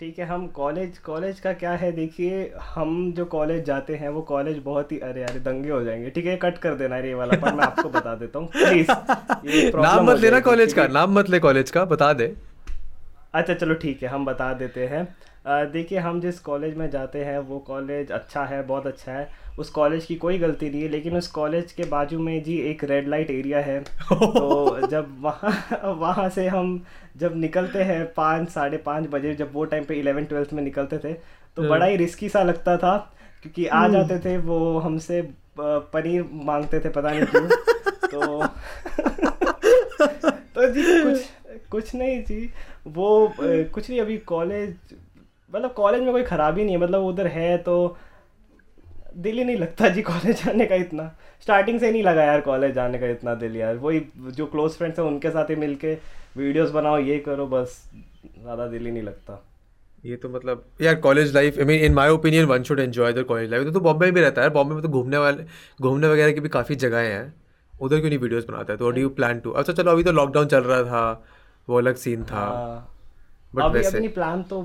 ठीक 0.00 0.18
है 0.18 0.24
हम 0.26 0.46
कॉलेज 0.46 0.98
कॉलेज 0.98 1.38
का 1.40 1.52
क्या 1.52 1.70
है? 1.72 1.90
देखिए 1.92 2.52
हम 2.74 2.90
जो 3.12 3.24
कॉलेज 3.24 3.64
जाते 3.64 3.94
हैं 3.96 4.08
वो 4.08 4.20
कॉलेज 4.22 4.58
बहुत 4.64 4.92
ही 4.92 4.98
अरे 4.98 5.22
अरे 5.22 5.40
दंगे 5.40 5.70
हो 5.70 5.82
जाएँगे। 5.84 6.10
ठीक 6.10 6.26
है 6.26 6.36
कट 6.36 6.58
कर 6.58 6.74
देना 6.74 6.98
ये 6.98 7.14
वाला 7.14 7.38
पर 7.40 7.54
मैं 7.54 7.64
आपको 7.64 7.88
बता 7.88 8.14
देता 8.14 8.38
हूँ। 8.38 8.48
प्लीज़ 8.48 9.76
नाम 9.76 10.10
मत 10.10 10.20
लेना 10.20 10.40
कॉलेज 10.40 10.72
का 10.72 10.86
नाम 10.88 11.18
मत 11.18 11.30
ले 11.30 11.38
कॉलेज 11.38 11.70
का 11.70 11.84
बता 11.84 12.12
दे। 12.12 12.34
अच्छा 13.34 13.54
चलो 13.54 13.74
ठीक 13.74 14.02
है 14.02 14.08
हम 14.08 14.24
बता 14.24 14.52
देते 14.54 14.86
हैं। 14.86 15.06
देखिए 15.72 15.98
हम 15.98 16.20
जिस 16.20 16.38
कॉलेज 16.40 16.76
में 16.76 16.88
जाते 16.90 17.24
हैं 17.24 17.38
वो 17.48 17.58
कॉलेज 17.58 18.10
अच्छा 18.12 18.44
है 18.44 18.62
बहुत 18.66 18.86
अच्छा 18.86 19.12
है। 19.12 19.28
उस 19.58 19.70
कॉलेज 19.70 20.04
की 20.04 20.14
कोई 20.16 20.38
गलती 20.38 20.70
नहीं 20.70 20.82
है 20.82 20.88
लेकिन 20.88 21.16
उस 21.16 21.26
कॉलेज 21.28 21.72
के 21.72 21.84
बाजू 21.84 22.18
में 22.18 22.42
जी 22.44 22.56
एक 22.70 22.84
रेड 22.84 23.08
लाइट 23.08 23.30
एरिया 23.30 23.60
है। 23.60 23.78
तो 23.80 24.86
जब 24.90 25.14
वहाँ 25.20 25.94
वहाँ 25.94 26.28
से 26.28 26.46
हम 26.48 26.80
जब 27.16 27.36
निकलते 27.36 27.82
हैं 27.82 28.04
पाँच 28.14 28.48
साढ़े 28.48 28.76
पाँच 28.86 29.08
बजे 29.10 29.34
जब 29.34 29.52
वो 29.52 29.64
टाइम 29.64 29.84
पे 29.84 29.94
इलेवन 29.94 30.24
ट्वेल्थ 30.24 30.52
में 30.52 30.62
निकलते 30.62 30.98
थे 30.98 31.12
तो 31.56 31.68
बड़ा 31.68 31.86
ही 31.86 31.96
रिस्की 31.96 32.28
सा 32.28 32.42
लगता 32.42 32.76
था 32.76 32.96
क्योंकि 33.42 33.66
आ 33.66 33.86
जाते 33.88 34.18
थे 34.18 34.36
वो 34.38 34.78
हमसे 34.78 35.22
पनीर 35.60 36.24
मांगते 36.32 36.80
थे 36.80 36.88
पता 36.88 37.10
नहीं 37.10 37.24
क्यों। 37.24 37.48
तो 38.12 38.46
तो 40.54 40.70
जी 40.72 40.82
कुछ 41.02 41.24
कुछ 41.70 41.94
नहीं 41.94 42.22
जी 42.24 42.50
वो 42.88 43.34
कुछ 43.38 43.88
नहीं 43.88 44.00
अभी 44.00 44.16
कॉलेज 44.26 44.74
मतलब 45.52 45.72
कॉलेज 45.72 46.02
में 46.02 46.12
कोई 46.12 46.22
खराबी 46.24 46.64
नहीं 46.64 46.76
है 46.76 46.80
मतलब 46.82 47.04
उधर 47.04 47.26
है 47.28 47.56
तो 47.62 47.96
दिल 49.16 49.38
ही 49.38 49.44
नहीं 49.44 49.56
लगता 49.56 49.88
जी 49.88 50.02
कॉलेज 50.02 50.44
जाने 50.44 50.66
का 50.66 50.74
इतना। 50.76 51.10
स्टार्टिंग 51.42 51.78
से 51.80 51.90
नहीं 51.90 52.02
लगा 52.02 52.24
यार 52.24 52.40
कॉलेज 52.40 52.74
जाने 52.74 52.98
का 52.98 53.06
इतना 53.08 53.34
दिल 53.34 53.56
यार। 53.56 53.76
वही 53.76 54.00
जो 54.32 54.46
क्लोज 54.46 54.72
फ्रेंड्स 54.72 54.98
हैं 54.98 55.06
उनके 55.06 55.30
साथ 55.30 55.50
ही 55.50 55.56
मिलके 55.56 55.94
वीडियोस 56.36 56.70
बनाओ 56.70 56.98
ये 57.00 57.18
करो 57.18 57.46
बस 57.46 57.82
ज़्यादा 57.94 58.66
दिल 58.66 58.84
ही 58.86 58.92
नहीं 58.92 59.02
लगता। 59.02 59.42
ये 60.04 60.16
तो 60.16 60.28
मतलब 60.28 60.64
यार 60.80 60.94
college 60.96 61.34
life 61.34 61.58
I 61.58 61.64
mean 61.64 61.84
in 61.84 61.94
my 61.94 62.10
opinion 62.10 62.44
one 62.46 62.62
should 62.62 62.80
enjoy 62.80 63.12
the 63.12 63.24
college 63.24 63.50
life 63.50 63.64
तो, 63.64 63.70
तो 63.70 63.80
बॉम्बे 63.80 64.06
में 64.06 64.14
भी 64.14 64.20
रहता 64.20 64.42
है 64.42 64.50
बॉम्बे 64.50 64.74
में 64.74 64.82
तो 64.82 64.88
घूमने 64.88 65.18
वाले 65.18 65.44
घूमने 65.80 66.08
वगैरह 66.08 66.32
की 66.32 66.40
भी 66.40 66.48
काफ़ी 66.48 66.74
जगहें 66.76 67.08
हैं। 67.08 67.34
उधर 67.72 67.98
क्यों 67.98 68.08
नहीं 68.08 68.18
वीडियोस 68.18 68.46
बनाता? 68.46 68.72
है 68.72 68.78
तो 68.78 68.90
डू 68.90 69.00
यू 69.00 69.08
प्लान 69.10 69.40
टू 69.40 69.50
अच्छा 69.52 69.72
चलो 69.72 69.90
अभी 69.90 70.02
तो 70.04 70.12
लॉकडाउन 70.12 70.46
चल 70.46 70.62
रहा 70.62 70.82
था। 70.84 71.24
वो 71.68 71.78
अलग 71.78 71.96
सीन 71.96 72.24
था। 72.24 72.36
हाँ। 72.36 72.88
बट 73.54 73.62
अभी 73.62 73.78
वैसे 73.78 73.96
अपनी 73.96 74.08
प्लान 74.10 74.42
तो 74.42 74.60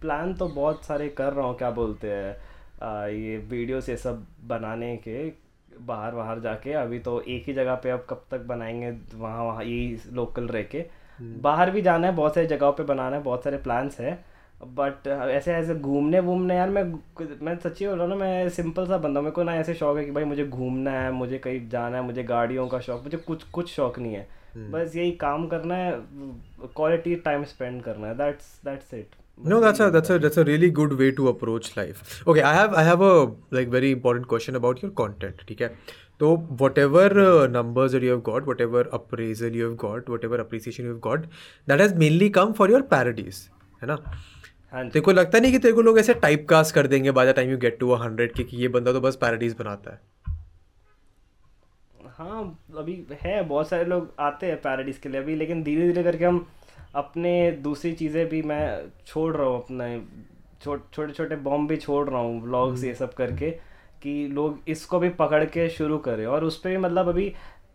प्लान 0.00 0.34
तो 0.34 0.48
बहुत 0.48 0.84
सारे 0.84 1.08
कर 1.10 1.32
रहा 1.32 1.46
हूँ 1.46 1.56
क्या 1.58 1.70
बोलते 1.70 2.10
हैं। 2.10 3.08
ये 3.08 3.36
वीडियो 3.50 3.78
ये 3.80 3.96
सब 3.96 4.24
बनाने 4.48 4.96
के 4.98 5.32
बाहर 5.80 6.14
बाहर 6.14 6.40
जाके। 6.40 6.72
अभी 6.72 6.98
तो 6.98 7.20
एक 7.20 7.44
ही 7.46 7.52
जगह 7.54 7.74
पे 7.74 7.90
अब 7.90 8.06
कब 8.10 8.24
तक 8.30 8.40
बनाएँगे 8.46 8.90
वहाँ 9.14 9.44
वहाँ 9.44 9.64
यही 9.64 9.98
लोकल 10.12 10.48
रह 10.48 10.62
के। 10.74 10.84
बाहर 11.40 11.70
भी 11.70 11.82
जाना 11.82 12.06
है 12.06 12.14
बहुत 12.14 12.34
सारी 12.34 12.46
जगहों 12.46 12.72
पे 12.72 12.82
बनाना 12.84 13.16
है 13.16 13.22
बहुत 13.22 13.44
सारे 13.44 13.56
प्लान्स 13.58 13.98
है। 14.00 14.12
बट 14.62 15.06
ऐसे 15.06 15.52
ऐसे 15.52 15.74
घूमने 15.74 16.20
वूमने 16.20 16.56
यार 16.56 16.70
मैं 16.70 16.82
मैं 17.42 17.56
सच्ची 17.58 17.86
बोल 17.86 17.94
रहा 17.94 18.06
हूँ 18.06 18.10
ना 18.10 18.24
मैं 18.24 18.48
सिंपल 18.48 18.86
सा 18.86 18.98
बंदा 18.98 19.20
हूँ 19.20 19.24
मेरे 19.24 19.34
को 19.34 19.42
ना 19.42 19.54
ऐसे 19.56 19.74
शौक 19.74 19.96
है 19.98 20.04
कि 20.04 20.10
भाई 20.10 20.24
मुझे 20.24 20.46
घूमना 20.46 20.90
है 20.90 21.10
मुझे 21.12 21.38
कहीं 21.38 21.68
जाना 21.68 21.96
है 21.96 22.02
मुझे 22.04 22.22
गाड़ियों 22.22 22.68
का 22.68 22.80
शौक 22.80 23.02
मुझे 23.02 23.16
कुछ 23.16 23.42
कुछ 23.42 23.74
शौक 23.74 23.98
नहीं 23.98 24.14
है 24.14 24.26
बस 24.56 24.96
यही 24.96 25.12
काम 25.20 25.46
करना 25.48 25.74
है 25.74 25.92
क्वालिटी 26.76 27.16
टाइम 27.16 27.44
स्पेंड 27.44 27.82
करना 27.82 28.06
है 28.06 28.16
that's 28.16 28.60
that's 28.64 28.94
it 28.94 29.06
No, 29.38 29.60
that's 29.60 29.80
a 29.80 29.90
that's 29.90 30.10
a 30.10 30.18
that's 30.18 30.36
a 30.36 30.44
really 30.44 30.70
good 30.70 30.92
way 30.98 31.10
to 31.10 31.28
approach 31.28 31.76
life. 31.76 32.22
Okay, 32.26 32.42
I 32.42 32.54
have 32.54 32.74
I 32.74 32.82
have 32.82 33.00
a 33.00 33.32
like 33.50 33.68
very 33.68 33.90
important 33.90 34.28
question 34.28 34.54
about 34.54 34.82
your 34.82 34.90
content. 35.00 35.42
है 35.60 35.68
तो 36.20 36.28
whatever 36.60 37.08
uh, 37.22 37.46
numbers 37.46 37.92
that 37.92 38.02
you 38.02 38.12
have 38.12 38.22
got, 38.22 38.46
whatever 38.46 38.82
appraisal 38.98 39.56
you 39.60 39.64
have 39.64 39.76
got, 39.76 40.08
whatever 40.08 40.38
appreciation 40.44 40.86
you 40.86 40.92
have 40.92 41.00
got, 41.00 41.26
that 41.66 41.80
has 41.80 41.94
mainly 42.04 42.30
come 42.30 42.54
for 42.60 42.68
your 42.70 42.82
parodies, 42.94 43.40
है 43.82 43.86
ना 43.86 43.96
हाँ 44.06 44.33
तेरे 44.74 45.00
को 45.00 45.12
लगता 45.12 45.38
नहीं 45.38 45.52
कि 45.52 45.58
तेरे 45.58 45.74
को 45.74 45.82
लोग 45.82 45.98
ऐसे 45.98 46.14
टाइप 46.16 46.46
कास्ट 46.50 46.74
कर 46.74 46.86
देंगे 46.86 47.10
by 47.10 47.26
the 47.26 47.34
time 47.36 47.50
you 47.50 47.58
get 47.58 47.78
to 47.78 47.94
hundred 47.94 48.32
के 48.32 48.44
कि 48.44 48.56
ये 48.56 48.68
बंदा 48.68 48.92
तो 48.92 49.00
बस 49.00 49.16
पैरोडीज 49.16 49.54
बनाता 49.58 49.92
है। 49.92 50.00
हाँ 52.10 52.42
अभी 52.78 52.94
है 53.22 53.42
बहुत 53.44 53.68
सारे 53.68 53.84
लोग 53.84 54.12
आते 54.20 54.46
हैं 54.46 54.56
पैराडिस 54.62 54.98
के 54.98 55.08
लिए 55.08 55.20
अभी 55.20 55.34
लेकिन 55.34 55.62
धीरे 55.62 55.86
धीरे 55.86 56.02
करके 56.02 56.24
हम 56.24 56.46
अपने 56.94 57.50
दूसरी 57.62 57.92
चीज़ें 57.92 58.26
भी 58.28 58.42
मैं 58.42 58.90
छोड़ 59.06 59.36
रहा 59.36 59.46
हूँ 59.46 59.62
अपने 59.62 59.98
छोटे 60.64 61.12
छोटे 61.12 61.36
बॉम्ब 61.38 61.68
भी 61.68 61.76
छोड़ 61.76 62.08
रहा 62.08 62.20
हूँ 62.20 62.42
व्लॉग्स 62.42 62.84
ये 62.84 62.94
सब 62.94 63.14
करके 63.14 63.50
कि 64.02 64.26
लोग 64.28 64.58
इसको 64.68 64.98
भी 64.98 65.08
पकड़ 65.18 65.44
के 65.46 65.68
शुरू 65.68 65.98
करें। 65.98 66.26
और 66.26 66.44
उस 66.44 66.58
पर 66.58 66.70
भी 66.70 66.76
मतलब 66.76 67.08
अभी 67.08 67.32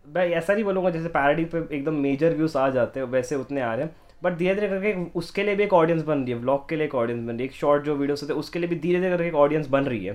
मैं 0.07 0.27
ऐसा 0.29 0.53
नहीं 0.53 0.63
बोलूँगा 0.63 0.89
जैसे 0.89 1.07
पैराडी 1.07 1.45
पे 1.45 1.57
एकदम 1.75 1.95
मेजर 2.01 2.35
व्यूज़ 2.35 2.57
आ 2.57 2.69
जाते 2.69 2.99
हैं 2.99 3.07
वैसे 3.07 3.35
उतने 3.35 3.61
आ 3.61 3.73
रहे 3.75 3.85
हैं। 3.85 3.95
बट 4.23 4.33
धीरे 4.33 4.55
धीरे 4.55 4.67
करके 4.67 5.03
उसके 5.15 5.43
लिए 5.43 5.55
भी 5.55 5.63
एक 5.63 5.73
ऑडियंस 5.73 6.03
बन 6.03 6.19
रही 6.19 6.33
है 6.33 6.39
ब्लॉग 6.39 6.69
के 6.69 6.75
लिए 6.75 6.85
एक 6.85 6.95
ऑडियंस 6.95 7.21
बन 7.21 7.29
रही 7.29 7.39
है 7.39 7.45
एक 7.45 7.51
शॉर्ट 7.51 7.83
जो 7.83 7.95
वीडियोस 7.95 8.23
होते 8.23 8.33
हैं 8.33 8.39
उसके 8.39 8.59
लिए 8.59 8.69
भी 8.69 8.75
धीरे 8.75 8.99
धीरे 8.99 9.11
करके 9.11 9.27
एक 9.27 9.35
ऑडियंस 9.35 9.67
बन 9.67 9.83
रही 9.83 10.05
है। 10.05 10.13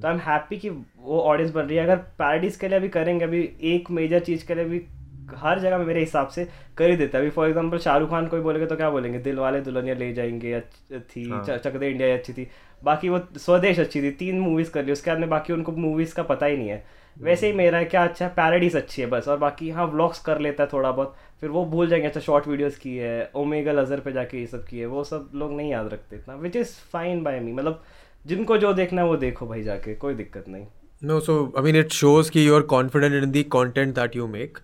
तो 0.00 0.08
आई 0.08 0.14
एम 0.14 0.20
हैप्पी 0.20 0.58
कि 0.58 0.68
वो 0.98 1.20
ऑडियंस 1.20 1.52
बन 1.52 1.62
रही 1.62 1.76
है। 1.76 1.84
अगर 1.84 1.96
पैराडीज 1.96 2.56
के 2.56 2.68
लिए 2.68 2.78
अभी 2.78 2.88
करेंगे 2.88 3.24
अभी 3.24 3.50
एक 3.62 3.90
मेजर 3.90 4.20
चीज़ 4.20 4.46
के 4.46 4.54
लिए 4.54 4.64
भी 4.64 4.86
हर 5.34 5.58
जगह 5.58 5.78
में 5.78 5.84
मेरे 5.84 6.00
हिसाब 6.00 6.28
से 6.28 6.48
कर 6.76 6.90
ही 6.90 6.96
देता 6.96 7.18
है। 7.18 7.24
अभी 7.24 7.30
फॉर 7.30 7.46
एग्ज़ाम्पल 7.46 7.78
शाहरुख 7.78 8.10
खान 8.10 8.26
कोई 8.26 8.40
बोलेगा 8.40 8.66
तो 8.66 8.76
क्या 8.76 8.90
बोलेंगे? 8.90 9.18
दिल 9.18 9.36
वाले 9.36 9.60
दुल्हनिया 9.60 9.94
ले 9.94 10.12
जाएँगे 10.12 10.52
अच्छ- 10.52 11.16
थी 11.16 11.30
हाँ। 11.30 11.44
चक 11.44 11.76
दे 11.76 11.88
इंडिया 11.88 12.14
अच्छी 12.14 12.32
थी। 12.32 12.48
बाकी 12.84 13.08
वो 13.08 13.20
स्वदेश 13.36 13.80
अच्छी 13.80 14.02
थी 14.02 14.10
तीन 14.10 14.40
मूवीज़ 14.40 14.70
कर 14.70 14.84
ली 14.84 14.92
उसके 14.92 15.10
बाद 15.10 15.18
में 15.18 15.28
बाकी 15.28 15.52
उनको 15.52 15.72
मूवीज़ 15.72 16.14
का 16.14 16.22
पता 16.22 16.46
ही 16.46 16.56
नहीं 16.56 16.68
है। 16.68 16.86
वैसे 17.18 17.46
ही 17.46 17.52
मेरा 17.52 17.78
है 17.78 17.84
क्या 17.84 18.04
अच्छा 18.04 18.24
है 18.26 18.32
पैराडीज 18.36 18.76
अच्छी 18.76 19.02
है 19.02 19.08
बस। 19.08 19.28
और 19.28 19.36
बाकी 19.36 19.70
हाँ 19.70 19.86
व्लॉग्स 19.86 20.18
कर 20.18 20.38
लेता 20.38 20.64
है 20.64 20.70
थोड़ा 20.72 20.92
बहुत। 20.92 21.16
फिर 21.40 21.50
वो 21.50 21.64
भूल 21.64 21.88
जाएँगे 21.88 22.06
अच्छा 22.06 22.20
शॉर्ट 22.20 22.48
वीडियोस 22.48 22.76
की 22.76 22.96
है 22.96 23.30
ओमेगा 23.34 23.72
लजर 23.72 24.00
पे 24.00 24.12
जाके 24.12 24.38
ये 24.38 24.46
सब 24.46 24.66
किए 24.66 24.86
वो 24.86 25.04
सब 25.04 25.30
लोग 25.34 25.52
नहीं 25.52 25.70
याद 25.70 25.86
रखते 25.92 26.16
इतना 26.16 26.34
which 26.34 26.56
is 26.56 26.68
fine 26.92 27.22
by 27.22 27.40
me 27.40 27.52
मतलब 27.52 27.82
जिनको 28.26 28.56
जो 28.56 28.72
देखना 28.72 29.02
है 29.02 29.08
वो 29.08 29.16
देखो 29.16 29.46
भाई 29.46 29.62
जाके, 29.62 29.94
कोई 29.94 30.14
दिक्कत 30.14 30.44
नहीं। 30.48 30.66
No 31.04 31.20
so 31.20 31.54
I 31.56 31.62
mean 31.62 31.76
it 31.76 31.88
shows 31.88 32.30
की 32.30 32.46
you 32.46 32.54
are 32.54 32.60
confident 32.60 33.22
in 33.24 33.30
the 33.30 33.42
content 33.42 33.94
that 33.94 34.16
you 34.16 34.26
make 34.26 34.58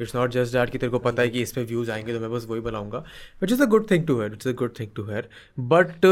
it's 0.00 0.16
not 0.16 0.30
just 0.30 0.52
that 0.52 0.70
कि 0.70 0.78
तेरे 0.78 0.90
को 0.90 0.98
पता 0.98 1.22
है 1.22 1.28
कि 1.28 1.42
इस 1.42 1.52
पर 1.52 1.62
व्यूज़ 1.62 1.90
आएँगे 1.90 2.14
तो 2.14 2.20
मैं 2.20 2.32
बस 2.32 2.46
वही 2.50 2.60
बनाऊँगा 2.60 2.98
which 3.42 3.52
is 3.52 3.62
a 3.62 3.66
good 3.66 3.90
thing 3.90 4.06
to 4.06 4.20
hear 4.20 4.32
it's 4.32 4.48
a 4.48 4.52
good 4.52 4.72
thing 4.80 4.88
to 4.96 5.04
hear 5.04 5.28
but 5.60 6.04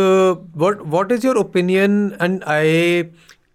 what 0.57 0.79
what 0.87 1.13
is 1.13 1.27
your 1.27 1.37
opinion 1.37 2.13
and 2.23 2.43
I 2.43 3.03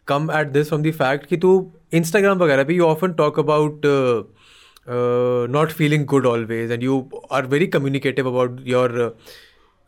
come 0.08 0.30
at 0.34 0.48
this 0.48 0.68
from 0.68 0.84
the 0.84 0.92
fact 0.92 1.26
कि 1.26 1.38
तू 1.38 1.72
इंस्टाग्राम 1.94 2.38
वगैरह 2.38 2.64
भी 2.64 2.76
you 2.76 2.84
often 2.84 3.14
talk 3.14 3.40
about 3.40 3.82
uh, 4.89 4.93
uh, 4.93 5.47
not 5.47 5.73
feeling 5.73 6.07
good 6.07 6.27
always 6.27 6.71
and 6.71 6.83
you 6.83 7.09
are 7.31 7.43
very 7.43 7.67
communicative 7.69 8.27
about 8.27 8.61
your 8.67 8.89
uh, 9.01 9.11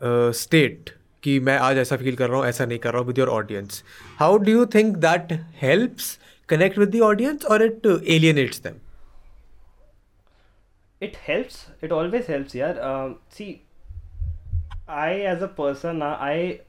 uh, 0.01 0.31
state 0.31 0.89
कि 1.23 1.39
मैं 1.39 1.57
आज 1.57 1.77
ऐसा 1.77 1.95
feel 1.97 2.15
कर 2.15 2.29
रहा 2.29 2.37
हूँ 2.37 2.47
ऐसा 2.47 2.65
नहीं 2.65 2.79
कर 2.79 2.91
रहा 2.91 2.99
हूँ 2.99 3.07
with 3.07 3.19
your 3.19 3.29
audience 3.29 3.83
how 4.19 4.37
do 4.37 4.51
you 4.51 4.65
think 4.73 4.97
that 4.97 5.31
helps 5.61 6.19
connect 6.49 6.77
with 6.77 6.89
the 6.95 7.01
audience 7.01 7.45
और 7.45 7.63
it 7.65 7.85
alienates 7.85 8.61
them 8.61 8.73
it 11.05 11.15
helps 11.27 11.55
it 11.85 11.93
always 11.95 12.27
helps 12.31 12.53
yaar 12.57 12.75
um, 12.89 13.15
see 13.37 13.47
i 14.87 15.09
as 15.31 15.41
a 15.41 15.49
person 15.61 16.01
uh, 16.01 16.11
i 16.19 16.59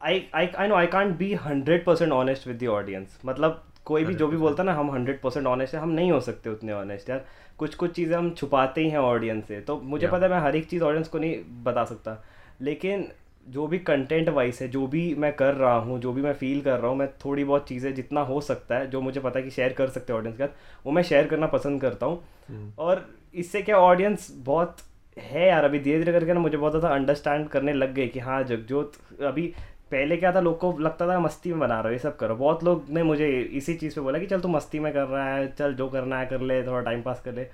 I, 0.00 0.12
I 0.40 0.42
I 0.64 0.66
know 0.66 0.76
I 0.76 0.86
can't 0.86 1.14
be 1.20 1.28
hundred 1.44 1.84
percent 1.84 2.12
honest 2.12 2.46
with 2.46 2.58
the 2.58 2.66
audience 2.68 3.18
मतलब 3.26 3.62
कोई 3.85 4.03
भी 4.05 4.13
जो 4.15 4.27
भी 4.27 4.37
बोलता 4.37 4.63
ना 4.63 4.73
हम 4.73 4.91
hundred 4.91 5.19
percent 5.21 5.47
honest 5.47 5.75
है 5.75 5.81
हम 5.81 5.89
नहीं 5.91 6.11
हो 6.11 6.19
सकते 6.21 6.49
उतने 6.49 6.73
ऑनेस्ट 6.73 7.09
यार। 7.09 7.25
कुछ 7.59 7.75
कुछ 7.75 7.91
चीज़ें 7.91 8.15
हम 8.17 8.29
छुपाते 8.31 8.81
ही 8.81 8.89
हैं 8.89 8.99
ऑडियंस 8.99 9.47
से 9.47 9.59
तो 9.61 9.79
मुझे 9.81 10.07
पता 10.07 10.25
है 10.25 10.31
मैं 10.31 10.39
हर 10.39 10.55
एक 10.55 10.69
चीज़ 10.69 10.83
ऑडियंस 10.83 11.07
को 11.07 11.19
नहीं 11.19 11.35
बता 11.63 11.83
सकता। 11.85 12.23
लेकिन 12.61 13.07
जो 13.47 13.65
भी 13.67 13.77
कंटेंट 13.79 14.29
वाइज 14.29 14.59
है 14.61 14.67
जो 14.67 14.85
भी 14.87 15.03
मैं 15.15 15.31
कर 15.35 15.53
रहा 15.53 15.75
हूँ 15.77 15.99
जो 15.99 16.13
भी 16.13 16.21
मैं 16.21 16.33
फील 16.33 16.61
कर 16.61 16.79
रहा 16.79 16.89
हूँ 16.89 16.97
मैं 16.97 17.07
थोड़ी 17.25 17.43
बहुत 17.43 17.67
चीज़ें 17.67 17.93
जितना 17.95 18.21
हो 18.21 18.39
सकता 18.41 18.77
है 18.77 18.89
जो 18.89 19.01
मुझे 19.01 19.19
पता 19.19 19.39
है 19.39 19.43
कि 19.45 19.51
शेयर 19.51 19.73
कर 19.73 19.89
सकते 19.89 20.13
हैं 20.13 20.19
ऑडियंस 20.19 20.37
के 20.37 20.43
साथ 20.43 20.85
वो 20.85 20.91
मैं 20.91 21.03
शेयर 21.03 21.27
करना 21.27 21.47
पसंद 21.47 21.81
करता 21.81 22.05
हूँ। 22.05 22.73
और 22.79 23.05
इससे 23.35 23.61
क्या 23.61 23.77
ऑडियंस 23.79 24.31
बहुत 24.45 24.77
है 25.17 25.47
यार 25.47 25.63
अभी 25.63 25.79
धीरे 25.79 25.97
धीरे 25.97 26.11
करके 26.11 26.33
ना 26.33 26.39
मुझे 26.39 26.57
बहुत 26.57 26.71
ज़्यादा 26.71 26.93
अंडरस्टैंड 26.95 27.47
करने 27.49 27.73
लग 27.73 27.93
गए 27.93 28.07
कि 28.07 28.19
हाँ 28.19 28.41
जगजोत 28.43 28.93
अभी 29.23 29.53
पहले 29.93 30.17
क्या 30.17 30.31
था 30.31 30.39
लोग 30.39 30.57
को 30.59 30.71
लगता 30.79 31.07
था 31.07 31.19
मस्ती 31.19 31.49
में 31.49 31.59
बना 31.59 31.75
रहे 31.75 31.83
हो 31.83 31.91
ये 31.91 31.99
सब 31.99 32.15
करो। 32.17 32.35
बहुत 32.35 32.63
लोग 32.63 32.85
ने 32.89 33.03
मुझे 33.03 33.27
इसी 33.53 33.73
चीज़ 33.75 33.95
पे 33.95 34.01
बोला 34.01 34.19
कि 34.19 34.25
चल 34.25 34.41
तू 34.41 34.47
मस्ती 34.49 34.79
में 34.79 34.91
कर 34.93 35.05
रहा 35.05 35.27
है 35.27 35.47
चल 35.49 35.73
जो 35.73 35.87
करना 35.89 36.19
है 36.19 36.25
कर 36.25 36.41
ले 36.41 36.61
थोड़ा 36.63 36.81
टाइम 36.81 37.01
पास 37.01 37.21
कर 37.25 37.33
ले। 37.33 37.47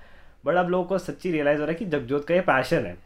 बट 0.45 0.55
अब 0.55 0.69
लोगों 0.69 0.85
को 0.85 0.97
सच्ची 0.99 1.31
रियलाइज़ 1.31 1.59
हो 1.59 1.65
रहा 1.65 1.71
है 1.71 1.77
कि 1.79 1.85
जगजोत 1.87 2.25
का 2.27 2.35
ये 2.35 2.41
पैशन 2.41 2.85
है। 2.85 2.97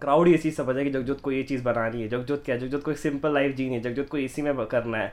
क्राउड 0.00 0.28
ये 0.28 0.38
चीज़ 0.38 0.54
समझ 0.54 0.76
है 0.76 0.84
कि 0.84 0.90
जगजोत 0.90 1.20
को 1.20 1.32
ये 1.32 1.42
चीज़ 1.42 1.62
बनानी 1.64 2.02
है 2.02 2.08
जगजोत 2.08 2.42
क्या 2.44 2.56
जगजोत 2.56 2.82
को 2.82 2.90
एक 2.90 2.98
सिंपल 2.98 3.34
लाइफ 3.34 3.54
जीनी 3.56 3.74
है 3.74 3.80
जगजोत 3.80 4.08
को 4.08 4.18
इसी 4.18 4.42
में 4.42 4.64
करना 4.66 4.98
है। 4.98 5.12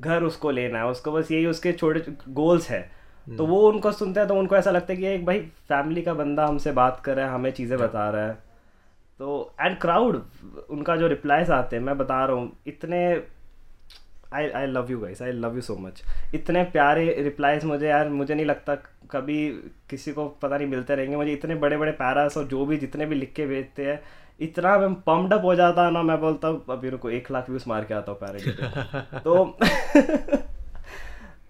घर 0.00 0.22
उसको 0.22 0.50
लेना 0.50 0.78
है 0.78 0.86
उसको 0.86 1.12
बस 1.12 1.30
यही 1.32 1.46
उसके 1.46 1.72
छोटे 1.72 2.12
गोल्स 2.30 2.70
है। 2.70 2.80
तो 3.26 3.46
वो 3.46 3.60
उनको 3.68 3.92
सुनते 3.92 4.20
हैं 4.20 4.28
तो 4.28 4.34
उनको 4.34 4.56
ऐसा 4.56 4.70
लगता 4.70 4.92
है 4.92 4.98
कि 4.98 5.06
एक 5.06 5.26
भाई 5.26 5.40
फैमिली 5.68 6.02
का 6.02 6.14
बंदा 6.14 6.46
हमसे 6.46 6.72
बात 6.72 7.00
कर 7.04 7.16
रहा 7.16 7.26
है 7.26 7.32
हमें 7.32 7.50
चीज़ें 7.50 7.78
बता 7.78 8.08
रहा 8.10 8.26
है। 8.26 8.51
तो 9.22 9.54
एंड 9.60 9.78
क्राउड 9.78 10.22
उनका 10.70 10.96
जो 10.96 11.06
रिप्लाईज 11.06 11.50
आते 11.50 11.76
हैं 11.76 11.82
मैं 11.82 11.98
बता 11.98 12.24
रहा 12.24 12.36
हूँ 12.36 12.56
इतने 12.66 13.22
I 14.32 14.48
I 14.50 14.66
love 14.66 14.90
you 14.90 15.00
guys 15.00 15.22
I 15.22 15.32
love 15.32 15.54
you 15.54 15.60
so 15.60 15.76
much 15.76 16.02
इतने 16.34 16.64
प्यारे 16.64 17.22
रिप्लाईज 17.22 17.64
मुझे 17.64 17.88
यार 17.88 18.08
मुझे 18.08 18.34
नहीं 18.34 18.46
लगता 18.46 18.74
कभी 19.10 19.48
किसी 19.90 20.12
को 20.12 20.28
पता 20.28 20.56
नहीं 20.56 20.68
मिलते 20.68 20.94
रहेंगे। 20.94 21.16
मुझे 21.16 21.32
इतने 21.32 21.54
बड़े 21.54 21.76
बड़े 21.76 21.92
पैरास 21.92 22.36
और 22.36 22.44
जो 22.44 22.66
भी 22.66 22.76
जितने 22.76 23.06
भी 23.06 23.14
लिख 23.14 23.32
के 23.32 23.46
भेजते 23.46 23.86
हैं 23.86 24.02
इतना 24.40 24.78
मैं 24.78 24.94
पम्ड 24.94 25.32
अप 25.32 25.44
हो 25.44 25.54
जाता 25.54 25.86
है 25.86 25.90
ना 25.90 26.02
मैं 26.02 26.20
बोलता 26.20 26.48
हूँ 26.48 26.64
अभी 26.70 26.90
रुको 26.90 27.10
एक 27.10 27.30
लाख 27.30 27.50
व्यूज़ 27.50 27.64
मार 27.68 27.84
के 27.84 27.94
आता 27.94 28.12
हूँ 28.12 28.18
पैरे 28.20 29.18
तो 29.20 29.58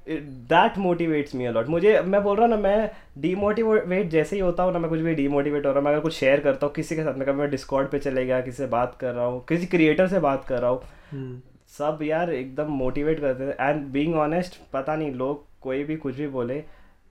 दैट 0.07 0.79
मोटिवेट्स 0.79 1.35
मी 1.35 1.45
अलॉट 1.45 1.69
मुझे 1.69 2.01
मैं 2.03 2.23
बोल 2.23 2.37
रहा 2.37 2.47
हूँ 2.47 2.55
ना 2.55 2.61
मैं 2.61 2.91
डीमोटिवेट 3.19 4.09
जैसे 4.11 4.37
ही 4.37 4.43
होता 4.43 4.63
हूँ 4.63 4.73
ना 4.73 4.79
मैं 4.79 4.91
कुछ 4.91 5.01
भी 5.01 5.15
डीमोटिवेट 5.15 5.67
हो 5.67 5.71
रहा 5.71 5.79
हूँ 5.79 5.85
मैं 5.85 5.93
अगर 5.93 6.03
कुछ 6.03 6.15
शेयर 6.15 6.41
करता 6.41 6.67
हूँ 6.67 6.75
किसी 6.75 6.97
के 6.97 7.05
साथ 7.05 7.15
में 7.15 7.27
कभी 7.27 7.39
मैं 7.39 7.51
डिस्कॉर्ड 7.51 7.89
पे 7.89 7.99
चले 7.99 8.25
गया 8.27 8.41
किसी 8.41 8.57
से 8.57 8.67
बात 8.69 8.97
कर 9.01 9.15
रहा 9.15 9.25
हूँ 9.25 9.45
किसी 9.49 9.67
क्रिएटर 9.67 10.09
से 10.09 10.21
बात 10.21 10.45
कर 10.45 10.61
रहा 10.61 10.71
हूँ 10.71 10.81
हम्म। 11.13 11.41
सब 11.71 11.99
यार 12.03 12.33
एकदम 12.33 12.71
मोटिवेट 12.75 13.21
करते 13.21 13.49
थे 13.49 13.55
एंड 13.61 13.87
बींग 13.93 14.15
ऑनेस्ट 14.17 14.59
पता 14.73 14.97
नहीं 14.97 15.13
लोग 15.15 15.45
कोई 15.61 15.85
भी 15.85 15.97
कुछ 15.97 16.17
भी 16.17 16.27
बोले 16.29 16.63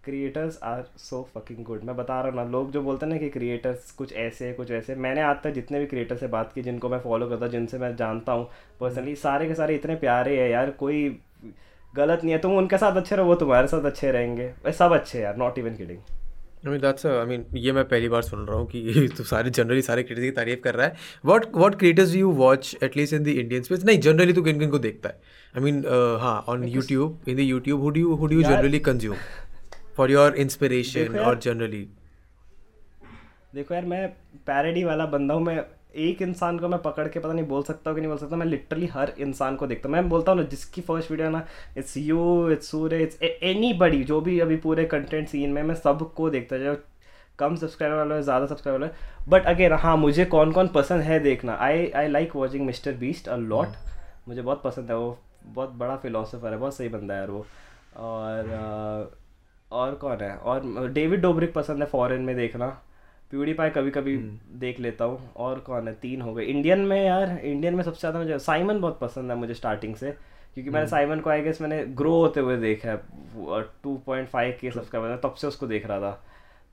creators 0.04 0.60
are 0.64 0.84
so 1.00 1.22
fucking 1.36 1.64
good 1.66 1.84
मैं 1.84 1.96
बता 1.96 2.20
रहा 2.22 2.30
हूँ 2.30 2.36
ना 2.36 2.44
लोग 2.52 2.72
जो 2.72 2.82
बोलते 2.82 3.06
हैं 3.06 3.14
ना 3.14 3.20
कि 3.20 3.30
क्रिएटर्स 3.30 3.92
कुछ 3.92 4.14
ऐसे 4.20 4.52
कुछ 4.54 4.72
ऐसे 4.72 4.96
मैंने 4.98 5.22
आज 5.22 5.36
तक 5.44 5.52
जितने 5.52 5.80
भी 5.80 5.86
क्रिएटर 5.86 6.18
से 6.18 6.28
बात 6.30 6.54
की 6.54 6.62
जिनको 6.62 6.90
मैं 6.90 7.00
फॉलो 7.00 7.28
करता 7.30 7.46
हूँ 7.46 7.52
जिनसे 7.52 7.78
मैं 7.78 7.96
जानता 7.96 8.32
हूँ 8.32 8.50
पर्सनली 8.80 9.16
सारे 9.18 9.48
के 9.48 9.56
सारे 9.56 9.76
इतने 9.76 9.96
प्यारे 9.98 10.40
हैं 10.40 10.50
यार 10.50 10.72
कोई 10.80 11.08
गलत 11.94 12.24
नहीं 12.24 12.34
है 12.34 12.40
तुम 12.42 12.58
उनके 12.58 12.78
साथ 12.78 12.96
अच्छे 12.98 13.16
रहो 13.16 13.26
वो 13.26 13.36
तुम्हारे 13.36 13.68
साथ 13.68 13.86
अच्छे 13.86 14.12
रहेंगे। 14.12 14.52
सब 14.74 14.94
अच्छे 14.94 15.20
यार 15.20 15.38
not 15.38 15.58
even 15.60 15.76
kidding 15.76 16.00
I 16.66 16.72
mean 16.72 16.82
that's 16.82 17.06
I 17.06 17.26
mean 17.26 17.46
ये 17.58 17.72
मैं 17.72 17.84
पहली 17.88 18.10
बार 18.10 18.22
सुन 18.22 18.46
रहा 18.48 18.58
हूँ 18.58 18.68
कि 18.68 19.08
तो 19.18 19.24
सारे 19.24 19.50
जनरली 19.50 19.82
सारे 19.82 20.04
क्रिएटर्स 20.04 20.26
की 20.26 20.32
तारीफ़ 20.32 20.60
कर 20.64 20.76
रहा 20.76 20.88
है। 20.88 20.96
What 21.26 21.46
what 21.56 21.76
creators 21.76 22.14
you 22.16 22.32
watch 22.34 22.76
at least 22.84 23.14
in 23.14 23.24
the 23.24 23.28
Indian 23.28 23.64
space 23.64 23.84
नहीं 23.86 24.00
जनरली 24.00 24.34
तो 24.34 24.42
किन 24.42 24.60
किन 24.60 24.70
को 24.70 24.80
देखता 24.80 25.10
है। 25.10 25.16
आई 25.58 25.64
मीन 25.64 25.84
हाँ 26.22 26.38
on 26.50 26.64
YouTube 26.68 27.30
in 27.30 27.36
the 27.38 27.40
YouTube 27.40 27.82
who 27.82 27.90
do 27.90 28.00
you 28.00 28.16
who 28.16 28.28
do 28.28 28.36
you 28.36 28.44
generally 28.44 28.80
consume 28.90 29.16
for 29.98 30.12
your 30.12 30.36
inspiration 30.46 31.18
और 31.20 31.40
जनरली 31.40 31.88
देखो 33.56 33.74
यार। 33.74 33.86
मैं 33.86 34.08
पैरेडी 34.48 34.84
वाला 34.84 35.06
बंदा 35.08 35.34
हूँ 35.34 35.44
मैं 35.44 35.60
एक 35.96 36.22
इंसान 36.22 36.60
को 36.60 36.68
मैं 36.68 36.82
पकड़ 36.82 37.08
के 37.08 37.20
पता 37.20 37.34
नहीं 37.34 37.46
बोल 37.48 37.64
सकता 37.64 37.90
हूँ 37.90 37.96
कि 37.96 38.02
नहीं 38.02 38.10
बोल 38.10 38.18
सकता, 38.18 38.36
मैं 38.36 38.46
लिटरली 38.46 38.86
हर 38.88 39.14
इंसान 39.20 39.56
को 39.56 39.68
देखता 39.68 39.90
हूँ। 39.90 39.96
मैं 39.96 40.10
बोलता 40.10 40.32
हूँ 40.32 40.40
ना, 40.40 40.46
जिसकी 40.46 40.82
फ़र्स्ट 40.82 41.12
वीडियो 41.12 41.30
ना 41.30 41.46
it's 41.78 41.98
you 41.98 42.50
it's 42.52 42.72
Surya 42.72 43.02
it's 43.04 43.22
anybody 43.74 44.04
जो 44.04 44.22
भी 44.22 44.40
अभी 44.40 44.58
पूरे 44.60 44.86
कंटेंट 44.86 45.28
सीन 45.30 45.50
में, 45.50 45.62
मैं 45.64 45.76
सबको 45.76 46.30
देखता 46.30 46.58
जो 46.58 46.76
कम 47.40 47.56
सब्सक्राइबर 47.56 47.96
वाला 47.96 48.16
है, 48.16 48.22
ज़्यादा 48.24 48.46
सब्सक्राइबर 48.46 48.80
वाला 48.80 48.92
है। 48.92 49.30
बट 49.30 49.46
अगेन 49.48 49.74
हाँ 49.74 49.96
मुझे 49.98 50.26
कौन 50.28 50.52
कौन 50.52 50.68
पसंद 50.68 51.02
है 51.02 51.20
देखना। 51.20 51.56
I 51.62 51.90
I 51.92 52.08
like 52.08 52.36
watching 52.36 52.66
Mister 52.66 52.94
Beast 52.98 53.28
a 53.30 53.36
lot 53.38 53.76
मुझे 54.28 54.42
बहुत 54.42 54.62
पसंद 54.64 54.90
है 54.90 54.98
वो। 54.98 55.18
बहुत 55.46 55.70
बड़ा 55.72 55.96
फिलोसोफर 55.98 56.52
है, 56.52 56.58
बहुत 56.58 56.76
सही 56.76 56.90
बंदा 56.90 57.14
है 57.14 57.20
यार 57.20 57.32
वो। 57.32 57.46
और 57.98 59.12
और 59.72 59.96
कौन 59.96 60.22
है? 60.22 60.36
और 60.36 60.88
डेविड 60.90 61.22
डोब्रिक 61.22 61.54
पसंद 61.54 61.80
है 61.80 61.86
फॉरेन 61.88 62.22
में 62.22 62.36
देखना। 62.36 62.68
प्यूडीपाई 63.32 63.70
कभी 63.70 63.92
कभी 63.92 64.16
हम्म। 64.16 64.60
देख 64.60 64.80
लेता 64.80 65.06
हूँ। 65.06 65.32
और 65.38 65.60
कौन 65.60 65.88
है? 65.88 65.94
तीन 65.94 66.22
हो 66.22 66.34
गए। 66.34 66.44
इंडियन 66.44 66.80
में 66.80 67.04
यार 67.06 67.38
इंडियन 67.44 67.76
में 67.76 67.84
सबसे 67.84 68.00
ज़्यादा 68.00 68.20
मुझे 68.20 68.40
साइमन 68.40 68.80
बहुत 68.80 69.00
पसंद 69.00 69.32
है 69.32 69.38
मुझे 69.38 69.54
स्टार्टिंग 69.54 69.96
से। 69.96 70.12
क्योंकि 70.54 70.70
मैंने 70.70 70.88
साइमन 70.88 71.12
हम्म। 71.12 71.22
को 71.22 71.30
आई 71.30 71.42
गेस 71.42 71.62
मैंने 71.62 71.84
ग्रो 71.96 72.16
होते 72.16 72.40
हुए 72.40 72.58
देखा 72.58 72.90
है। 72.90 72.98
टू 73.84 73.96
पॉइंट 74.06 74.28
फाइव 74.28 74.58
के 74.62 74.72
सब्सक्राइबर 74.72 75.16
तब 75.24 75.34
से 75.34 75.48
उसको 75.48 75.68
देख 75.68 75.86
रहा 75.88 76.00
था। 76.00 76.12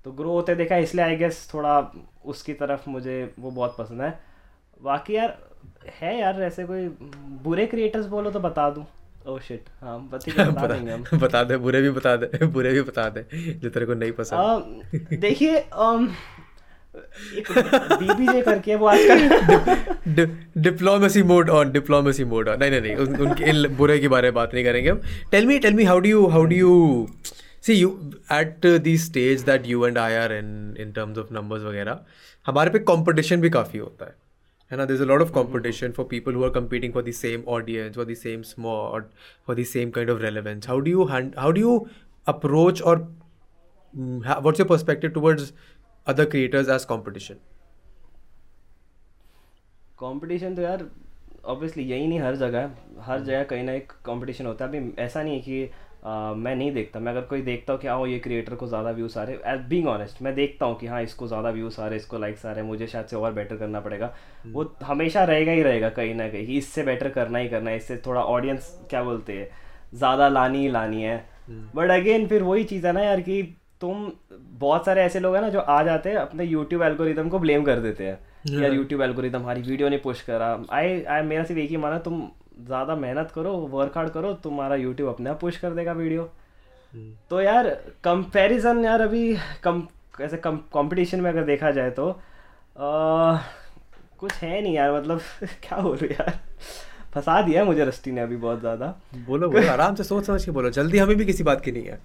तो 0.04 0.12
ग्रो 0.12 0.32
होते 0.32 0.54
देखा 0.54 0.76
इसलिए 0.76 1.04
आई 1.04 1.16
गेस 1.16 1.48
थोड़ा 1.54 1.78
उसकी 2.24 2.52
तरफ़ 2.54 2.88
मुझे 2.90 3.34
वो 3.38 3.50
बहुत 3.50 3.76
पसंद 3.78 4.02
है। 4.02 4.18
बाकी 4.82 5.16
यार 5.16 5.38
है 6.00 6.18
यार 6.20 6.42
ऐसे 6.42 6.64
कोई 6.64 6.88
बुरे 7.44 7.66
क्रिएटर्स 7.66 8.06
बोलो 8.06 8.30
तो 8.30 8.40
बता 8.40 8.68
दूँ। 8.70 8.86
ओह 9.26 9.38
शिट 9.40 9.64
हाँ 9.80 9.98
बता 10.12 10.66
देंगे 10.66 10.92
हम। 10.92 11.04
बता 11.14 11.42
दे 11.44 11.56
बुरे 11.56 11.80
भी 11.82 11.90
बता 11.90 12.14
दे 12.16 12.46
बुरे 12.46 12.72
भी 12.72 12.82
बता 12.82 13.08
दे 13.08 13.24
जो 13.32 13.70
तेरे 13.70 13.86
को 13.86 13.94
नहीं 13.94 14.12
पसंद। 14.12 15.18
देखिए 15.20 15.58
तो 16.96 17.96
बीबीजे 17.98 18.42
करके 18.42 18.74
वो 18.76 18.86
आजकल 18.86 20.24
diplomacy 20.62 21.22
mode 21.22 21.50
on 21.50 21.72
diplomacy 21.72 22.24
mode 22.24 22.48
on 22.48 22.58
नहीं 22.60 22.70
नहीं 22.70 22.80
नहीं 22.80 22.94
उन, 22.96 23.16
उनके 23.16 23.48
इल, 23.50 23.66
बुरे 23.68 23.98
के 23.98 24.08
बारे 24.08 24.28
में 24.28 24.34
बात 24.34 24.54
नहीं 24.54 24.64
करेंगे 24.64 24.90
हम। 24.90 25.00
Tell 25.30 25.46
me 25.46 25.58
tell 25.58 25.74
me 25.74 25.84
how 25.84 25.98
do 25.98 26.08
you 26.08 26.26
how 26.26 26.44
do 26.44 26.56
you 26.56 27.08
see 27.66 27.74
you 27.74 27.90
at 28.32 28.66
the 28.82 28.96
stage 28.98 29.42
that 29.42 29.66
you 29.66 29.86
and 29.86 29.98
I 29.98 30.14
are 30.14 30.32
in 30.32 30.74
in 30.80 30.92
terms 30.92 31.18
of 31.18 31.34
numbers 31.34 31.62
वगैरह 31.62 32.00
हमारे 32.46 32.70
पे 32.70 32.78
कंपटीशन 32.78 33.40
भी 33.40 33.50
काफ़ी 33.50 33.78
होता 33.78 34.04
है। 34.04 34.14
है 34.70 34.76
ना? 34.78 34.84
This 34.84 35.00
a 35.00 35.04
lot 35.04 35.22
of 35.22 35.30
competition 35.32 35.92
for 35.92 36.06
people 36.10 36.34
who 36.34 36.44
are 36.44 36.50
competing 36.50 36.92
for 36.92 37.02
the 37.02 37.12
same 37.14 37.42
audience 37.48 37.94
for 37.96 38.04
the 38.04 38.14
same 38.14 38.42
smart 38.42 39.10
for 39.46 39.56
the 39.56 39.64
same 39.66 39.90
kind 39.90 40.10
of 40.10 40.22
relevance 40.22 40.68
how 40.68 40.80
do 40.80 40.90
you 40.90 41.04
how 41.04 41.50
do 41.50 41.60
you 41.60 41.86
approach 42.28 42.82
और 42.82 42.98
what's 43.94 44.60
your 44.60 44.68
perspective 44.68 45.10
towards 45.10 45.52
other 46.08 46.26
creators 46.26 46.68
as 46.68 46.84
competition? 46.86 47.36
Competition 49.98 50.54
तो 50.54 50.62
यार 50.62 50.84
obviously 51.44 51.82
यही 51.84 52.06
नहीं 52.06 52.20
हर 52.20 52.36
जगह 52.36 52.70
हर 53.02 53.20
जगह 53.20 53.42
कहीं 53.44 53.64
ना 53.64 53.72
एक 53.72 53.92
कंपटीशन 54.06 54.46
होता 54.46 54.64
है। 54.64 54.70
अभी 54.70 55.02
ऐसा 55.02 55.22
नहीं 55.22 55.34
है 55.34 55.40
कि 55.40 55.70
आ, 56.04 56.34
मैं 56.34 56.54
नहीं 56.56 56.72
देखता। 56.72 57.00
मैं 57.00 57.12
अगर 57.12 57.20
कोई 57.26 57.42
देखता 57.42 57.72
हूँ 57.72 57.80
कि 57.80 57.88
हाँ 57.88 58.06
ये 58.08 58.18
क्रिएटर 58.18 58.54
को 58.54 58.66
ज़्यादा 58.66 58.90
व्यूज़ 58.90 59.18
आ 59.18 59.22
रहे 59.22 59.36
एज 59.52 59.60
बींग 59.68 59.86
ऑनेस्ट 59.88 60.22
मैं 60.22 60.34
देखता 60.34 60.66
हूँ 60.66 60.78
कि 60.78 60.86
हाँ 60.86 61.02
इसको 61.02 61.28
ज़्यादा 61.28 61.50
व्यूज़ 61.50 61.80
आ 61.80 61.86
रहे 61.86 61.98
इसको 61.98 62.18
लाइक्स 62.18 62.44
आ 62.46 62.50
रहे 62.52 62.60
हैं 62.62 62.68
मुझे 62.68 62.86
शायद 62.86 63.06
से 63.06 63.16
और 63.16 63.32
बेटर 63.32 63.56
करना 63.56 63.80
पड़ेगा। 63.80 64.12
हम्म। 64.44 64.52
वो 64.54 64.64
हमेशा 64.84 65.24
रहेगा 65.24 65.52
ही 65.52 65.62
रहेगा 65.62 65.88
कहीं 65.90 66.14
ना 66.14 66.28
कहीं। 66.28 66.56
इससे 66.58 66.82
बेटर 66.82 67.08
करना 67.08 67.38
ही 67.38 67.48
करना 67.48 67.70
है। 67.70 67.76
इससे 67.76 67.96
थोड़ा 68.06 68.22
ऑडियंस 68.22 68.70
क्या 68.90 69.02
बोलते 69.02 69.38
हैं 69.38 69.48
ज़्यादा 69.94 70.28
लानी 70.28 70.58
ही 70.58 70.68
लानी 70.70 71.02
है। 71.02 71.16
But 71.50 71.78
hmm. 71.80 71.94
अगेन 71.94 72.26
फिर 72.28 72.42
वही 72.42 72.64
चीज़ 72.64 72.86
है 72.86 72.92
ना 72.92 73.02
यार 73.02 73.20
कि 73.20 73.42
तुम 73.80 74.10
बहुत 74.60 74.86
सारे 74.86 75.02
ऐसे 75.02 75.20
लोग 75.20 75.34
हैं 75.34 75.42
ना 75.42 75.48
जो 75.48 75.60
आ 75.60 75.82
जाते 75.82 76.10
हैं 76.10 76.16
अपने 76.16 76.44
यूट्यूब 76.44 76.82
एल्गोरिदम 76.82 77.28
को 77.28 77.38
ब्लेम 77.38 77.64
कर 77.64 77.80
देते 77.80 78.06
हैं। 78.06 78.18
यार 78.52 78.72
यूट्यूब 78.72 79.02
एल्गोरिदम 79.02 79.40
हमारी 79.40 79.62
वीडियो 79.62 79.88
नहीं 79.88 80.00
पुश 80.00 80.22
करा 80.22 80.48
आई 80.72 81.02
आई 81.04 81.22
मेरा 81.24 81.44
सिर्फ़ 81.44 81.60
एक 81.60 81.70
ही 81.70 81.76
माना 81.76 81.98
तुम 82.00 82.20
ज़्यादा 82.66 82.94
मेहनत 82.96 83.30
करो 83.34 83.52
वर्क 83.72 83.96
हार्ड 83.96 84.10
करो 84.10 84.32
तुम्हारा 84.44 84.76
यूट्यूब 84.76 85.08
अपने 85.08 85.30
आप 85.30 85.40
पुश 85.40 85.56
कर 85.58 85.74
देगा 85.74 85.92
वीडियो 85.94 86.22
हम्म। 86.92 87.12
तो 87.30 87.40
यार 87.40 87.68
कंपैरिजन 88.04 88.84
यार 88.84 89.00
अभी 89.00 89.36
कम 89.64 89.86
ऐसे 90.20 90.36
कंपटीशन 90.46 91.20
में 91.20 91.30
अगर 91.30 91.44
देखा 91.44 91.70
जाए 91.70 91.90
तो 91.90 92.08
आ, 92.10 93.38
कुछ 94.18 94.32
है 94.34 94.60
नहीं 94.62 94.74
यार 94.74 94.92
मतलब 94.92 95.20
क्या 95.62 95.78
बोलूँ 95.78 96.08
यार? 96.10 96.38
फंसा 97.14 97.40
दिया 97.42 97.64
मुझे 97.64 97.84
रस्टी 97.84 98.10
ने 98.12 98.20
अभी 98.20 98.36
बहुत 98.36 98.60
ज़्यादा। 98.60 98.86
बोलो 99.26 99.48
बोलो 99.48 99.70
आराम 99.70 99.94
से 99.94 100.04
सोच 100.04 100.24
समझ 100.24 100.44
के 100.44 100.50
बोलो। 100.50 100.70
जल्दी 100.70 100.98
हमें 100.98 101.16
भी 101.16 101.24
किसी 101.26 101.42
बात 101.42 101.60
की 101.60 101.72
नहीं 101.72 101.84
है। 101.84 101.98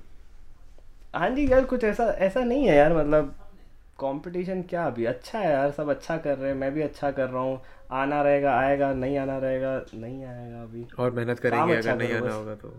हाँ 1.14 1.30
जी 1.30 1.52
यार 1.52 1.66
कुछ 1.66 1.84
ऐसा 1.84 2.04
ऐसा 2.28 2.44
नहीं 2.44 2.68
है 2.68 2.76
यार 2.76 2.94
मतलब 2.98 3.34
कंपटीशन 4.00 4.62
क्या 4.70 4.86
अभी? 4.88 5.06
अच्छा 5.06 5.40
है 5.40 5.52
यार 5.52 5.72
सब 5.72 5.90
अच्छा 5.90 6.18
कर 6.18 6.38
रहे 6.38 6.52
हैं 6.52 6.58
मैं 6.58 6.74
भी 6.74 6.82
अच्छा 6.82 7.12
कर 7.12 7.30
रहा 7.30 7.42
हूँ। 7.42 7.60
आना 7.92 8.22
रहेगा 8.22 8.54
आएगा 8.60 8.92
नहीं 8.94 9.18
आना 9.18 9.38
रहेगा 9.38 9.76
नहीं 9.94 10.24
आएगा 10.26 10.62
अभी। 10.64 10.86
और 11.00 11.12
मेहनत 11.12 11.40
करेंगे 11.40 11.74
अच्छा 11.76 11.92
अगर 11.92 12.04
नहीं 12.04 12.14
आना 12.14 12.34
होगा 12.34 12.56
तो। 12.56 12.70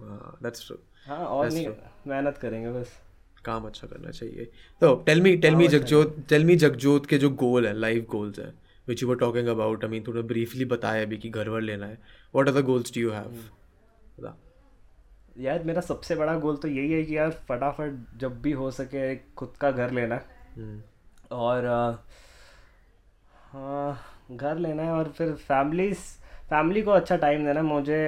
दैट्स 0.43 0.67
ट्रू 0.67 0.77
हाँ 1.07 1.19
और 1.19 1.51
नहीं 1.53 1.67
मेहनत 2.07 2.39
करेंगे 2.39 2.71
बस। 2.71 2.99
काम 3.45 3.67
अच्छा 3.67 3.87
करना 3.87 4.11
चाहिए। 4.11 4.45
तो 4.83 4.95
tell 5.07 5.21
me 5.23 5.37
tell 5.37 5.57
me 5.57 5.69
Jagjot 5.69 6.17
tell 6.29 6.45
me 6.45 6.57
Jagjot 6.57 7.07
के 7.07 7.19
जो 7.19 7.31
गोल 7.43 7.67
है 7.67 7.73
लाइफ 7.79 8.07
गोल्स 8.11 8.39
है 8.39 8.53
which 8.89 9.03
you 9.03 9.09
were 9.09 9.17
talking 9.17 9.49
about 9.49 9.85
I 9.85 9.91
mean 9.91 10.05
थोड़ा 10.07 10.21
ब्रीफली 10.23 10.65
बताया 10.65 11.03
अभी 11.03 11.17
कि 11.17 11.31
घर 11.31 11.49
वर 11.49 11.61
लेना 11.61 11.87
है। 11.87 11.99
What 12.35 12.49
are 12.49 12.55
the 12.55 12.65
goals 12.65 12.95
do 12.95 13.01
you 13.01 13.11
have 13.11 13.43
यार 15.37 15.63
मेरा 15.65 15.81
सबसे 15.81 16.15
बड़ा 16.15 16.35
गोल 16.39 16.57
तो 16.57 16.69
यही 16.69 16.93
है 16.93 17.03
कि 17.05 17.17
यार 17.17 17.31
फटाफट 17.49 18.19
जब 18.19 18.41
भी 18.43 18.53
हो 18.53 18.71
सके 18.71 19.15
खुद 19.37 19.53
का 19.61 19.71
घर 19.71 19.91
लेना। 19.91 20.21
हम्म। 20.57 20.81
और 21.37 21.67
हाँ 23.53 23.99
घर 24.33 24.59
लेना 24.59 24.83
है 24.83 24.93
और 24.93 25.09
फिर 25.09 25.33
फैमिली 25.33 25.93
फैमिली 26.51 26.83
को 26.83 26.91
अच्छा 26.91 27.17
टाइम 27.17 27.45
देना। 27.45 27.63
मुझे 27.63 27.99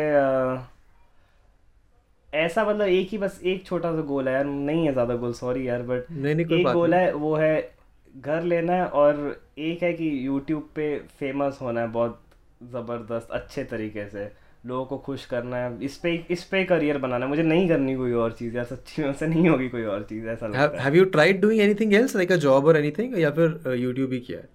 ऐसा 2.28 2.64
मतलब 2.64 2.86
एक 2.86 3.08
ही 3.08 3.18
बस 3.18 3.40
एक 3.44 3.64
छोटा 3.66 3.92
सा 3.92 4.00
गोल 4.02 4.28
है 4.28 4.34
यार 4.34 4.44
नहीं 4.44 4.86
है 4.86 4.92
ज़्यादा 4.92 5.14
गोल 5.16 5.32
सॉरी 5.32 5.68
यार 5.68 5.82
बट 5.82 6.10
नहीं, 6.10 6.34
नहीं, 6.34 6.58
एक 6.58 6.66
गोल 6.72 6.94
है 6.94 7.12
वो 7.12 7.34
है 7.36 7.74
घर 8.14 8.42
लेना 8.42 8.72
है 8.72 8.86
और 8.86 9.18
एक 9.58 9.82
है 9.82 9.92
कि 9.92 10.26
यूट्यूब 10.26 10.68
पे 10.74 10.98
फ़ेमस 11.18 11.58
होना 11.62 11.80
है 11.80 11.88
बहुत 11.88 12.22
ज़बरदस्त 12.62 13.30
अच्छे 13.30 13.64
तरीके 13.64 14.08
से। 14.08 14.24
लोगों 14.66 14.84
को 14.86 14.98
खुश 14.98 15.24
करना 15.26 15.56
है। 15.56 15.84
इस 15.84 15.96
पे 15.96 16.12
इस 16.30 16.44
पे 16.44 16.64
करियर 16.64 16.98
बनाना 16.98 17.24
है। 17.24 17.30
मुझे 17.30 17.42
नहीं 17.42 17.68
करनी 17.68 17.94
कोई 17.96 18.12
और 18.12 18.32
चीज़ 18.32 18.56
यार 18.56 18.64
सच्ची 18.64 19.02
में 19.02 19.12
से 19.12 19.26
नहीं 19.26 19.48
होगी 19.48 19.68
कोई 19.68 19.84
और 19.84 20.02
चीज़ 20.02 20.26
ऐसा 20.28 20.78
have 20.80 20.94
you 20.94 21.04
tried 21.04 21.40
doing 21.40 21.62
anything 21.62 21.94
else 21.94 22.16
like 22.16 22.32
a 22.32 22.36
job 22.36 22.66
और 22.66 22.76
एनीथिंग 22.76 23.18
या 23.18 23.30
फिर 23.30 23.74
यूट्यूब 23.76 24.08
uh, 24.08 24.14
ही 24.14 24.20
किया 24.20 24.38
है? 24.38 24.48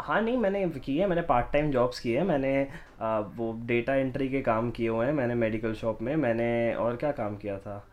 हाँ 0.00 0.20
नहीं 0.22 0.36
मैंने 0.36 0.66
की 0.84 0.96
है 0.96 1.06
मैंने 1.06 1.22
पार्ट 1.22 1.52
टाइम 1.52 1.70
जॉब्स 1.70 2.00
किए 2.00 2.18
हैं। 2.18 2.24
मैंने 2.24 2.66
आ, 3.00 3.18
वो 3.18 3.52
डेटा 3.66 3.94
एंट्री 3.94 4.28
के 4.28 4.40
काम 4.40 4.70
किए 4.70 4.88
हुए 4.88 5.06
हैं 5.06 5.12
मैंने 5.12 5.34
मेडिकल 5.34 5.72
शॉप 5.74 6.02
में 6.02 6.14
मैंने 6.16 6.74
और 6.74 6.96
क्या 6.96 7.10
काम 7.12 7.36
किया 7.36 7.58
था? 7.58 7.84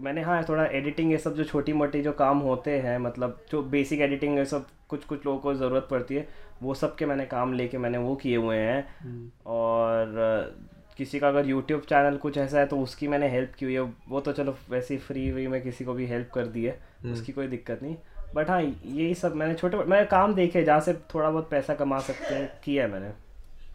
मैंने 0.00 0.22
हाँ 0.22 0.42
थोड़ा 0.48 0.64
एडिटिंग 0.66 1.10
ये 1.12 1.18
सब 1.18 1.34
जो 1.34 1.44
छोटी 1.44 1.72
मोटी 1.72 2.02
जो 2.02 2.12
काम 2.14 2.38
होते 2.40 2.78
हैं 2.80 2.98
मतलब 2.98 3.38
जो 3.50 3.62
बेसिक 3.68 4.00
एडिटिंग 4.00 4.38
ये 4.38 4.44
सब 4.46 4.66
कुछ 4.88 5.04
कुछ 5.04 5.26
लोगों 5.26 5.38
को 5.38 5.54
ज़रूरत 5.54 5.86
पड़ती 5.90 6.14
है 6.14 6.26
वो 6.62 6.74
सब 6.74 6.96
के 6.96 7.06
मैंने 7.06 7.26
काम 7.26 7.52
लेके 7.52 7.78
मैंने 7.78 7.98
वो 7.98 8.14
किए 8.16 8.36
हुए 8.36 8.56
हैं 8.56 8.86
हम्म। 9.00 9.30
और 9.48 10.56
किसी 10.98 11.18
का 11.18 11.28
अगर 11.28 11.46
यूट्यूब 11.46 11.82
चैनल 11.82 12.16
कुछ 12.16 12.38
ऐसा 12.38 12.58
है 12.58 12.66
तो 12.66 12.78
उसकी 12.80 13.08
मैंने 13.08 13.28
हेल्प 13.28 13.52
की 13.58 13.64
हुई 13.64 13.74
है 13.74 13.80
वो 14.08 14.20
तो 14.20 14.32
चलो 14.32 14.56
वैसे 14.70 14.94
ही 14.94 15.00
फ्री 15.00 15.30
वी 15.30 15.46
में 15.46 15.60
किसी 15.62 15.84
को 15.84 15.94
भी 15.94 16.06
हेल्प 16.06 16.30
कर 16.34 16.46
दी 16.46 16.64
है 16.64 16.78
हम्म। 17.02 17.12
उसकी 17.12 17.32
कोई 17.32 17.46
दिक्कत 17.48 17.82
नहीं 17.82 17.96
बट 18.34 18.50
हाँ 18.50 18.60
यही 18.62 19.14
सब 19.14 19.34
मैंने 19.34 19.54
छोटे 19.54 19.76
मैंने 19.78 20.04
काम 20.06 20.34
देखे 20.34 20.64
जहाँ 20.64 20.80
से 20.80 20.94
थोड़ा 21.14 21.30
बहुत 21.30 21.48
पैसा 21.50 21.74
कमा 21.74 21.98
सकते 22.00 22.34
हैं 22.34 22.50
किया 22.64 22.84
है 22.84 22.90
मैंने 22.92 23.10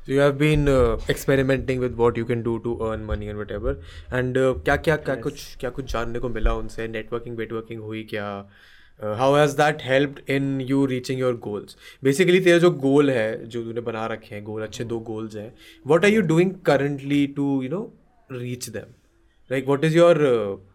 So 0.05 0.11
you 0.11 0.19
have 0.19 0.37
been 0.37 0.67
uh, 0.67 0.97
experimenting 1.07 1.79
with 1.79 1.93
what 1.95 2.17
you 2.17 2.25
can 2.25 2.43
do 2.43 2.59
to 2.63 2.71
earn 2.85 3.05
money 3.05 3.29
and 3.29 3.37
whatever. 3.37 3.73
And 4.11 4.37
uh, 4.37 4.53
क्या 4.63 4.75
क्या 4.77 4.95
क्या 4.97 5.15
कुछ 5.25 5.43
क्या 5.59 5.69
कुछ 5.69 5.91
जानने 5.91 6.19
को 6.19 6.29
मिला 6.29 6.53
उनसे? 6.53 6.87
नेटवर्किंग 6.87 7.37
वेटवर्किंग 7.37 7.81
हुई 7.81 8.03
क्या? 8.09 8.25
How 9.19 9.35
has 9.35 9.55
that 9.57 9.81
helped 9.81 10.19
in 10.29 10.59
you 10.61 10.85
reaching 10.85 11.19
your 11.19 11.37
goals 11.43 11.77
basically 12.03 12.39
तेरा 12.39 12.57
जो 12.57 12.71
गोल 12.71 13.09
है 13.09 13.45
जो 13.45 13.63
तूने 13.63 13.81
बना 13.81 14.05
रखे 14.07 14.35
हैं 14.35 14.43
गोल 14.43 14.63
अच्छे 14.63 14.83
दो 14.83 14.99
गोल्स 15.09 15.35
हैं 15.35 15.53
what 15.87 16.05
are 16.05 16.11
you 16.11 16.21
doing 16.21 16.51
currently 16.65 17.25
to 17.37 17.61
you 17.63 17.69
know 17.69 17.81
reach 18.31 18.69
them 18.69 18.93
like 19.51 19.67
what 19.67 19.85
is 19.85 19.97
your 19.97 20.17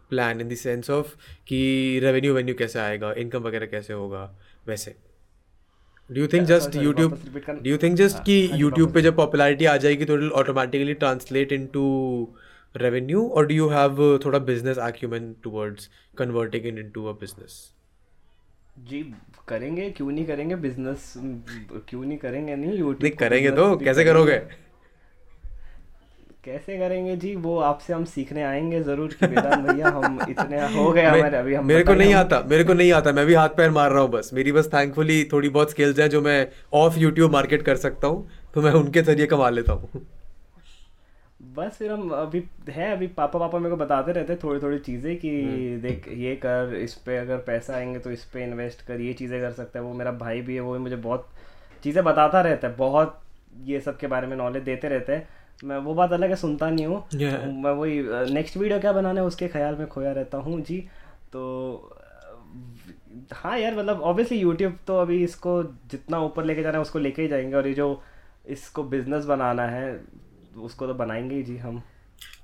plan 0.09 0.41
in 0.41 0.49
the 0.49 0.55
sense 0.55 0.89
of 0.89 1.15
कि 1.47 1.99
रेवेन्यू 2.03 2.33
वेन्यू 2.33 2.55
कैसे 2.55 2.79
आएगा? 2.79 3.13
इनकम 3.13 3.43
वगैरह 3.43 3.65
कैसे 3.65 3.93
होगा? 3.93 4.23
वैसे। 4.67 5.08
Do 6.09 6.21
you 6.21 6.27
think 6.27 6.47
just 6.47 6.75
YouTube? 6.75 7.17
Do 7.47 7.69
you 7.69 7.77
think 7.77 7.97
just 7.97 8.15
हाँ, 8.15 8.23
कि 8.25 8.47
हाँ 8.47 8.57
यूट्यूब 8.59 8.93
पे 8.93 9.01
जब 9.01 9.15
पॉपुलैरिटी 9.15 9.65
आ 9.65 9.75
जाएगी 9.77 10.05
तो 10.05 10.17
it 10.17 10.31
automatically 10.41 10.93
translate 11.03 11.51
into 11.73 11.83
revenue 12.75 13.27
और 13.27 13.47
डू 13.47 13.55
यू 13.55 13.67
हैव 13.69 14.19
थोड़ा 14.25 14.39
business 14.47 14.77
acumen 14.87 15.35
towards 15.43 15.89
converting 16.17 16.65
in 16.65 16.77
into 16.77 17.05
a 17.05 17.13
business 17.19 17.59
जी 18.89 19.01
करेंगे 19.47 19.89
क्यों 19.91 20.11
नहीं 20.11 20.25
करेंगे 20.25 20.55
बिज़नेस 20.55 21.13
क्यों 21.17 22.03
नहीं 22.03 22.17
करेंगे 22.17 22.55
नहीं 22.55 22.77
यूट्यूब 22.79 23.17
करेंगे 23.19 23.51
तो 23.51 23.75
कैसे 23.77 24.03
करोगे? 24.05 24.41
कैसे 26.43 26.77
करेंगे 26.77 27.15
जी? 27.15 27.33
वो 27.35 27.57
आपसे 27.59 27.93
हम 27.93 28.03
सीखने 28.05 28.43
आएँगे 28.43 28.81
ज़रूर 28.83 29.13
कि 29.13 29.25
वेदांत 29.25 29.65
भैया 29.67 29.87
हम 29.89 30.19
इतने 30.29 30.61
हो 30.73 30.91
गए 30.91 31.05
हमारे 31.05 31.37
अभी 31.37 31.53
हम 31.55 31.65
मेरे 31.65 31.83
को 31.83 31.93
नहीं 31.93 32.13
हम- 32.13 32.19
आता 32.19 32.41
मेरे 32.49 32.63
को 32.63 32.73
नहीं 32.73 32.91
आता 32.93 33.11
मैं 33.11 33.25
भी 33.25 33.33
हाथ 33.33 33.49
पैर 33.57 33.69
मार 33.71 33.91
रहा 33.91 34.01
हूँ 34.01 34.09
बस। 34.11 34.29
मेरी 34.33 34.51
बस 34.51 34.69
थैंकफुली 34.73 35.23
थोड़ी 35.33 35.49
बहुत 35.49 35.71
स्किल्स 35.71 35.99
हैं 35.99 36.09
जो 36.09 36.21
मैं 36.21 36.39
ऑफ़ 36.73 36.97
यूट्यूब 36.99 37.31
मार्केट 37.31 37.61
कर 37.61 37.75
सकता 37.77 38.07
हूँ 38.07 38.27
तो 38.53 38.61
मैं 38.61 38.71
उनके 38.73 39.01
ज़रिए 39.01 39.25
कमा 39.25 39.49
लेता 39.49 39.73
हूँ। 39.73 40.05
बस 41.39 41.75
फिर 41.77 41.91
हम 41.91 42.09
अभी 42.11 42.43
है 42.69 42.91
अभी 42.91 43.07
पापा 43.07 43.39
पापा 43.39 43.59
मेरे 43.59 43.69
को 43.69 43.75
बताते 43.77 44.11
रहते 44.11 44.33
हैं 44.33 44.39
थोड़ी 44.43 44.59
थोड़ी 44.61 44.77
चीज़ें 44.79 45.15
कि 45.17 45.29
हम्म। 45.41 45.81
देख 45.81 46.07
ये 46.17 46.35
कर 46.35 46.73
इस 46.75 46.93
पे 46.95 47.17
अगर 47.17 47.37
पैसा 47.37 47.73
आएँगे 47.75 47.99
तो 47.99 48.11
इस 48.11 48.23
पे 48.23 48.43
इन्वेस्ट 48.43 48.81
कर 48.81 49.01
ये 49.01 49.13
चीज़ें 49.13 49.39
कर 49.41 49.51
सकता 49.51 49.79
है 49.79 49.85
वो 49.85 49.93
मेरा 49.93 50.11
भाई 50.11 50.41
भी 50.41 50.55
है 50.55 50.61
वो 50.61 50.73
भी 50.73 50.79
मुझे 50.79 50.95
बहुत 50.95 51.27
चीज़ें 51.83 52.03
बताता 52.03 52.41
रहता 52.41 52.67
है 52.67 52.75
बहुत 52.75 53.19
ये 53.65 53.79
सब 53.79 53.97
के 53.97 54.07
बारे 54.07 54.27
में 54.27 54.35
नॉलेज 54.37 54.63
देते 54.63 54.89
रहते 54.89 55.15
हैं। 55.15 55.27
मैं 55.63 55.77
वो 55.77 55.93
बात 55.93 56.11
अलग 56.13 56.29
है 56.29 56.35
सुनता 56.35 56.69
नहीं 56.69 56.85
हूँ। 56.85 57.03
Yeah. 57.09 57.39
मैं 57.63 57.71
वही 57.71 58.01
नेक्स्ट 58.33 58.57
वीडियो 58.57 58.79
क्या 58.79 58.91
बनाना 58.93 59.21
है 59.21 59.27
उसके 59.27 59.47
ख्याल 59.47 59.75
में 59.75 59.87
खोया 59.87 60.11
रहता 60.11 60.37
हूँ। 60.37 60.61
जी 60.61 60.77
तो 61.33 61.41
हाँ 63.33 63.57
यार 63.59 63.77
मतलब 63.77 64.01
ऑब्वियसली 64.01 64.37
यूट्यूब 64.37 64.77
तो 64.87 64.97
अभी 64.97 65.23
इसको 65.23 65.61
जितना 65.91 66.19
ऊपर 66.21 66.45
लेके 66.45 66.63
जाना 66.63 66.77
है 66.77 66.81
उसको 66.81 66.99
लेके 66.99 67.21
ही 67.21 67.27
जाएँगे। 67.27 67.55
और 67.55 67.67
ये 67.67 67.73
जो 67.73 68.01
इसको 68.47 68.83
बिज़नेस 68.85 69.25
बनाना 69.25 69.63
है 69.67 69.99
उसको 70.57 70.87
तो 70.87 70.93
बनाएँगे 70.93 71.35
ही 71.35 71.43
जी 71.43 71.57
हम। 71.57 71.81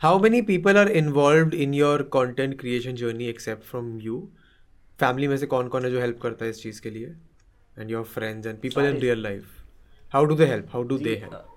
How 0.02 0.20
many 0.20 0.42
people 0.42 0.78
are 0.78 0.88
involved 0.94 1.54
in 1.56 1.74
your 1.74 2.04
content 2.14 2.60
creation 2.60 2.96
journey 2.96 3.28
except 3.28 3.64
from 3.64 3.98
you 4.02 4.28
family 5.00 5.28
में 5.28 5.38
से 5.38 5.46
कौन 5.46 5.68
कौन 5.68 5.86
है 5.86 5.92
जो 5.92 6.00
हेल्प 6.00 6.20
करता 6.22 6.46
है 6.46 6.52
इस 6.52 6.62
चीज़ 6.64 6.82
के 6.82 6.90
लिए? 6.90 7.16
And 7.80 7.92
your 7.92 8.04
friends 8.04 8.48
and 8.48 8.60
people 8.60 8.86
in 8.86 8.98
real 8.98 9.24
life 9.24 9.46
how 10.14 10.26
do 10.26 10.36
they 10.36 10.46
help 10.46 10.68
how 10.74 10.84
do 10.84 10.98
they 10.98 11.16
help 11.16 11.55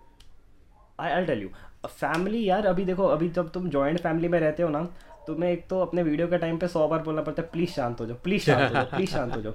I 1.01 1.11
I 1.11 1.24
tell 1.24 1.42
you 1.42 1.49
family 1.86 2.44
यार 2.49 2.66
अभी 2.66 2.84
देखो 2.84 3.07
अभी 3.07 3.28
जब 3.30 3.51
तुम 3.51 3.68
जॉइंट 3.70 4.01
फैमिली 4.01 4.28
में 4.28 4.38
रहते 4.40 4.62
हो 4.62 4.68
ना 4.68 4.82
तुम्हें 5.26 5.51
एक 5.51 5.66
तो 5.68 5.80
अपने 5.80 6.03
वीडियो 6.03 6.26
के 6.28 6.38
टाइम 6.38 6.59
पे 6.59 6.68
सौ 6.68 6.86
बार 6.88 7.03
बोलना 7.03 7.22
पड़ता 7.22 7.42
है 7.42 7.49
प्लीज़ 7.53 7.70
शांत 7.70 8.01
हो 8.01 8.07
जाओ 8.07 8.16
प्लीज़ 8.24 8.42
शांत 8.42 8.68
हो 8.68 8.74
जाओ 8.74 8.84
प्लीज़ 8.94 9.11
शांत 9.11 9.34
हो 9.36 9.40
जाओ. 9.42 9.53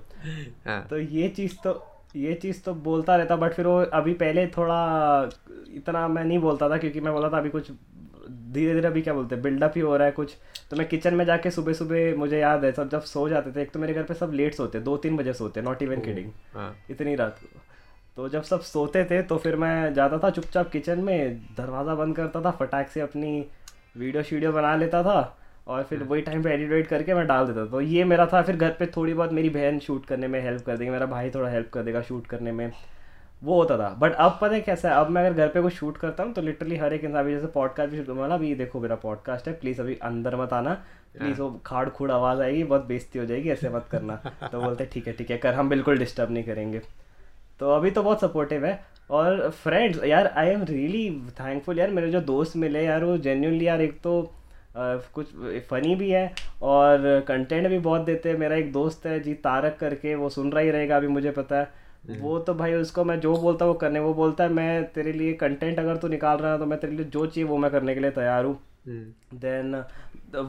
हाँ। 0.66 0.86
तो 0.90 0.98
ये 0.98 1.28
चीज़ 1.30 1.56
तो 1.64 1.82
ये 2.16 2.34
चीज़ 2.34 2.62
तो 2.64 2.74
बोलता 2.88 3.16
रहता 3.16 3.36
बट 3.36 3.54
फिर 3.54 3.68
वो 3.68 3.78
अभी 3.94 4.14
पहले 4.14 4.46
थोड़ा 4.48 4.78
इतना 5.74 6.08
मैं 6.08 6.24
नहीं 6.26 6.40
बोलता 6.40 6.70
था 6.70 6.78
क्योंकि 6.78 7.00
मैं 7.02 7.14
बोला 7.14 7.30
था 7.30 7.38
अभी 7.38 7.50
कुछ 7.50 7.72
धीरे 8.54 8.74
धीरे 8.74 8.88
अभी 8.88 9.02
क्या 9.02 9.14
बोलते 9.14 9.36
हैं 9.36 9.44
बिल्डअप 9.44 9.74
ही 9.76 9.82
हो 9.82 9.96
रहा 9.98 10.06
है 10.06 10.12
कुछ। 10.12 10.36
तो 10.70 10.76
मैं 10.76 10.88
किचन 10.88 11.14
में 11.14 11.26
जाके 11.26 11.52
सुबह 11.52 11.74
सुबह 11.74 12.16
मुझे 12.18 12.40
याद 12.40 12.66
है 12.66 12.72
सब 12.72 12.90
जब 12.90 13.02
सो 13.12 13.28
जाते 13.30 13.52
थे 13.52 13.62
एक 13.62 13.72
तो 13.72 13.80
मेरे 13.80 13.94
घर 13.94 14.04
पे 14.04 14.14
सब 14.14 14.32
लेट 14.34 14.54
सोते 14.54 14.80
दो 14.80 14.96
तीन 14.98 15.18
बजे 15.18 15.34
सोते 15.34 15.62
नॉट 15.62 15.82
इवन 15.82 16.02
किडिंग 16.02 16.32
इतनी 16.92 17.16
रात 17.16 17.40
को। 17.44 17.60
तो 18.18 18.28
जब 18.30 18.44
सब 18.44 18.62
सोते 18.62 19.04
थे 19.06 19.22
तो 19.22 19.38
फिर 19.38 19.56
मैं 19.56 19.94
जाता 19.94 20.18
था 20.18 20.30
चुपचाप 20.30 20.70
किचन 20.72 21.00
में 21.00 21.38
दरवाज़ा 21.58 21.96
बंद 21.96 22.16
करता 22.16 22.42
था 22.42 22.52
फटाक 22.52 22.90
से 22.90 23.02
अपनी 23.02 23.46
वीडियो 23.98 24.24
शीडियो 24.24 24.52
बना 24.52 24.76
लेता 24.76 25.04
था 25.04 25.38
और 25.68 25.84
फिर 25.84 26.04
वही 26.04 26.22
टाइम 26.22 26.44
पे 26.44 26.50
एडिट 26.50 26.70
वेडिट 26.70 26.88
करके 26.88 27.14
मैं 27.14 27.26
डाल 27.28 27.46
देता 27.48 27.66
था। 27.66 27.70
तो 27.72 27.82
ये 27.82 28.04
मेरा 28.04 28.26
था 28.26 28.42
फिर 28.42 28.56
घर 28.56 28.70
पे 28.70 28.86
थोड़ी 28.86 29.14
बहुत 29.14 29.32
मेरी 29.32 29.50
बहन 29.50 29.80
शूट 29.80 30.06
करने 30.06 30.28
में 30.28 30.40
हेल्प 30.42 30.66
कर 30.66 30.78
देगी 30.78 30.92
मेरा 30.92 31.06
भाई 31.06 31.30
थोड़ा 31.30 31.50
हेल्प 31.50 31.70
कर 31.74 31.84
देगा 31.84 32.02
शूट 32.02 32.28
करने 32.28 32.52
में 32.52 32.72
वो 33.44 33.56
होता 33.56 33.78
था। 33.78 33.90
बट 34.00 34.14
अब 34.14 34.38
पता 34.42 34.54
है 34.54 34.62
कैसा 34.62 34.90
है 34.90 34.96
अब 34.96 35.10
मैं 35.10 35.26
अगर 35.26 35.38
घर 35.38 35.48
पे 35.48 35.62
कुछ 35.62 35.74
शूट 35.74 35.98
करता 35.98 36.24
हूँ 36.24 36.34
तो 36.34 36.42
लिटरली 36.42 36.78
हर 36.78 36.94
एक 36.94 37.04
इंसान 37.04 37.30
जैसे 37.30 37.48
पॉडकास्ट 37.48 37.92
भी 37.92 37.98
शूट 37.98 38.06
करूँगा 38.08 38.34
अभी 38.36 38.54
देखो 38.56 38.80
मेरा 38.80 38.96
पॉडकास्ट 38.96 39.48
है 39.48 39.54
प्लीज़ 39.54 39.82
अभी 39.82 39.96
अंदर 40.04 40.36
मत 40.36 40.54
आना 40.54 40.74
प्लीज़ 41.18 41.42
वो 41.42 41.50
खाड़ 41.66 41.88
खूड़ 41.90 42.12
आवाज़ 42.12 42.42
आएगी 42.42 42.64
बहुत 42.64 42.86
बेइज्जती 42.86 43.20
हो 43.20 43.26
जाएगी 43.26 43.50
ऐसे 43.50 43.70
मत 43.70 43.88
करना। 43.92 44.16
तो 44.52 44.62
बोलते 44.62 44.86
ठीक 44.86 45.08
है 45.08 45.14
ठीक 45.14 45.32
है 45.32 45.38
कर 45.38 45.54
हम 45.54 45.70
बिल्कुल 45.70 45.98
डिस्टर्ब 45.98 46.32
नहीं 46.32 46.44
करेंगे। 46.44 46.82
तो 47.64 47.70
अभी 47.72 47.90
तो 47.92 48.02
बहुत 48.04 48.22
सपोर्टिव 48.22 48.66
है। 48.66 48.80
और 49.10 49.50
फ्रेंड्स 49.54 50.04
यार 50.06 50.28
आई 50.38 50.48
एम 50.48 50.64
रियली 50.66 51.10
थैंकफुल 51.40 51.80
यार 51.80 51.90
मेरे 51.90 52.10
जो 52.12 52.22
दोस्त 52.22 52.56
मिले 52.58 52.84
यार 52.86 53.04
वो 53.04 53.18
जेन्यूनली 53.20 53.68
यार 53.68 53.82
एक 53.82 54.00
तो 54.04 54.22
अ, 54.22 54.96
कुछ 55.14 55.28
फ़नी 55.70 55.96
भी 55.96 56.10
है 56.10 56.26
और 56.64 57.24
कंटेंट 57.28 57.68
भी 57.68 57.78
बहुत 57.80 58.02
देते 58.02 58.30
हैं। 58.30 58.38
मेरा 58.38 58.56
एक 58.56 58.72
दोस्त 58.74 59.06
है 59.06 59.20
जी 59.20 59.34
तारक 59.44 59.78
करके 59.80 60.16
वो 60.16 60.30
सुन 60.30 60.52
रहा 60.52 60.62
ही 60.62 60.72
रहेगा 60.72 60.98
अभी 60.98 61.08
मुझे 61.08 61.32
पता 61.32 61.60
है। 61.60 62.18
वो 62.20 62.38
तो 62.40 62.54
भाई 62.54 62.74
उसको 62.74 63.04
मैं 63.04 63.20
जो 63.20 63.36
बोलता 63.38 63.66
हूँ 63.66 63.74
वो 63.74 63.80
करने 63.80 64.00
वो 64.00 64.14
बोलता 64.14 64.44
है 64.44 64.54
मैं 64.54 64.84
तेरे 64.94 65.14
लिए 65.14 65.34
कंटेंट 65.44 65.80
अगर 65.80 65.98
तू 65.98 66.08
निकाल 66.08 66.38
रहा 66.38 66.52
है 66.54 66.60
तो 66.60 66.66
मैं 66.66 66.80
तेरे 66.80 66.94
लिए 66.94 67.06
जो 67.08 67.26
चाहिए 67.26 67.50
वो 67.50 67.58
मैं 67.58 67.72
करने 67.72 67.94
के 67.96 68.00
लिए 68.00 68.12
तैयार 68.12 68.46
हूँ। 68.46 68.58
हम्म, 68.88 69.38
then 69.40 69.84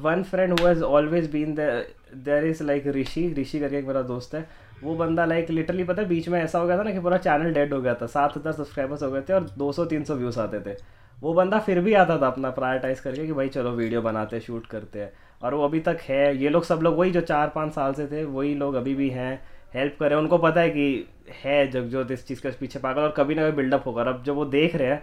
one 0.02 0.22
friend 0.22 0.52
who 0.52 0.66
has 0.66 0.82
always 0.84 1.30
been 1.32 1.54
there 1.54 2.44
is 2.46 2.62
like 2.64 2.86
Rishi 2.96 3.32
Rishi 3.38 3.60
करके 3.60 3.78
एक 3.78 3.86
मेरा 3.86 4.02
दोस्त 4.04 4.34
है। 4.34 4.46
वो 4.82 4.94
बंदा 4.96 5.24
लाइक 5.24 5.50
लिटरली 5.50 5.84
पता 5.84 6.02
है 6.02 6.08
बीच 6.08 6.28
में 6.28 6.40
ऐसा 6.40 6.58
हो 6.58 6.66
गया 6.66 6.78
था 6.78 6.82
ना 6.82 6.92
कि 6.92 7.00
पूरा 7.00 7.18
चैनल 7.18 7.52
डेड 7.54 7.72
हो 7.74 7.80
गया 7.80 7.94
था। 7.94 8.06
सात 8.08 8.36
हज़ार 8.36 8.52
सब्सक्राइबर्स 8.52 9.02
हो 9.02 9.10
गए 9.10 9.20
थे 9.20 9.32
और 9.32 9.48
200-300 9.58 10.14
व्यूज़ 10.14 10.38
आते 10.40 10.60
थे। 10.60 10.76
वो 11.18 11.32
बंदा 11.34 11.58
फिर 11.60 11.80
भी 11.80 11.94
आता 11.94 12.16
था 12.18 12.26
अपना 12.26 12.50
प्रायोरिटाइज 12.52 13.00
करके 13.00 13.26
कि 13.26 13.32
भाई 13.32 13.48
चलो 13.48 13.70
वीडियो 13.72 14.02
बनाते 14.02 14.36
हैं 14.36 14.42
शूट 14.42 14.66
करते 14.66 15.00
हैं। 15.00 15.12
और 15.42 15.54
वो 15.54 15.64
अभी 15.64 15.80
तक 15.80 15.98
है। 16.02 16.36
ये 16.36 16.48
लोग 16.48 16.64
सब 16.64 16.80
लोग 16.82 16.98
वही 16.98 17.10
जो 17.10 17.20
चार 17.22 17.48
पाँच 17.54 17.72
साल 17.72 17.92
से 17.94 18.06
थे 18.06 18.24
वही 18.26 18.54
लोग 18.54 18.74
अभी 18.74 18.94
भी 18.94 19.08
हैं। 19.10 19.40
हेल्प 19.74 19.96
कर 20.00 20.08
रहे 20.08 20.14
हैं। 20.14 20.22
उनको 20.22 20.38
पता 20.38 20.60
है 20.60 20.70
कि 20.70 21.06
है 21.44 21.66
जगजोत 21.70 22.10
इस 22.10 22.26
चीज़ 22.26 22.40
के 22.42 22.50
पीछे 22.60 22.78
पागल 22.78 23.02
और 23.02 23.14
कभी 23.16 23.34
ना 23.34 23.42
कभी 23.42 23.56
बिल्डअप 23.56 23.86
होगा। 23.86 24.02
अब 24.02 24.22
जब 24.24 24.34
वो 24.34 24.44
देख 24.46 24.76
रहे 24.76 24.88
हैं 24.88 25.02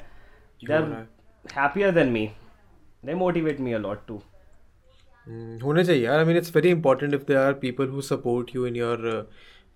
they 0.61 0.73
are. 0.73 0.83
Happier 1.45 1.91
than 1.91 2.09
me 2.09 2.29
they 3.05 3.13
motivate 3.15 3.59
me 3.59 3.73
a lot 3.73 4.05
to 4.07 4.21
होने 5.63 5.83
चाहिए 5.83 6.03
यार। 6.03 6.19
I 6.19 6.25
mean 6.25 6.37
it's 6.37 6.55
very 6.55 6.69
important 6.69 7.13
if 7.13 7.23
they 7.23 7.35
are 7.35 7.53
people 7.61 7.87
who 7.87 8.01
support 8.03 8.55
you 8.55 8.65
in 8.67 8.75
your 8.75 9.29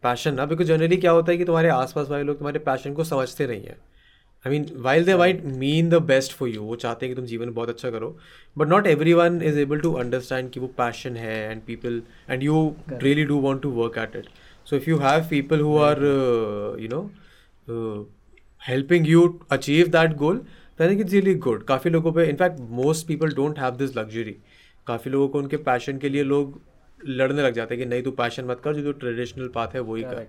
passion 0.05 0.33
ना 0.35 0.45
बिकॉज़ 0.45 0.67
जनरली 0.67 0.97
क्या 0.97 1.11
होता 1.11 1.31
है 1.31 1.37
कि 1.37 1.45
तुम्हारे 1.45 1.69
आसपास 1.71 2.07
वाले 2.09 2.23
लोग 2.23 2.37
तुम्हारे 2.37 2.59
पैशन 2.65 2.93
को 2.93 3.03
समझते 3.03 3.47
नहीं 3.47 3.63
है। 3.63 3.77
I 4.45 4.51
mean 4.51 4.65
while 4.83 5.05
they 5.05 5.13
white 5.13 5.43
mean 5.57 5.89
the 5.89 6.01
best 6.07 6.33
for 6.37 6.49
you 6.49 6.61
वो 6.63 6.75
चाहते 6.75 7.05
हैं 7.05 7.13
कि 7.13 7.15
तुम 7.15 7.25
जीवन 7.25 7.53
बहुत 7.53 7.69
अच्छा 7.69 7.89
करो 7.91 8.15
but 8.57 8.67
not 8.67 8.87
everyone 9.13 9.41
is 9.43 9.59
able 9.59 9.79
to 9.81 9.93
understand 10.01 10.49
कि 10.51 10.59
वो 10.59 10.67
पैशन 10.77 11.15
है 11.17 11.37
and 11.51 11.61
people 11.67 12.01
and 12.29 12.43
you 12.43 12.75
really 12.91 13.23
do 13.25 13.39
want 13.41 13.61
to 13.61 13.71
work 13.73 13.97
at 13.97 14.15
it 14.15 14.27
so 14.67 14.75
if 14.75 14.89
you 14.89 14.97
have 14.99 15.27
people 15.29 15.61
who 15.61 15.77
are 15.83 16.03
you 16.81 16.89
know 16.89 17.01
helping 18.61 19.07
you 19.07 19.27
achieve 19.51 19.87
that 19.87 20.15
goal 20.17 20.45
then 20.79 20.93
it's 20.93 21.11
really 21.11 21.33
good 21.43 21.63
काफ़ी 21.63 21.89
लोगों 21.89 22.11
पे 22.11 22.25
in fact 22.29 22.59
most 22.71 23.07
people 23.07 23.33
don't 23.33 23.59
have 23.59 23.75
this 23.75 23.95
luxury 23.97 24.35
काफ़ी 24.87 25.11
लोगों 25.11 25.27
को 25.27 25.39
उनके 25.39 25.57
passion 25.67 25.97
के 25.97 26.09
लिए 26.09 26.23
लोग 26.23 26.59
लड़ने 26.99 27.43
लग 27.43 27.53
जाते 27.53 27.75
हैं 27.75 27.83
कि 27.83 27.89
नहीं 27.89 28.03
तू 28.03 28.11
पैशन 28.13 28.45
मत 28.45 28.61
कर 28.63 28.75
जो 28.75 28.91
ट्रेडिशनल 28.91 29.47
पाथ 29.47 29.75
है 29.75 29.79
वही 29.81 30.03
कर। 30.03 30.27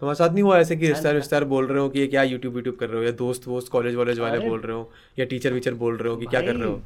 तुम्हारे 0.00 0.16
साथ 0.16 0.30
नहीं 0.30 0.42
हुआ 0.42 0.58
ऐसे 0.58 0.76
कि 0.76 0.88
रिश्तेदार 0.88 1.14
रिश्तेदार 1.14 1.44
बोल 1.44 1.66
रहे 1.66 1.78
हो 1.78 1.88
कि 1.88 2.00
ये 2.00 2.06
क्या 2.06 2.22
यूट्यूब 2.22 2.56
यूट्यूब 2.56 2.76
कर 2.76 2.88
रहे 2.88 2.98
हो 2.98 3.04
या 3.04 3.10
दोस्त 3.18 3.46
वोस्त 3.48 3.68
कॉलेज 3.72 3.94
वॉलेज 3.94 4.18
वाले 4.18 4.38
बोल 4.48 4.60
रहे 4.60 4.76
हो 4.76 4.90
या 5.18 5.24
टीचर 5.24 5.52
वीचर 5.52 5.74
बोल 5.74 5.96
रहे 5.96 6.10
हो 6.10 6.16
कि 6.16 6.26
क्या 6.26 6.40
कर 6.40 6.54
रहे 6.54 6.68
हो? 6.68 6.80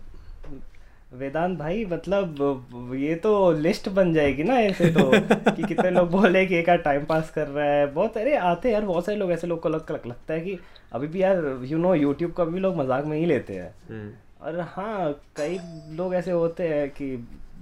वेदांत 1.12 1.58
भाई 1.58 1.84
मतलब 1.84 2.94
ये 2.94 3.14
तो 3.14 3.30
लिस्ट 3.52 3.88
बन 3.88 4.12
जाएगी 4.14 4.42
ना 4.42 4.58
ऐसे 4.60 4.90
तो 4.90 5.10
कि 5.50 5.62
कितने 5.62 5.90
लोग 5.90 6.10
बोले 6.10 6.44
कि 6.46 6.56
एक 6.56 6.68
टाइम 6.84 7.04
पास 7.04 7.30
कर 7.30 7.46
रहा 7.46 7.66
है। 7.66 7.86
बहुत 7.92 8.16
अरे 8.16 8.36
आते 8.36 8.68
हैं 8.68 8.74
यार 8.74 8.84
बहुत 8.84 9.06
सारे 9.06 9.18
लोग 9.18 9.32
ऐसे 9.32 9.46
लोग 9.46 9.60
को 9.60 9.68
लग, 9.68 9.90
लग, 9.90 10.06
लगता 10.06 10.34
है 10.34 10.40
कि 10.40 10.58
अभी 10.92 11.06
भी 11.06 11.22
यार 11.22 11.60
यू 11.64 11.78
नो 11.78 11.94
यूट्यूब 11.94 12.32
का 12.32 12.44
भी 12.44 12.60
लोग 12.60 12.76
मज़ाक 12.76 13.04
में 13.04 13.18
ही 13.18 13.26
लेते 13.26 13.54
हैं। 13.54 13.74
हम्म। 13.90 14.10
और 14.40 14.60
हाँ 14.60 15.12
कई 15.36 15.58
लोग 15.96 16.14
ऐसे 16.14 16.30
होते 16.30 16.68
हैं 16.68 16.88
कि 16.90 17.16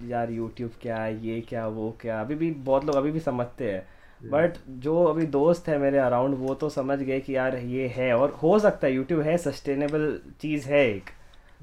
यार 0.05 0.31
यूट्यूब 0.31 0.71
क्या 0.83 0.97
है 0.97 1.27
ये 1.27 1.41
क्या 1.41 1.67
वो 1.69 1.91
क्या 2.01 2.21
अभी 2.21 2.35
भी 2.35 2.51
बहुत 2.51 2.85
लोग 2.85 2.97
अभी 2.97 3.11
भी 3.11 3.21
समझते 3.21 3.71
हैं। 3.73 3.87
बट 4.23 4.57
जो 4.81 5.03
अभी 5.05 5.27
दोस्त 5.29 5.69
है 5.69 5.79
मेरे 5.79 5.99
अराउंड 5.99 6.35
वो 6.39 6.55
तो 6.55 6.69
समझ 6.71 6.99
गए 6.99 7.21
कि 7.21 7.37
यार 7.37 7.57
ये 7.57 7.87
है 7.97 8.13
और 8.17 8.31
हो 8.43 8.59
सकता 8.59 8.87
है 8.87 8.93
यूट्यूब 8.93 9.21
है 9.23 9.37
सस्टेनेबल 9.39 10.19
चीज़ 10.41 10.69
है 10.69 10.85
एक। 10.87 11.11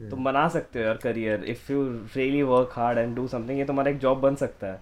तुम 0.09 0.23
बना 0.23 0.47
सकते 0.49 0.79
हो 0.79 0.85
यार 0.85 0.97
career 0.97 1.43
if 1.45 1.71
you 1.71 1.83
really 2.15 2.41
work 2.43 2.71
hard 2.73 2.97
and 2.97 3.15
do 3.15 3.27
something 3.27 3.59
ये 3.59 3.65
तुम्हारा 3.65 3.91
एक 3.91 3.97
जॉब 3.99 4.19
बन 4.21 4.35
सकता 4.35 4.67
है। 4.67 4.79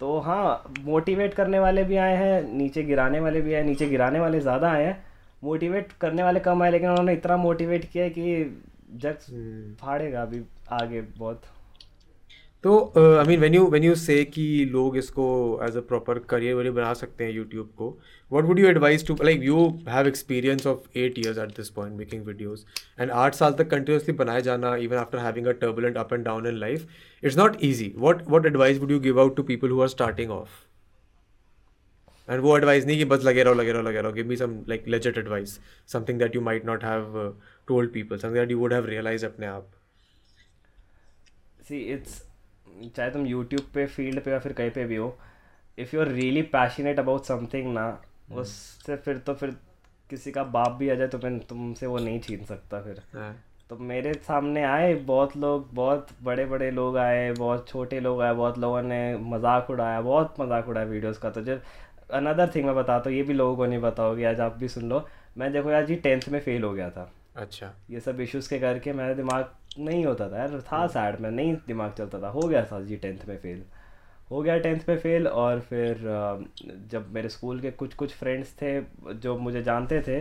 तो 0.00 0.18
हाँ 0.20 0.72
मोटिवेट 0.80 1.34
करने 1.34 1.58
वाले 1.58 1.84
भी 1.84 1.96
आए 1.98 2.16
हैं 2.16 2.42
नीचे 2.48 2.82
गिराने 2.82 3.20
वाले 3.20 3.40
भी 3.40 3.54
आए 3.54 3.62
नीचे 3.64 3.86
गिराने 3.88 4.20
वाले 4.20 4.40
ज़्यादा 4.40 4.70
आए 4.70 4.84
हैं। 4.84 5.04
मोटिवेट 5.42 5.92
करने 6.00 6.22
वाले 6.22 6.40
कम 6.40 6.62
आए 6.62 6.70
लेकिन 6.70 6.88
उन्होंने 6.88 7.12
इतना 7.12 7.36
मोटिवेट 7.36 7.84
किया 7.92 8.08
कि 8.08 8.60
जग 8.94 9.76
फाड़ेगा 9.80 10.22
अभी 10.22 10.42
आगे 10.72 11.00
बहुत। 11.18 11.42
तो 12.64 12.78
I 12.96 13.26
mean 13.26 13.38
when 13.38 13.54
you 13.54 13.66
when 13.70 13.84
you 13.84 13.94
say 13.94 14.24
कि 14.26 14.44
लोग 14.70 14.96
इसको 14.96 15.26
as 15.64 15.76
a 15.76 15.80
proper 15.88 16.18
career 16.30 16.54
warrior 16.54 16.72
बना 16.74 16.92
सकते 16.94 17.24
हैं 17.24 17.32
यूट्यूब 17.32 17.68
को 17.78 17.90
what 18.30 18.44
would 18.44 18.58
you 18.58 18.66
advice 18.68 19.06
to 19.06 19.16
like 19.24 19.42
you 19.42 19.66
have 19.88 20.08
experience 20.08 20.66
of 20.66 20.98
eight 20.98 21.18
years 21.18 21.38
at 21.38 21.56
this 21.56 21.68
point 21.70 21.96
making 21.98 22.24
videos 22.26 22.64
and 23.00 23.10
आठ 23.10 23.34
साल 23.34 23.52
तक 23.58 23.70
कंटिन्यूसली 23.70 24.14
बनाए 24.14 24.42
जाना 24.42 24.74
even 24.76 24.96
after 24.96 25.18
having 25.18 25.46
a 25.46 25.52
turbulent 25.60 25.96
up 25.96 26.12
and 26.12 26.24
down 26.24 26.46
in 26.46 26.58
life 26.58 26.86
it's 27.22 27.36
not 27.38 27.56
easy 27.64 27.92
what 27.96 28.28
what 28.28 28.46
advice 28.46 28.78
would 28.78 28.90
you 28.90 29.00
give 29.00 29.20
out 29.20 29.36
to 29.36 29.42
people 29.42 29.70
who 29.70 29.80
are 29.80 29.88
starting 29.88 30.30
off 30.30 30.60
and 32.28 32.40
वो 32.42 32.56
advice 32.56 32.86
नहीं 32.86 32.98
कि 32.98 33.04
बस 33.04 33.24
लगे 33.24 33.42
रहो 33.42 33.54
लगे 33.54 33.72
रहो 33.72 33.82
लगे 33.82 34.00
रहो 34.00 34.12
give 34.12 34.26
me 34.28 34.36
some 34.36 34.62
like 34.68 34.88
legit 34.88 35.18
advice 35.18 35.58
something 35.88 36.18
that 36.18 36.34
you 36.34 36.40
might 36.42 36.66
not 36.66 36.84
have 36.84 37.36
told 37.68 37.92
people 37.92 38.18
something 38.18 38.36
that 38.36 38.50
you 38.50 38.58
would 38.58 38.72
have 38.72 38.86
realise 38.86 39.26
अपने 39.26 39.46
आप. 39.46 39.70
सी 41.68 41.78
इट्स 41.92 42.22
चाहे 42.86 43.10
तुम 43.10 43.26
यूट्यूब 43.26 43.70
पे 43.74 43.86
फ़ील्ड 43.86 44.20
पे 44.20 44.30
या 44.30 44.38
फिर 44.38 44.52
कहीं 44.52 44.70
पे 44.70 44.84
भी 44.84 44.96
हो 44.96 45.16
if 45.78 45.94
you 45.96 46.02
are 46.02 46.08
really 46.08 46.42
passionate 46.52 46.98
about 46.98 47.24
something 47.24 47.72
ना 47.74 47.84
हम्म। 47.84 48.40
उससे 48.40 48.96
फिर 48.96 49.18
तो 49.18 49.34
फिर 49.34 49.56
किसी 50.10 50.30
का 50.32 50.42
बाप 50.44 50.72
भी 50.72 50.88
आ 50.90 50.94
जाए 50.94 51.08
तो 51.08 51.18
फिर 51.18 51.38
तुमसे 51.48 51.86
वो 51.86 51.98
नहीं 51.98 52.20
छीन 52.20 52.44
सकता 52.44 52.80
फिर। 52.82 53.02
हाँ। 53.14 53.34
तो 53.70 53.76
मेरे 53.76 54.12
सामने 54.26 54.62
आए 54.64 54.94
बहुत 55.04 55.36
लोग 55.36 55.68
बहुत 55.74 56.08
बड़े 56.22 56.44
बड़े 56.46 56.70
लोग 56.70 56.96
आए 56.96 57.30
बहुत 57.32 57.68
छोटे 57.68 58.00
लोग 58.00 58.22
आए 58.22 58.34
बहुत 58.34 58.58
लोगों 58.58 58.82
ने 58.82 59.16
मज़ाक 59.16 59.70
उड़ाया 59.70 60.00
बहुत 60.00 60.40
मज़ाक 60.40 60.68
उड़ाया 60.68 60.86
वीडियोस 60.86 61.18
का। 61.18 61.30
तो 61.30 61.42
जब 61.42 61.62
अनदर 62.12 62.50
थिंग 62.54 62.66
मैं 62.66 62.74
बताता 62.74 63.10
हूँ 63.10 63.16
ये 63.16 63.22
भी 63.22 63.34
लोगों 63.34 63.56
को 63.56 63.66
नहीं 63.66 63.80
पता 63.82 64.02
होगी 64.02 64.24
आज 64.24 64.40
आप 64.40 64.56
भी 64.56 64.68
सुन 64.68 64.88
लो। 64.88 65.06
मैं 65.38 65.52
देखो 65.52 65.70
यार 65.70 65.86
जी 65.86 65.96
टेंथ 65.96 66.28
में 66.28 66.40
फेल 66.40 66.62
हो 66.62 66.72
गया 66.72 66.90
था। 66.90 67.10
अच्छा। 67.36 67.72
ये 67.90 68.00
सब 68.00 68.20
इश्यूज़ 68.20 68.48
के 68.50 68.58
करके 68.58 68.92
मेरा 68.92 69.14
दिमाग 69.14 69.50
नहीं 69.78 70.04
होता 70.04 70.28
था 70.28 70.38
यार 70.38 70.60
था 70.62 70.86
सैड 70.86 71.20
में 71.20 71.30
नहीं 71.30 71.54
दिमाग 71.66 71.92
चलता 71.92 72.20
था। 72.20 72.28
हो 72.28 72.40
गया 72.40 72.64
था 72.64 72.80
जी 72.80 72.96
टेंथ 72.96 73.28
में 73.28 73.36
फेल 73.38 73.62
हो 74.30 74.40
गया 74.42 74.56
टेंथ 74.58 74.80
में 74.88 74.98
फेल 74.98 75.26
और 75.28 75.60
फिर 75.60 75.98
जब 76.90 77.12
मेरे 77.12 77.28
स्कूल 77.28 77.60
के 77.60 77.70
कुछ 77.72 77.94
कुछ 77.94 78.14
फ्रेंड्स 78.14 78.52
थे 78.52 78.80
जो 79.14 79.36
मुझे 79.38 79.62
जानते 79.62 80.00
थे 80.02 80.20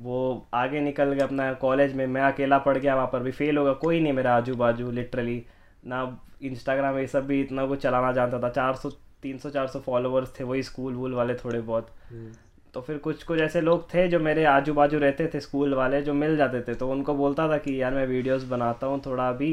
वो 0.00 0.46
आगे 0.54 0.80
निकल 0.80 1.12
गए 1.12 1.24
अपना 1.24 1.52
कॉलेज 1.52 1.94
में। 1.94 2.06
मैं 2.06 2.22
अकेला 2.22 2.58
पड़ 2.58 2.76
गया 2.78 2.94
वहाँ 2.94 3.06
पर 3.12 3.22
भी 3.22 3.30
फेल 3.32 3.58
होगा। 3.58 3.72
कोई 3.74 4.00
नहीं 4.00 4.12
मेरा 4.12 4.34
आजू 4.36 4.54
बाजू 4.54 4.90
लिटरली 4.90 5.44
ना 5.86 6.00
इंस्टाग्राम 6.42 6.98
ये 6.98 7.06
सब 7.06 7.26
भी 7.26 7.40
इतना 7.40 7.66
कुछ 7.66 7.82
चलाना 7.82 8.12
जानता 8.12 8.40
था। 8.40 8.48
चार 8.50 8.74
सौ 8.74 8.90
तीन 9.22 9.38
सौ 9.38 9.50
चार 9.50 9.66
सौ 9.66 9.80
फॉलोअर्स 9.80 10.38
थे 10.40 10.44
वही 10.44 10.62
स्कूल 10.62 10.94
वूल 10.94 11.14
वाले 11.14 11.34
थोड़े 11.34 11.60
बहुत। 11.60 11.90
हम्म। 12.10 12.32
तो 12.76 12.80
फिर 12.82 12.96
कुछ 12.98 13.22
कुछ 13.24 13.38
ऐसे 13.40 13.60
लोग 13.60 13.84
थे 13.92 14.06
जो 14.08 14.18
मेरे 14.20 14.44
आजू 14.44 14.72
बाजू 14.74 14.98
रहते 14.98 15.26
थे 15.34 15.40
स्कूल 15.40 15.74
वाले 15.74 16.00
जो 16.02 16.14
मिल 16.14 16.36
जाते 16.36 16.60
थे। 16.62 16.74
तो 16.74 16.88
उनको 16.90 17.14
बोलता 17.14 17.48
था 17.48 17.56
कि 17.58 17.80
यार 17.80 17.94
मैं 17.94 18.06
वीडियोस 18.06 18.42
बनाता 18.44 18.86
हूँ 18.86 19.00
थोड़ा 19.06 19.28
अभी। 19.28 19.52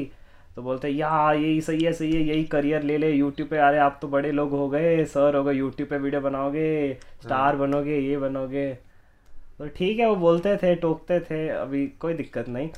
तो 0.56 0.62
बोलते 0.62 0.90
यार 0.90 1.36
यही 1.36 1.62
सही 1.62 1.84
है 1.86 1.94
सही 1.94 2.12
है 2.12 2.22
यही 2.22 2.44
करियर 2.46 2.84
ले 2.84 2.98
ले 2.98 3.12
यूट्यूब 3.12 3.50
पे। 3.50 3.58
अरे 3.58 3.78
आप 3.78 3.98
तो 4.02 4.08
बड़े 4.08 4.32
लोग 4.32 4.52
हो 4.52 4.68
गए 4.70 5.06
सर 5.06 5.36
हो 5.36 5.44
गए 5.44 5.54
यूट्यूब 5.54 5.90
पे 5.90 5.98
वीडियो 5.98 6.22
बनाओगे 6.22 6.98
स्टार 7.22 7.48
हाँ। 7.48 7.58
बनोगे 7.58 8.00
ये 8.00 8.18
बनोगे। 8.18 8.68
तो 9.60 9.68
ठीक 9.68 10.00
है 10.00 10.10
वो 10.10 10.16
बोलते 10.16 10.56
थे 10.58 10.76
टोकते 10.76 11.20
थे 11.22 11.48
अभी 11.50 11.86
कोई 12.00 12.14
दिक्कत 12.14 12.50
नहीं। 12.50 12.70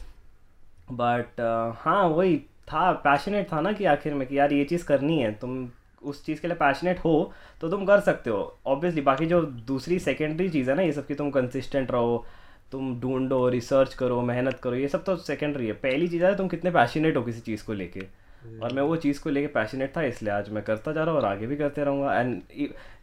बट 0.92 1.42
हाँ 1.78 2.04
वही 2.08 2.38
था 2.68 2.92
पैशनेट 3.08 3.52
था 3.54 3.62
ना 3.62 3.72
कि 3.72 3.86
आखिर 3.88 4.14
में 4.14 4.28
कि 4.28 4.38
यार 4.40 4.54
ये 4.54 4.64
चीज़ 4.66 4.86
करनी 4.86 5.20
है 5.20 5.34
तुम 5.34 5.58
उस 6.06 6.26
चीज़ 6.26 6.42
के 6.42 6.48
लिए 6.48 6.58
पैशनेट 6.58 7.00
हो 7.00 7.32
तो 7.62 7.70
तुम 7.70 7.86
कर 7.86 8.00
सकते 8.02 8.30
हो। 8.30 8.58
ऑब्वियसली 8.68 9.02
बाकी 9.04 9.26
जो 9.26 9.42
दूसरी 9.68 10.00
सेकेंडरी 10.02 10.50
चीज़ 10.50 10.70
है 10.70 10.76
ना 10.76 10.82
ये 10.82 10.92
सब 10.92 11.08
की 11.08 11.16
तुम 11.16 11.32
कंसिस्टेंट 11.32 11.92
रहो 11.92 12.26
तुम 12.72 13.00
ढूंढो 13.02 13.48
रिसर्च 13.50 13.94
करो 13.94 14.22
मेहनत 14.24 14.60
करो 14.60 14.76
ये 14.76 14.88
सब 14.88 15.04
तो 15.04 15.16
सेकेंडरी 15.18 15.68
है। 15.68 15.74
पहली 15.82 16.08
चीज़ 16.08 16.24
है 16.26 16.36
तुम 16.38 16.48
कितने 16.48 16.72
पैशनेट 16.72 17.18
हो 17.18 17.22
किसी 17.24 17.40
चीज़ 17.42 17.66
को 17.66 17.74
लेके। 17.74 18.08
और 18.62 18.74
मैं 18.74 18.82
वो 18.84 18.96
चीज़ 18.96 19.22
को 19.22 19.30
लेके 19.30 19.48
पैशनेट 19.50 19.96
था 19.98 20.02
इसलिए 20.04 20.32
आज 20.34 20.50
मैं 20.50 20.64
करता 20.64 20.92
जा 20.92 21.04
रहा 21.04 21.14
हूँ 21.14 21.22
और 21.22 21.28
आगे 21.28 21.48
भी 21.48 21.56
करते 21.58 21.84
रहूँगा। 21.84 22.20
And 22.20 22.42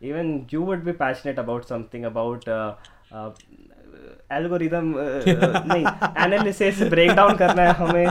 even 0.02 0.34
you 0.52 0.60
would 0.62 0.84
be 0.84 0.92
passionate 0.94 1.38
about 1.38 1.64
something 1.64 2.04
about 2.04 2.44
algorithm 4.36 4.92
नहीं 4.96 5.84
एनालिसिस 6.24 6.82
ब्रेक 6.90 7.10
डाउन 7.16 7.36
करना 7.36 7.62
है 7.62 7.72
हमें। 7.74 8.06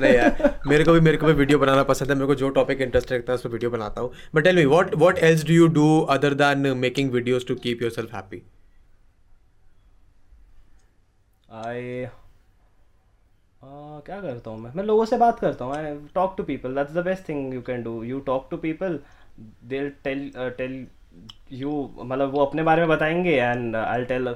नहीं 0.00 0.12
यार 0.14 0.58
मेरे 0.66 0.84
को 0.84 0.92
भी 0.92 1.00
मेरे 1.00 1.16
को 1.16 1.26
भी 1.26 1.32
वीडियो 1.32 1.58
बनाना 1.58 1.82
पसंद 1.90 2.10
है 2.10 2.16
मेरे 2.16 2.26
को 2.26 2.34
जो 2.44 2.48
टॉपिक 2.60 2.80
इंटरेस्ट 2.80 3.12
रखता 3.12 3.32
है 3.32 3.34
उस 3.34 3.42
पर 3.42 3.50
वीडियो 3.50 3.70
बनाता 3.70 4.00
हूँ। 4.00 4.12
But 4.34 4.44
tell 4.44 4.56
me 4.56 4.64
what 4.66 4.94
what 4.94 5.18
else 5.30 5.46
do 5.46 5.54
you 5.54 5.66
do 5.74 6.00
other 6.10 6.34
than 6.42 6.66
making 6.78 7.10
videos 7.12 7.46
to 7.48 7.54
keep 7.66 7.82
yourself 7.82 8.14
happy 8.14 8.42
I 11.64 12.06
क्या 14.04 14.20
करता 14.20 14.50
हूँ 14.50 14.58
मैं? 14.60 14.70
मैं 14.74 14.84
लोगों 14.84 15.04
से 15.04 15.16
बात 15.18 15.38
करता 15.40 15.64
हूँ 15.64 15.74
I 15.76 15.94
talk 16.14 16.34
to 16.36 16.42
people 16.44 16.74
that's 16.74 16.92
the 16.94 17.04
best 17.04 17.28
thing 17.28 17.54
you 17.54 17.60
can 17.62 17.82
do 17.82 18.02
you 18.04 18.20
talk 18.26 18.46
to 18.50 18.56
people 18.56 18.98
they 19.64 19.88
tell 20.04 20.30
tell 20.58 20.86
you 21.52 21.72
मतलब 22.02 22.32
वो 22.32 22.44
अपने 22.44 22.62
बारे 22.62 22.80
में 22.80 22.88
बताएँगे 22.88 23.34
and 23.36 23.76
I 23.76 24.04
tell 24.04 24.34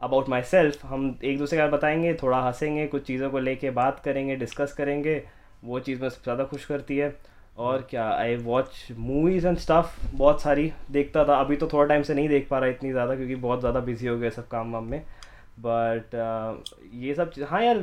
about 0.00 0.28
myself 0.42 0.84
हम 0.86 1.18
एक 1.24 1.38
दूसरे 1.38 1.58
के 1.58 1.62
का 1.62 1.76
बताएँगे 1.76 2.14
थोड़ा 2.14 2.40
हंसेंगे 2.40 2.86
कुछ 2.86 3.02
चीज़ों 3.02 3.30
को 3.30 3.38
लेके 3.38 3.70
बात 3.72 4.00
करेंगे 4.04 4.36
डिस्कस 4.36 4.72
करेंगे 4.72 5.22
वो 5.64 5.80
चीज़ 5.80 6.00
में 6.02 6.08
ज़्यादा 6.08 6.44
खुश 6.44 6.64
करती 6.64 6.96
है। 6.98 7.16
और 7.58 7.86
क्या 7.90 8.08
I 8.10 8.36
watch 8.36 8.86
movies 8.92 9.46
and 9.46 9.58
stuff 9.58 9.94
बहुत 10.14 10.42
सारी 10.42 10.72
देखता 10.90 11.24
था 11.24 11.36
अभी 11.40 11.56
तो 11.56 11.66
थोड़ा 11.66 11.86
टाइम 11.88 12.02
से 12.02 12.14
नहीं 12.14 12.28
देख 12.28 12.48
पा 12.48 12.58
रहा 12.58 12.70
इतनी 12.70 12.90
ज़्यादा 12.90 13.14
क्योंकि 13.16 13.34
बहुत 13.36 13.60
ज़्यादा 13.60 13.80
बिज़ी 13.80 14.06
हो 14.06 14.16
गया 14.18 14.30
सब 14.30 14.48
काम 14.48 14.72
वाम 14.72 14.84
में। 14.84 15.02
बट 15.60 16.14
uh, 16.14 16.76
ये 16.94 17.14
सब 17.14 17.30
चीज़ 17.32 17.44
हाँ 17.44 17.62
यार 17.62 17.78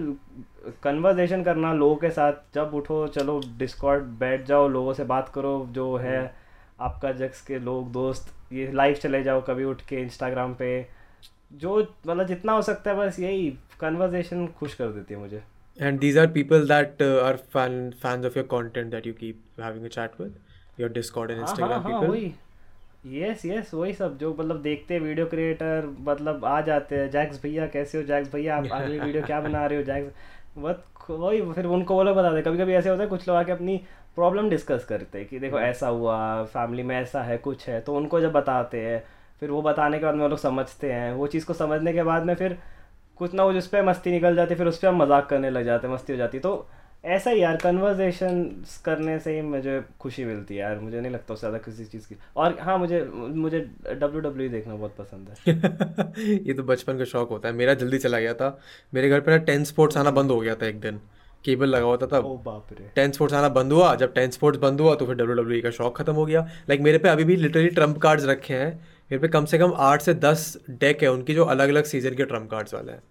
कन्वर्जेशन 0.84 1.44
करना 1.44 1.74
लोगों 1.74 1.96
के 1.96 2.10
साथ 2.10 2.34
जब 2.56 2.74
उठो 2.74 3.06
चलो 3.08 3.40
डिस्कॉर्ड 3.58 4.04
बैठ 4.20 4.46
जाओ 4.48 4.68
लोगों 4.68 4.94
से 4.94 5.04
बात 5.04 5.30
करो 5.30 5.56
जो 5.72 5.96
है 5.98 6.18
हम्म। 6.18 6.84
आपका 6.86 7.12
जग्स 7.12 7.42
के 7.42 7.60
लोग 7.60 7.92
दोस्त 7.92 8.34
ये 8.54 8.72
लाइव 8.72 8.96
चले 8.96 9.24
जाओ 9.24 9.42
कभी 9.42 9.64
उठ 9.64 9.82
के 9.82 10.02
इंस्टाग्राम 10.02 10.54
पे। 10.54 10.70
जो 11.54 11.80
मतलब 12.08 12.28
जितना 12.28 12.54
हो 12.54 12.62
सकता 12.62 12.92
है 12.92 12.98
बस 12.98 13.20
यही 13.20 13.50
कन्वर्जेशन 13.80 14.48
खुश 14.60 14.74
कर 14.76 14.88
देती 14.88 15.14
है 15.14 15.20
मुझे। 15.20 15.42
And 15.80 16.00
these 16.00 16.18
are 16.18 16.28
people 16.28 16.66
that 16.68 17.02
uh, 17.02 17.28
are 17.28 17.38
fan 17.56 17.76
fans 18.02 18.26
of 18.26 18.36
your 18.36 18.46
content 18.50 18.92
that 18.92 19.06
you 19.06 19.14
keep 19.14 19.62
having 19.62 19.86
a 19.86 19.90
chat 19.90 20.18
with 20.20 20.34
your 20.78 20.90
discord 20.90 21.32
and 21.32 21.42
instagram 21.42 21.72
हाँ, 21.72 21.82
हाँ, 21.82 21.92
people? 21.92 22.10
वही। 22.10 22.34
यस 23.06 23.46
यस 23.46 23.74
वही 23.74 23.94
सब 23.94 24.18
जो 24.18 24.34
मतलब 24.40 24.62
देखते 24.62 24.94
हैं 24.94 25.02
वीडियो 25.02 25.26
क्रिएटर 25.26 25.88
मतलब 26.00 26.46
आ 26.46 26.60
जाते 26.62 26.96
हैं 26.96 27.10
जैक्स 27.12 27.42
भैया 27.44 27.66
कैसे 27.68 27.98
हो? 27.98 28.04
जैक्स 28.04 28.32
भैया 28.34 28.58
आप 28.58 28.68
अगली 28.72 29.00
वीडियो 29.00 29.24
क्या 29.24 29.40
बना 29.42 29.66
रहे 29.66 29.78
हो? 29.78 29.84
जैक्स 29.84 30.58
बस 30.58 31.10
वही 31.10 31.42
फिर 31.54 31.66
उनको 31.66 31.96
वो 31.96 32.04
लोग 32.04 32.18
बताते 32.18 32.42
कभी 32.42 32.58
कभी 32.58 32.74
ऐसे 32.74 32.90
होता 32.90 33.04
है 33.04 33.10
कुछ 33.10 33.28
लोग 33.28 33.38
आके 33.38 33.52
अपनी 33.52 33.78
प्रॉब्लम 34.16 34.50
डिस्कस 34.50 34.86
करते 34.90 35.18
हैं 35.18 35.28
कि 35.28 35.40
देखो 35.40 35.58
हम्म। 35.58 35.68
ऐसा 35.68 35.88
हुआ 35.88 36.44
फैमिली 36.44 36.84
में 36.84 36.96
ऐसा 36.96 37.24
है 37.24 37.38
कुछ 37.38 37.68
है 37.70 37.80
तो 37.82 37.96
उनको 37.96 38.22
जब 38.22 38.32
बताते 38.32 38.82
हैं 38.82 39.04
फिर 39.44 39.52
वो 39.52 39.62
बताने 39.62 40.00
के 40.00 40.06
बाद 40.06 40.16
में 40.16 40.22
वो 40.22 40.28
लोग 40.30 40.40
समझते 40.40 40.92
हैं। 40.92 41.12
वो 41.14 41.28
चीज़ 41.30 41.46
को 41.46 41.54
समझने 41.56 41.94
के 41.94 42.04
बाद 42.04 42.26
में 42.26 42.34
फिर 42.36 42.58
कुछ 43.18 43.34
ना 43.34 43.44
कुछ 43.46 43.56
उस 43.56 43.68
पर 43.68 43.84
मस्ती 43.86 44.12
निकल 44.12 44.36
जाती 44.36 44.56
फिर 44.56 44.68
उस 44.68 44.78
पर 44.78 44.88
हम 44.88 45.02
मज़ाक 45.02 45.28
करने 45.30 45.50
लग 45.50 45.66
जाते 45.66 45.88
मस्ती 45.88 46.14
हो 46.14 46.18
जाती 46.18 46.40
तो 46.40 46.54
ऐसा 47.06 47.32
ही 47.32 47.42
यार 47.42 47.56
कन्वर्जेशन 47.58 48.44
करने 48.86 49.18
से 49.20 49.34
ही 49.36 49.42
मुझे 49.44 49.82
खुशी 50.00 50.26
मिलती 50.26 50.56
है 50.56 50.62
यार। 50.62 50.80
मुझे 50.80 51.00
नहीं 51.00 51.12
लगता 51.12 51.34
उससे 51.34 51.48
ज़्यादा 51.48 51.58
किसी 51.66 51.86
चीज़ 51.86 52.08
की। 52.08 52.16
और 52.38 52.58
हाँ 52.62 52.78
मुझे 52.78 53.04
मुझे 53.14 53.60
डब्ल्यू 53.60 54.22
डब्ल्यू 54.22 54.48
e 54.48 54.52
देखना 54.52 54.76
बहुत 54.76 54.96
पसंद 55.00 55.30
है। 55.30 56.38
ये 56.48 56.54
तो 56.54 56.64
बचपन 56.64 56.98
का 56.98 57.06
शौक 57.06 57.30
होता 57.30 57.50
है। 57.50 57.56
मेरा 57.56 57.74
जल्दी 57.74 57.98
चला 57.98 58.20
गया 58.20 58.34
था। 58.34 58.58
मेरे 58.94 59.10
घर 59.10 59.20
पे 59.20 59.32
ना 59.32 59.38
टेन 59.44 59.64
स्पोर्ट्स 59.64 59.98
आना 59.98 60.12
बंद 60.12 60.32
हो 60.32 60.40
गया 60.40 60.56
था 60.56 60.68
एक 60.68 60.80
दिन। 60.80 61.00
केबल 61.46 61.70
लगा 61.70 61.86
हुआ 61.86 61.98
था 61.98 62.06
तब। 62.08 62.28
बाप 62.46 62.68
रे। 62.72 62.90
टेन 62.96 63.12
स्पोर्ट्स 63.12 63.36
आना 63.36 63.50
बंद 63.52 63.74
हुआ। 63.74 63.94
जब 63.96 64.14
टेन 64.14 64.32
स्पोर्ट्स 64.32 64.60
बंद 64.60 64.82
हुआ 64.82 64.96
तो 64.96 65.06
फिर 65.06 65.16
डब्ल्यू 65.16 65.36
डब्ल्यू 65.36 65.60
e 65.60 65.64
का 65.64 65.72
शौक 65.72 65.98
खत्म 65.98 66.14
हो 66.14 66.26
गया। 66.26 66.48
लाइक 66.70 66.82
मेरे 66.82 66.98
पे 66.98 67.10
अभी 67.10 67.24
भी 67.24 67.36
लिटरली 67.36 67.70
ट्रंप 67.72 67.98
कार्ड्स 67.98 68.26
रखे 68.26 68.54
हैं। 68.54 68.72
मेरे 69.12 69.22
पे 69.22 69.28
कम 69.28 69.46
से 69.46 69.58
कम 69.58 69.74
आठ 69.78 70.02
से 70.02 70.14
दस 70.14 70.58
डेक 70.70 71.04
है 71.04 71.12
उनकी 71.12 71.34
जो 71.34 71.46
अलग 71.46 71.70
अलग 71.70 71.84
सीज़न 71.84 72.16
के 72.16 72.26
ट्रंप 72.26 72.50
कार्ड्स 72.52 72.74
वाले 72.74 72.92
हैं। 72.92 73.02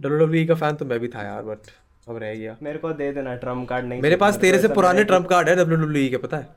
डब्ल्यू 0.00 0.18
डब्ल्यू 0.18 0.46
का 0.46 0.54
फ़ैन 0.54 0.74
तो 0.74 0.84
मैं 0.84 1.00
भी 1.00 1.08
था 1.08 1.22
यार 1.22 1.42
बट 1.42 1.70
अब 2.08 2.16
रह 2.16 2.34
गया। 2.34 2.56
मेरे 2.62 2.78
को 2.78 2.92
दे 2.92 3.12
देना 3.12 3.34
ट्रंप 3.34 3.68
कार्ड 3.68 3.86
नहीं 3.86 4.02
मेरे 4.02 4.16
पास 4.16 4.38
तेरे 4.38 4.58
से 4.58 4.68
पुराने 4.68 5.04
ट्रंप 5.04 5.26
कार्ड 5.26 5.48
है 5.48 5.56
डब्ल्यू 5.56 5.78
डब्ल्यू 5.78 6.10
के 6.10 6.16
पता 6.16 6.36
है? 6.36 6.48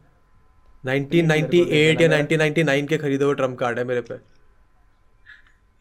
1998 0.84 2.02
या 2.02 2.08
1999 2.10 2.88
के 2.88 2.98
खरीदे 2.98 3.26
हुए 3.26 3.36
ट्रंप 3.36 3.58
कार्ड 3.60 3.80
है 3.80 3.86
मेरे 3.86 4.02
पे। 4.02 4.16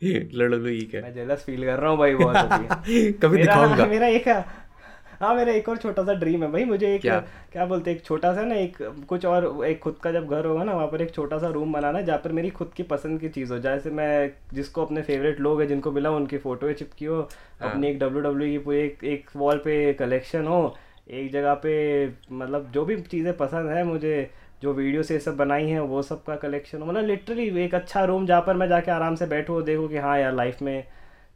डब्ल्यू 0.02 0.74
कि 0.80 0.86
के। 0.86 1.00
मैं 1.02 1.12
जेलस 1.14 1.44
फील 1.44 1.64
कर 1.64 1.78
रहा 1.78 1.90
हूँ 1.90 1.98
भाई 1.98 2.14
बहुत 2.14 2.36
कभी 3.22 3.36
दिखाऊँगा। 3.36 3.86
मेरा 3.94 4.06
एक 4.06 4.28
हाँ 5.22 5.34
मेरा 5.34 5.52
एक 5.52 5.68
और 5.68 5.76
छोटा 5.76 6.02
सा 6.04 6.12
ड्रीम 6.12 6.42
है 6.42 6.50
भाई 6.52 6.64
मुझे 6.64 6.94
एक 6.94 7.00
क्या? 7.00 7.18
क्या 7.52 7.64
बोलते 7.66 7.90
हैं 7.90 7.96
एक 7.98 8.04
छोटा 8.04 8.34
सा 8.34 8.42
ना 8.44 8.54
एक 8.54 8.76
कुछ 9.08 9.24
और 9.26 9.64
एक 9.66 9.78
खुद 9.80 9.98
का 10.02 10.12
जब 10.12 10.28
घर 10.28 10.46
होगा 10.46 10.64
ना 10.64 10.72
वहाँ 10.72 10.86
पर 10.86 11.02
एक 11.02 11.14
छोटा 11.14 11.38
सा 11.38 11.48
रूम 11.48 11.72
बनाना 11.72 11.98
है 11.98 12.04
जहाँ 12.04 12.18
पर 12.18 12.32
मेरी 12.32 12.50
खुद 12.50 12.72
की 12.76 12.82
पसंद 12.82 13.20
की 13.20 13.28
चीज़ 13.28 13.52
हो 13.52 13.58
जैसे 13.58 13.90
मैं 13.90 14.32
जिसको 14.54 14.84
अपने 14.86 15.02
फेवरेट 15.02 15.40
लोग 15.40 15.60
हैं 15.60 15.68
जिनको 15.68 15.90
मिला 15.92 16.10
उनकी 16.10 16.38
फ़ोटो 16.38 16.72
चिपकी 16.72 17.04
हो 17.04 17.20
हाँ। 17.60 17.70
अपनी 17.70 17.88
एक 17.88 17.98
डब्ल्यू 17.98 18.22
डब्ल्यू 18.22 18.50
की 18.50 18.58
पूरी 18.58 18.78
एक 18.78 19.04
एक 19.04 19.30
वॉल 19.36 19.58
पे 19.58 19.92
कलेक्शन 19.92 20.46
हो 20.46 20.74
एक 21.10 21.30
जगह 21.32 21.54
पे 21.54 21.74
मतलब 22.32 22.70
जो 22.70 22.84
भी 22.84 23.00
चीज़ें 23.00 23.36
पसंद 23.36 23.70
है 23.70 23.84
मुझे 23.84 24.30
जो 24.62 24.72
वीडियो 24.72 25.02
से 25.02 25.18
सब 25.18 25.36
बनाई 25.36 25.68
हैं 25.68 25.80
वो 25.80 26.02
सब 26.02 26.24
का 26.24 26.36
कलेक्शन 26.36 26.78
मतलब 26.78 27.04
लिटरली 27.04 27.48
एक 27.64 27.74
अच्छा 27.74 28.04
रूम 28.04 28.26
जहाँ 28.26 28.42
पर 28.42 28.54
मैं 28.54 28.68
जाके 28.68 28.90
आराम 28.90 29.14
से 29.14 29.26
बैठूँ 29.26 29.56
और 29.56 29.62
देखूँ 29.62 29.88
कि 29.88 29.96
हाँ 29.96 30.18
यार 30.18 30.34
लाइफ 30.34 30.62
में 30.62 30.84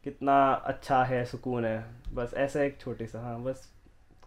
कितना 0.03 0.37
अच्छा 0.51 1.03
है 1.03 1.25
सुकून 1.25 1.65
है 1.65 1.83
बस 2.13 2.33
ऐसा 2.37 2.63
एक 2.63 2.77
छोटी 2.81 3.07
सा 3.07 3.21
हाँ 3.21 3.43
बस 3.43 3.76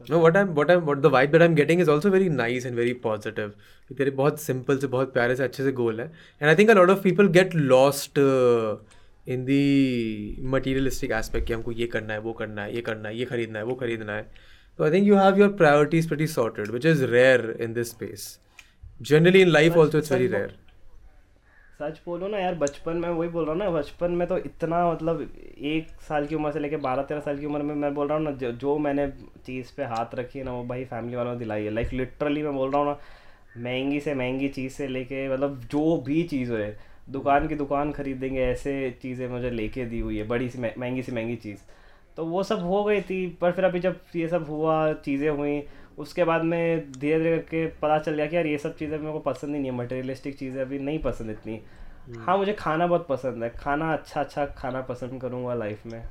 No, 0.08 0.18
what 0.18 0.36
I'm 0.36 0.54
what 0.54 0.70
I'm 0.70 0.86
what 0.86 1.02
the 1.02 1.10
vibe 1.10 1.32
that 1.32 1.42
I'm 1.42 1.54
getting 1.54 1.80
is 1.80 1.88
also 1.88 2.10
very 2.10 2.28
nice 2.30 2.64
and 2.68 2.74
very 2.74 2.92
positive. 3.06 3.50
कि 3.88 3.94
तेरे 3.94 4.10
बहुत 4.10 4.40
सिंपल 4.40 4.78
से 4.78 4.86
बहुत 4.86 5.12
प्यारे 5.12 5.34
से 5.36 5.42
अच्छे 5.44 5.64
से 5.64 5.72
गोल 5.72 6.00
है। 6.00 6.06
And 6.40 6.48
I 6.48 6.54
think 6.56 6.70
a 6.70 6.74
lot 6.74 6.90
of 6.90 7.02
people 7.02 7.26
get 7.36 7.54
lost 7.54 8.18
in 9.28 9.44
the 9.44 10.36
materialistic 10.52 11.10
aspect 11.12 11.46
कि 11.46 11.52
हमको 11.52 11.72
ये 11.72 11.86
करना 11.86 12.12
है 12.12 12.20
वो 12.20 12.32
करना 12.32 12.62
है 12.62 12.74
ये 12.74 12.80
करना 12.80 13.08
है 13.08 13.18
ये 13.18 13.24
खरीदना 13.24 13.58
है 13.58 13.64
वो 13.64 13.74
खरीदना 13.82 14.12
है। 14.12 14.22
तो 14.78 14.84
I 14.84 14.90
think 14.90 15.06
you 15.08 15.16
have 15.16 15.38
your 15.40 15.52
priorities 15.60 16.08
pretty 16.08 16.26
sorted 16.26 16.70
which 16.70 16.86
is 16.86 17.04
rare 17.04 17.56
in 17.60 17.72
this 17.72 17.90
space 17.90 18.38
generally 19.02 19.42
in 19.42 19.48
life 19.48 19.76
also 19.76 19.98
it's 19.98 20.12
very 20.12 20.26
rare 20.26 20.54
सच 21.80 22.00
बोलो 22.06 22.28
ना 22.28 22.38
यार 22.38 22.54
बचपन 22.54 22.96
में 22.96 23.08
वही 23.08 23.28
बोल 23.28 23.44
रहा 23.44 23.52
हूँ 23.52 23.58
ना 23.58 23.70
बचपन 23.70 24.10
में 24.12 24.26
तो 24.28 24.36
इतना 24.38 24.80
मतलब 24.92 25.20
एक 25.58 26.00
साल 26.08 26.26
की 26.26 26.34
उम्र 26.34 26.50
से 26.52 26.60
लेके 26.60 26.76
बारह 26.76 27.02
तेरह 27.02 27.20
साल 27.20 27.38
की 27.38 27.46
उम्र 27.46 27.62
में 27.62 27.74
मैं 27.74 27.92
बोल 27.94 28.08
रहा 28.08 28.16
हूँ 28.18 28.24
ना 28.24 28.30
जो, 28.32 28.50
जो 28.52 28.76
मैंने 28.78 29.06
चीज़ 29.46 29.72
पे 29.76 29.84
हाथ 29.84 30.14
रखी 30.14 30.38
है 30.38 30.44
ना 30.44 30.52
वो 30.52 30.64
भाई 30.64 30.84
फैमिली 30.84 31.16
वालों 31.16 31.32
ने 31.32 31.38
दिलाई 31.38 31.64
है। 31.64 31.70
लाइक 31.70 31.92
लिटरली 31.92 32.42
मैं 32.42 32.54
बोल 32.54 32.70
रहा 32.70 32.82
हूँ 32.82 32.88
ना 32.88 32.98
महँगी 33.62 34.00
से 34.00 34.14
महँगी 34.14 34.48
चीज़ 34.48 34.72
से 34.72 34.88
लेके 34.88 35.28
मतलब 35.28 35.60
जो 35.70 35.96
भी 36.06 36.22
चीज़ 36.24 36.52
है 36.52 36.76
दुकान 37.10 37.48
की 37.48 37.54
दुकान 37.54 37.92
खरीदेंगे 37.92 38.42
ऐसे 38.42 38.90
चीज़ें 39.02 39.28
मुझे 39.28 39.50
लेके 39.50 39.84
दी 39.84 40.00
हुई 40.00 40.18
है 40.18 40.26
बड़ी 40.28 40.48
सी 40.48 40.58
महँगी 40.58 41.02
से 41.02 41.12
महँगी 41.12 41.36
चीज़। 41.36 41.58
तो 42.16 42.24
वो 42.26 42.42
सब 42.42 42.60
हो 42.60 42.84
गई 42.84 43.00
थी 43.00 43.26
पर 43.40 43.52
फिर 43.52 43.64
अभी 43.64 43.80
जब 43.80 44.00
ये 44.16 44.28
सब 44.28 44.46
हुआ 44.48 44.92
चीज़ें 44.94 45.28
हुई 45.30 45.60
उसके 46.00 46.24
बाद 46.24 46.42
में 46.44 46.92
धीरे 46.92 47.18
धीरे 47.18 47.36
करके 47.36 47.66
पता 47.82 47.98
चल 47.98 48.14
गया 48.14 48.26
कि 48.26 48.36
यार 48.36 48.46
ये 48.46 48.58
सब 48.58 48.76
चीज़ें 48.76 48.98
मेरे 48.98 49.12
को 49.12 49.18
पसंद 49.20 49.54
ही 49.54 49.60
नहीं 49.60 49.70
है 49.70 49.76
मटेरियलिस्टिक 49.78 50.38
चीज़ें 50.38 50.60
अभी 50.62 50.78
नहीं 50.78 50.98
पसंद 50.98 51.30
इतनी। 51.30 51.60
हाँ 52.18 52.36
मुझे 52.38 52.52
खाना 52.52 52.86
बहुत 52.86 53.06
पसंद 53.08 53.42
है। 53.42 53.50
खाना 53.58 53.92
अच्छा 53.92 54.20
अच्छा 54.20 54.44
खाना 54.58 54.80
पसंद 54.82 55.20
करूँगा 55.22 55.54
लाइफ 55.54 55.86
में। 55.86 56.02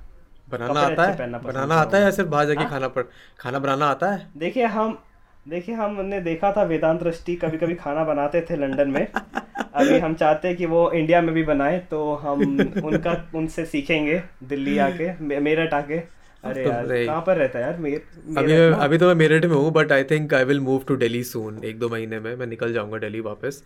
बनाना 0.48 0.80
आता 0.82 1.06
है? 1.06 1.30
बनाना 1.42 1.76
आता 1.76 1.98
है 1.98 2.04
या 2.04 2.12
सिर्फ़ 2.12 2.30
बाहर 2.30 2.46
जाके 2.46 2.60
हाँ? 2.60 2.70
खाना 2.70 2.88
पड़ 2.88 3.04
खाना 3.40 3.60
बनाना 3.60 3.86
आता 3.88 4.12
है? 4.12 4.28
देखिए 4.38 4.66
हम 4.68 4.98
देखिए 5.46 5.76
हमने 5.76 6.20
देखा 6.22 6.52
था 6.52 6.64
वेदांत 6.64 7.00
दृष्टि 7.04 7.36
कभी 7.36 7.58
कभी 7.58 7.76
खाना 7.76 8.04
बनाते 8.04 8.42
थे 8.50 8.56
लंदन 8.56 8.90
में। 8.90 9.06
अभी 9.06 9.98
हम 10.00 10.14
चाहते 10.14 10.48
हैं 10.48 10.58
कि 10.58 10.66
वो 10.66 10.90
इंडिया 10.92 11.22
में 11.22 11.34
भी 11.34 11.44
बनाए 11.44 11.80
तो 11.92 12.14
हम 12.16 12.42
उनका 12.86 13.16
उनसे 13.36 13.66
सीखेंगे 13.66 14.22
दिल्ली 14.44 14.78
आके 14.78 15.40
मेरठ 15.40 15.74
आके। 15.74 16.00
अरे 16.44 16.64
तो 16.64 16.70
यार 16.70 17.06
कहाँ 17.06 17.22
पर 17.22 17.38
रहता 17.38 17.60
है 17.60 17.66
यार? 17.66 17.78
मेर 17.78 18.02
अभी 18.38 18.54
मैं 18.54 18.72
अभी 18.72 18.98
तो 18.98 19.08
मैं 19.08 19.16
मेरठ 19.16 19.46
में 19.46 19.56
हूँ 19.56 19.72
but 19.74 19.92
I 19.92 20.04
think 20.12 20.34
I 20.34 20.44
will 20.44 20.60
move 20.60 20.84
to 20.88 20.96
Delhi 20.96 21.24
soon 21.24 21.64
एक 21.64 21.80
दो 21.80 21.90
महीने 21.90 22.20
में। 22.20 22.36
मैं 22.36 22.48
निकल 22.48 22.74
जाऊँगा 22.74 22.98
डेली 22.98 23.20
वापस। 23.22 23.64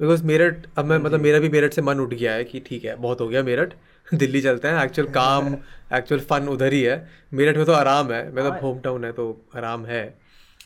बिकॉज़ 0.00 0.24
मेरठ 0.24 0.66
अब 0.78 0.84
मैं 0.84 0.98
मतलब 0.98 1.20
मेरा 1.20 1.38
भी 1.38 1.48
मेरठ 1.48 1.74
से 1.74 1.82
मन 1.82 2.00
उठ 2.00 2.14
गया 2.14 2.32
है 2.32 2.44
कि 2.44 2.60
ठीक 2.60 2.84
है 2.84 2.94
बहुत 2.96 3.20
हो 3.20 3.28
गया 3.28 3.42
मेरठ। 3.42 3.74
दिल्ली 4.14 4.40
चलते 4.42 4.68
हैं 4.68 4.84
एक्चुअल 4.84 5.08
काम 5.08 5.54
एक्चुअल 5.94 6.20
फन 6.20 6.48
उधर 6.48 6.72
ही 6.72 6.82
है। 6.82 6.96
मेरठ 7.34 7.56
में 7.56 7.64
तो 7.66 7.72
आराम 7.72 8.12
है 8.12 8.26
मतलब 8.32 8.58
होम 8.62 8.78
टाउन 8.80 9.04
है 9.04 9.12
तो 9.12 9.26
आराम 9.56 9.84
है। 9.86 10.02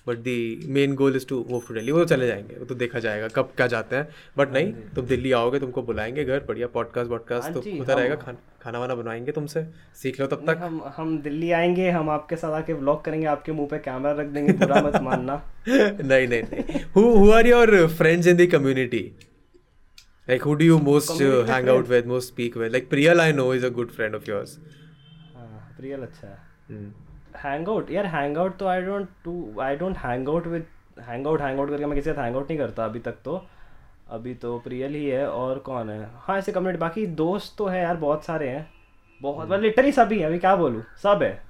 But 0.09 0.19
the 0.27 0.39
main 0.77 0.95
goal 0.95 1.17
is 1.17 1.27
to 1.29 1.45
move 1.51 1.63
to 1.69 1.75
Delhi 1.75 1.93
वो 1.93 1.99
तो 1.99 2.05
चले 2.15 2.27
जाएँगे 2.27 2.57
वो 2.59 2.65
तो 2.65 2.75
देखा 2.83 2.99
जाएगा 3.07 3.29
कब 3.37 3.53
क्या 3.57 3.67
जाते 3.67 3.97
हैं। 3.97 4.09
बट 4.39 4.53
नहीं 4.53 4.73
तुम 4.97 5.07
दिल्ली 5.07 5.33
आओगे 5.41 5.59
तुमको 5.61 5.83
बुलाएँगे 5.83 6.25
घर 6.25 6.45
बढ़िया 6.49 6.67
पॉडकास्ट 6.75 7.11
वॉडकास्ट 7.11 7.45
हाँ 7.45 7.53
तो 7.55 7.61
होता 7.79 7.95
रहेगा 7.95 8.15
खान, 8.17 8.37
खाना 8.63 8.79
वाना 8.79 8.95
बनवाएँगे 8.95 9.33
तुमसे 9.33 9.67
सीख 10.03 10.21
लो 10.21 10.27
तब 10.27 10.45
तक। 10.49 10.63
हम 10.63 10.81
हम 10.97 11.19
दिल्ली 11.23 11.51
आएँगे 11.61 11.91
हम 11.91 12.11
आपके 12.11 12.37
साथ 12.37 12.53
आके 12.61 12.73
व्लॉग 12.73 13.05
करेंगे 13.05 13.27
आपके 13.37 13.53
मुँह 13.53 13.69
पे 13.71 13.79
कैमरा 13.87 14.13
रख 14.21 14.27
देंगे 14.37 14.53
बुरा 14.65 14.81
मत 14.87 15.01
मानना। 15.09 15.41
नहीं 15.69 16.29
नहीं 16.29 16.43
नहीं। 16.43 16.85
Who 16.97 17.33
are 17.39 17.47
your 17.47 17.89
friends 18.01 18.31
in 18.33 18.41
the 18.43 18.47
community? 18.57 19.03
Like 20.29 20.43
who 20.47 20.55
do 20.61 20.65
you 20.65 20.79
most 20.87 21.11
uh, 21.11 21.17
Community 21.17 21.53
hang 21.53 21.69
out 21.75 21.93
with 21.95 22.09
most 22.15 22.35
speak 22.35 22.57
with? 22.63 22.73
Like 22.75 22.89
priyal 22.95 23.27
i 23.27 23.31
know 23.33 23.51
is 23.59 23.69
a 23.69 23.75
good 23.81 23.93
friend 23.99 24.19
of 24.21 24.33
yours. 24.33 24.57
हाँ 25.35 25.77
real 25.81 26.03
अच्छा 26.09 26.29
है। 26.29 26.39
Hmm. 26.71 26.89
Hang 27.39 27.69
out 27.69 27.91
यार 27.91 28.07
hang 28.07 28.39
out 28.39 28.57
तो 28.57 28.67
I 28.67 28.83
don't 28.83 29.05
do 29.05 29.61
I 29.61 29.77
don't 29.77 29.97
hang 29.97 30.29
out 30.29 30.47
with 30.47 30.67
hang 31.01 31.27
out 31.27 31.41
hang 31.41 31.59
out 31.59 31.71
करके 31.71 31.87
मैं 31.87 31.95
किसी 31.95 32.11
के 32.11 32.15
साथ 32.17 32.25
हैंग 32.25 32.37
आउट 32.37 32.51
नहीं 32.51 32.59
करता 32.59 32.85
अभी 32.85 32.99
तक 32.99 33.15
तो। 33.25 33.47
अभी 34.11 34.35
तो 34.35 34.59
प्रियल 34.59 34.95
ही 34.95 35.07
है 35.07 35.31
और 35.31 35.59
कौन 35.59 35.91
है? 35.91 36.09
हाँ 36.15 36.39
ऐसे 36.39 36.53
कम्युनिटी 36.53 36.79
बाकी 36.79 37.07
दोस्त 37.07 37.55
तो 37.59 37.67
है 37.67 37.83
यार 37.83 37.97
बहुत 37.97 38.25
सारे 38.25 38.49
हैं। 38.49 38.71
बहुत 39.23 39.47
मतलब 39.47 39.63
लिटरली 39.63 39.93
सभी 39.93 40.19
हैं 40.19 40.27
अभी 40.27 40.39
क्या 40.39 40.57
बोलूँ? 40.57 40.83
सब 41.03 41.21
है। 41.23 41.43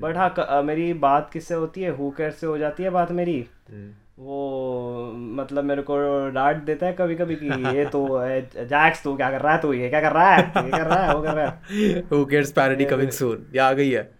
बट 0.00 0.16
हाँ 0.16 0.34
क- 0.38 0.62
मेरी 0.64 0.92
बात 0.92 1.30
किससे 1.32 1.54
होती 1.54 1.82
है? 1.82 1.90
हु 1.90 2.10
केयर 2.10 2.30
से 2.30 2.46
हो 2.46 2.58
जाती 2.58 2.82
है 2.82 2.90
बात 2.90 3.12
मेरी? 3.12 3.46
Hmm. 3.66 4.06
वो 4.18 5.12
मतलब 5.16 5.64
मेरे 5.64 5.82
को 5.82 5.96
डांट 6.30 6.56
देता 6.56 6.86
है 6.86 6.92
कभी 6.92 7.14
कभी 7.14 7.36
कि 7.36 7.76
ये 7.76 7.84
तो 7.84 8.08
जैक्स 8.64 9.02
तू 9.02 9.16
क्या 9.16 9.30
कर 9.30 9.40
रहा 9.40 9.54
है 9.54 9.62
तू? 9.62 9.72
ये 9.72 9.88
क्या 9.88 10.00
कर 10.00 10.12
रहा 10.12 10.30
है? 10.30 10.52
ये 10.56 10.70
कर 10.70 10.86
रहा 10.86 10.98
है? 10.98 11.14
वो 11.14 11.22
कर 11.22 11.34
रहा 11.34 11.46
है। 11.46 11.62
Who 12.12 12.24
cares? 12.24 12.52
Parody 12.58 12.90
coming 12.92 13.20
soon 13.22 13.36
या 13.54 13.68
आ 13.68 13.72
गई 13.72 13.90
है। 13.90 14.19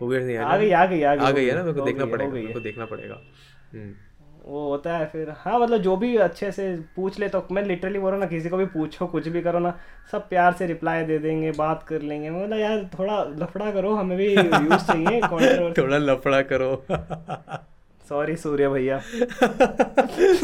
Who 0.00 0.08
cares 0.12 0.24
नहीं 0.26 0.36
आ 0.36 0.56
गई 0.56 0.70
आ 0.70 0.84
गई 0.86 1.02
आ 1.02 1.14
गई 1.14 1.24
आ 1.26 1.30
गई 1.30 1.46
है 1.46 1.54
ना? 1.56 1.62
मेरे 1.62 1.78
को 1.78 1.84
देखना 1.86 2.04
पड़ेगा 2.06 2.32
मेरे 2.32 2.52
को 2.52 2.60
देखना 2.60 2.84
पड़ेगा. 2.86 3.20
वो 4.48 4.68
होता 4.68 4.96
है 4.96 5.06
फिर। 5.12 5.30
हाँ 5.38 5.58
मतलब 5.60 5.78
जो 5.82 5.96
भी 5.96 6.16
अच्छे 6.24 6.50
से 6.52 6.66
पूछ 6.96 7.18
ले 7.20 7.28
तो 7.28 7.46
मैं 7.52 7.62
लिटरली 7.62 7.98
बोल 7.98 8.10
रहा 8.10 8.20
ना 8.20 8.26
किसी 8.26 8.48
को 8.48 8.56
भी 8.56 8.66
पूछो 8.74 9.06
कुछ 9.06 9.28
भी 9.28 9.40
करो 9.42 9.58
ना 9.58 9.74
सब 10.12 10.28
प्यार 10.28 10.52
से 10.58 10.66
रिप्लाई 10.66 11.04
दे 11.04 11.18
देंगे 11.18 11.50
बात 11.58 11.82
कर 11.88 12.02
लेंगे। 12.02 12.30
मतलब 12.30 12.58
यार 12.58 12.84
थोड़ा 12.98 13.22
लफड़ा 13.40 13.70
करो 13.70 13.94
हमें 13.94 14.16
भी 14.18 14.28
व्यूज़ 14.36 14.86
चाहिए 14.86 15.20
थोड़ा 15.78 15.98
लफड़ा 15.98 16.40
करो। 16.52 16.70
सॉरी 18.08 18.36
सूर्य 18.36 18.68
भैया। 18.68 19.00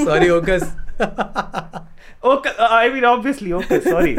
सॉरी 0.05 0.31
ओकस 0.31 0.75
okay 2.25 2.51
I 2.65 2.91
mean 2.91 3.05
obviously 3.05 3.53
okay 3.53 3.79
sorry 3.81 4.15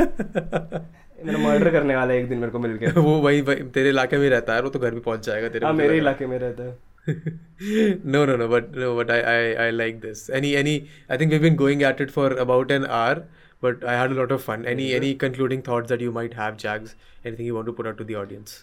मेरा 1.26 1.39
मर्डर 1.39 1.69
करने 1.71 1.95
वाला 1.95 2.13
है 2.13 2.19
एक 2.19 2.28
दिन 2.30 2.38
मेरे 2.39 2.51
को 2.51 2.59
मिल 2.59 2.78
के 2.78 2.91
वो 2.99 3.15
वही 3.21 3.41
वही- 3.49 3.69
तेरे 3.74 3.89
इलाके 3.89 4.17
में 4.17 4.30
रहता 4.30 4.55
है 4.55 4.61
वो 4.61 4.69
तो 4.69 4.80
घर 4.80 4.91
भी 4.93 4.99
पहुँच 5.07 5.26
जाएगा 5.26 5.49
तेरे 5.49 5.65
हाँ 5.65 5.74
मेरे 5.74 5.97
इलाके 5.97 6.28
में 6.28 6.38
रहता 6.39 6.63
है 6.63 6.78
है। 7.07 8.01
no 8.15 8.19
no 8.28 8.36
no 8.41 8.45
but 8.51 8.67
no 8.82 8.89
but 8.97 9.09
I, 9.13 9.17
I 9.32 9.39
I 9.63 9.69
like 9.78 9.97
this 10.03 10.21
any 10.39 10.51
any 10.59 10.76
I 11.09 11.17
think 11.21 11.34
we've 11.36 11.45
been 11.45 11.57
going 11.61 11.84
at 11.89 12.03
it 12.05 12.13
for 12.17 12.28
about 12.43 12.71
an 12.76 12.86
hour 12.99 13.24
but 13.65 13.84
I 13.93 13.95
had 14.01 14.13
a 14.15 14.19
lot 14.19 14.32
of 14.36 14.45
fun 14.45 14.63
any 14.74 14.86
any 14.99 15.09
concluding 15.24 15.63
thoughts 15.69 15.93
that 15.93 16.05
you 16.07 16.13
might 16.19 16.38
have 16.41 16.55
Jags 16.63 16.95
anything 17.26 17.49
you 17.49 17.57
want 17.59 17.69
to 17.71 17.76
put 17.82 17.89
out 17.91 17.99
to 18.03 18.07
the 18.11 18.17
audience 18.24 18.55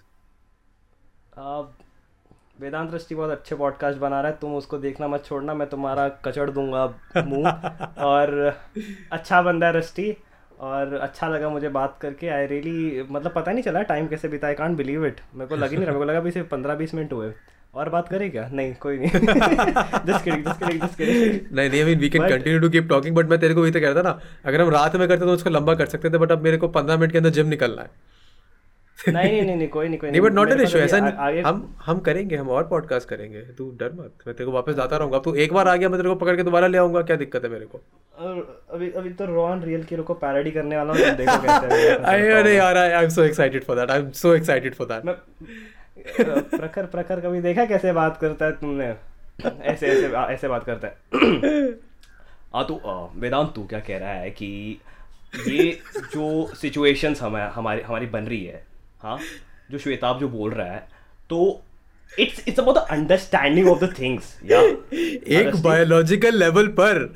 आप 1.51 1.77
वेदांत 2.61 2.91
दृष्टि 2.91 3.15
बहुत 3.15 3.31
अच्छे 3.31 3.57
podcast 3.57 3.99
बना 3.99 4.21
रहा 4.21 4.31
है 4.31 4.37
तुम 4.41 4.55
उसको 4.57 4.79
देखना 4.79 5.07
मत 5.09 5.25
छोड़ना 5.27 5.55
मैं 5.61 5.69
तुम्हारा 5.69 6.09
कचड़ 6.25 6.49
दूँगा 6.51 6.85
मुँह 7.27 7.49
और 8.09 8.33
अच्छा 9.13 9.41
बंदा 9.43 9.67
है 9.67 9.73
रष्टि 9.79 10.11
और 10.61 10.95
अच्छा 10.95 11.29
लगा 11.29 11.49
मुझे 11.49 11.69
बात 11.71 11.97
करके। 12.01 12.29
आई 12.29 12.47
रियली 12.47 13.05
मतलब 13.11 13.33
पता 13.33 13.53
नहीं 13.53 13.63
चला 13.63 13.83
टाइम 13.85 14.07
कैसे 14.07 14.29
बिता 14.29 14.47
आई 14.47 14.55
कॉन्ट 14.55 14.77
बिलीव 14.79 15.07
इट 15.07 15.21
मेरे 15.35 15.49
को 15.49 15.57
लग 15.57 15.71
ही 15.71 15.77
नहीं 15.77 15.87
रहा 15.87 15.95
मेरे 15.95 16.05
को 16.05 16.11
लगा 16.11 16.21
भी 16.21 16.31
सिर्फ़ 16.31 16.49
पंद्रह 16.49 16.75
बीस 16.75 16.95
मिनट 16.95 17.13
हुए। 17.13 17.33
और 17.75 17.89
बात 17.89 18.09
करें 18.09 18.31
क्या? 18.31 18.49
नहीं 18.53 18.75
कोई 18.81 18.97
नहीं। 18.99 19.09
Just 19.09 20.25
kidding 20.25 20.45
just 20.45 20.65
kidding 20.65 20.83
just 20.83 20.97
kidding 20.99 21.57
नहीं 21.57 21.69
नहीं 21.71 21.81
I 21.81 21.87
mean 21.87 21.99
we 21.99 22.09
can 22.11 22.29
continue 22.29 22.61
to 22.61 22.69
keep 22.69 22.89
talking 22.89 23.17
but 23.17 23.29
मैं 23.31 23.39
तेरे 23.41 23.55
को 23.55 23.63
वही 23.63 23.73
तो 23.73 23.81
कह 23.81 23.87
रहा 23.87 23.95
था 23.95 24.03
ना 24.03 24.19
अगर 24.45 24.61
हम 24.61 24.71
रात 24.71 24.97
में 24.97 25.09
करते 25.09 25.25
तो 25.25 25.33
उसको 25.33 25.51
लंबा 25.51 25.75
कर 25.75 25.87
सकते 25.87 26.11
थे 26.11 26.19
बट 26.19 26.33
अब 26.33 26.43
मेरे 26.43 26.57
को 26.57 26.69
पंद्रह 26.69 26.97
मिनट 26.97 27.13
के 27.13 27.19
अंदर 27.19 27.31
जिम 27.31 27.47
निकलना 27.47 27.83
है। 27.83 27.91
नहीं 29.09 29.31
नहीं 29.31 29.43
नहीं 29.43 29.57
नहीं 29.57 29.69
कोई 29.69 29.89
नहीं 29.89 29.99
कोई 29.99 30.11
नहीं 30.11 30.21
बट 30.21 30.33
नॉट 30.33 30.51
एन 30.51 30.61
इशू 30.61 30.79
ऐसा 30.79 30.97
आगे 31.19 31.41
हम 31.41 31.77
हम 31.87 31.99
करेंगे 31.99 32.37
हम 32.37 32.49
और 32.49 32.65
पॉडकास्ट 32.65 33.09
करेंगे। 33.09 33.41
तू 33.41 33.71
डर 33.71 33.93
मत 33.93 34.13
मैं 34.27 34.37
तेरे 34.37 34.45
को 34.45 34.53
वापस 34.53 34.75
लाता 34.79 34.97
रहूँगा। 34.97 35.19
तू 35.19 35.35
एक 35.35 35.53
बार 35.53 35.69
आ 35.69 35.77
गया 35.77 35.89
मैं 35.89 35.99
तेरे 35.99 36.09
को 36.09 36.15
पकड़ 36.15 36.37
के 36.37 36.43
दोबारा 36.43 36.67
ले 36.67 36.79
आऊँगा। 36.79 37.03
क्या 37.03 37.17
दिक्कत 37.17 37.45
है 37.45 37.51
मेरे 37.51 37.67
को? 37.67 37.79
अभी 38.71 38.91
अभी 38.91 39.11
तो 39.11 39.25
रॉन 39.25 39.63
रियल 39.63 39.85
की 39.85 39.97
को 39.97 40.15
पैरोडी 40.15 40.51
करने 40.51 40.77
वाला 40.77 40.93
हूँ 40.93 41.17
देखो 41.17 41.43
कैसे। 41.43 41.95
I, 41.95 42.41
अरे 42.41 42.57
यार 42.57 42.77
I 42.77 43.05
am 43.05 43.11
so 43.11 43.23
excited 43.23 43.65
for 43.65 43.77
that 43.77 43.91
I 43.91 43.99
am 43.99 44.11
so 44.11 44.35
excited 44.35 44.75
for 44.75 44.87
that 44.87 45.17
Prakhar 46.51 46.87
Prakhar 46.87 47.21
कभी 47.21 47.41
देखा 47.41 47.65
कैसे 47.65 47.93
बात 47.93 48.19
करता 48.21 48.47
है 48.47 48.53
तुमने? 48.53 48.95
ऐसे 49.63 49.87
ऐसे 49.87 50.07
ऐसे 50.07 50.49
बात 50.49 50.65
करता 50.65 50.89
है। 50.89 50.95
हाँ 52.55 52.65
तो 52.65 52.81
वेदांत 53.17 53.53
तू 53.55 53.65
क्या 53.65 53.81
कह 53.81 53.99
रहा 53.99 54.11
है 54.11 54.31
कि 54.31 54.81
ये 55.49 55.79
जो 55.97 56.55
सिचुएशंस 56.55 57.23
हम 57.23 57.37
हमारी 57.37 57.81
हमारी 57.81 58.07
बन 58.07 58.25
रही 58.25 58.45
है 58.45 58.70
हाँ 59.03 59.19
जो 59.71 59.79
श्वेताब 59.79 60.19
जो 60.21 60.29
बोल 60.29 60.51
रहा 60.51 60.67
है 60.67 60.89
तो 61.31 61.63
it's 62.19 62.49
it's 62.49 62.61
about 62.61 62.77
the 62.77 62.79
understanding 62.91 63.69
of 63.69 63.85
the 63.85 63.95
things 63.99 64.39
या 64.45 64.61
एक 65.39 65.57
बायोलॉजिकल 65.63 66.35
लेवल 66.39 66.69
पर। 66.81 66.97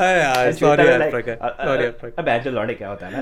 यार 0.00 0.52
सॉरी 0.52 0.86
यार 0.86 1.10
सॉरी 2.44 2.74
क्या 2.74 2.88
होता 2.88 3.06
है 3.06 3.12
ना? 3.12 3.20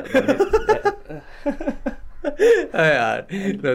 यार 2.85 3.27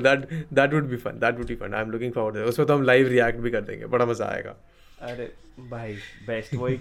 that 0.05 0.19
that 0.57 0.69
would 0.75 0.87
be 0.89 0.97
fun 0.97 1.19
that 1.19 1.33
would 1.37 1.49
be 1.51 1.55
fun. 1.55 1.73
I'm 1.73 1.91
looking 1.91 2.13
forward 2.17 2.35
to 2.35 2.41
उसमें 2.49 2.67
तो 2.67 2.73
हम 2.73 2.83
लाइव 2.83 3.07
रिएक्ट 3.07 3.39
भी 3.39 3.51
कर 3.51 3.61
देंगे 3.61 3.85
बड़ा 3.85 4.05
मज़ा 4.05 4.25
आएगा। 4.25 4.55
अरे 5.03 5.31
भाई 5.69 5.93
बेस्ट 6.27 6.53
वही। 6.55 6.77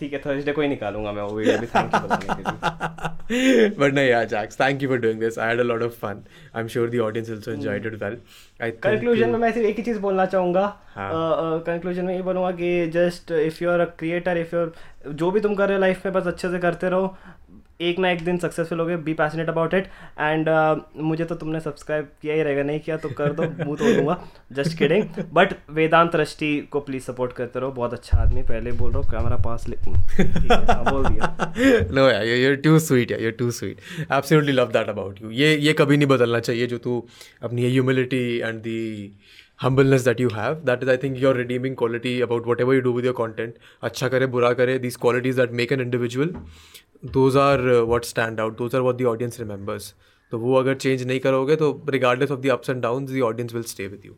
ठीक 0.00 0.12
है 0.12 0.18
थर्सडे 0.26 0.52
को 0.52 0.62
ही 0.62 0.68
निकालूँगा 0.68 1.12
मैं 1.12 1.22
वो 1.22 1.36
वीडियो 1.36 1.58
भी 1.58 1.66
थैंक 1.66 1.94
यू 1.94 2.00
बताने 2.00 2.34
के 2.34 2.42
लिए। 3.30 4.26
Jacques 4.26 4.60
thank 4.60 4.82
you 4.82 4.88
for 4.88 4.98
doing 4.98 5.20
this 5.20 5.38
I 5.38 5.48
had 5.48 5.60
a 5.60 5.62
lot 5.62 5.82
of 5.82 5.92
fun 6.00 6.22
I 6.54 6.62
am 6.62 6.68
sure 6.68 6.90
the 6.90 6.98
audience 7.02 7.30
also 7.30 7.52
enjoyed 7.52 7.86
it 7.86 8.02
well 8.02 8.16
conclusion 8.60 9.28
में 9.30 9.38
मैं 9.38 9.52
सिर्फ़ 9.52 9.68
एक 9.68 9.76
ही 9.76 9.82
चीज़ 9.82 9.98
बोलना 10.00 10.26
चाहूँगा। 10.26 10.66
हाँ। 10.94 11.10
कंक्लूजन 11.66 12.04
में 12.04 12.14
ये 12.14 12.22
बोलूँगा 12.22 12.50
कि 12.60 12.86
just 12.90 13.32
if 13.32 13.62
you 13.64 13.70
are 13.70 13.80
a 13.80 13.84
creator 13.98 14.38
if 14.38 14.54
you 14.56 15.12
जो 15.12 15.30
भी 15.30 15.40
तुम 15.40 15.54
कर 15.54 15.68
रहे 15.68 15.76
हो 15.76 15.80
लाइफ 15.80 16.06
में 16.06 16.12
बस 16.14 16.26
अच्छे 16.26 16.50
से 16.50 16.58
करते 16.58 16.88
रहो। 16.88 17.16
एक 17.80 17.98
ना 17.98 18.10
एक 18.10 18.24
दिन 18.24 18.38
सक्सेसफुल 18.38 18.80
हो 18.80 18.86
गए 18.86 18.96
be 18.96 19.14
passionate 19.14 19.48
about 19.48 19.74
it 19.74 19.86
and 20.20 20.48
मुझे 20.96 21.24
तो 21.24 21.34
तुमने 21.34 21.60
सब्सक्राइब 21.60 22.08
किया 22.22 22.34
ही 22.34 22.42
रहेगा 22.42 22.62
नहीं 22.62 22.80
किया 22.80 22.96
तो 22.96 23.08
कर 23.08 23.32
दो 23.32 23.42
मुँह 23.64 23.76
तो 23.76 23.92
दूँगा 23.94 24.18
just 24.52 24.78
kidding 24.78 25.22
but 25.32 25.54
Vedant 25.70 26.16
Rashti 26.16 26.56
को 26.70 26.80
प्लीज़ 26.80 27.02
सपोर्ट 27.02 27.32
करते 27.32 27.60
रहो 27.60 27.70
बहुत 27.72 27.92
अच्छा 27.92 28.18
आदमी 28.18 28.42
पहले 28.42 28.72
बोल 28.72 28.92
रहा 28.92 29.00
हूँ 29.00 29.10
कैमरा 29.10 29.36
पास 29.36 29.68
ले। 29.68 29.76
No 31.94 32.08
you 32.10 32.36
you 32.36 32.54
too 32.56 32.78
sweet 32.78 33.12
you 33.12 33.30
too 33.30 33.50
sweet 33.50 33.80
love 34.50 34.70
that 34.72 34.88
about 34.88 35.22
you 35.22 35.30
ये 35.30 35.56
ये 35.56 35.72
कभी 35.72 35.96
नहीं 35.96 36.08
बदलना 36.08 36.40
चाहिए 36.40 36.66
जो 36.66 36.78
तू 36.78 37.04
अपनी 37.42 37.70
humility 37.70 38.26
and 38.38 38.60
the 38.60 38.80
humbleness 39.62 40.04
that 40.04 40.20
you 40.20 40.28
have 40.28 40.54
that 40.64 40.82
is 40.82 40.90
I 40.90 40.96
think 40.96 41.16
your 41.18 41.36
redeeming 41.36 41.76
quality 41.76 42.20
about 42.20 42.46
whatever 42.60 42.74
you 42.74 42.80
do 42.80 42.92
with 42.92 43.04
your 43.04 43.14
content 43.14 43.54
अच्छा 43.82 44.08
करे 44.08 44.26
बुरा 44.34 44.52
करे 44.52 44.78
this 44.78 44.96
qualities 44.96 45.36
that 45.36 45.52
make 45.52 45.72
an 45.72 45.80
individual 45.80 46.34
those 47.16 47.36
are 47.36 47.68
what 47.88 48.04
stand 48.04 48.40
out 48.40 48.58
those 48.58 48.74
are 48.74 48.82
are 48.82 48.94
the 48.94 49.04
audience 49.04 49.40
remembers 49.40 49.94
तो 50.32 50.38
वो 50.38 50.54
अगर 50.54 50.74
change 50.74 51.02
नहीं 51.02 51.20
करोगे 51.20 51.56
तो 51.56 51.70
regardless 51.90 52.30
ऑफ़ 52.30 52.40
the 52.40 52.52
ups 52.54 52.70
and 52.70 52.82
downs 52.84 53.12
the 53.12 53.22
audience 53.26 53.54
will 53.56 53.68
stay 53.72 53.88
with 53.92 54.06
you. 54.08 54.14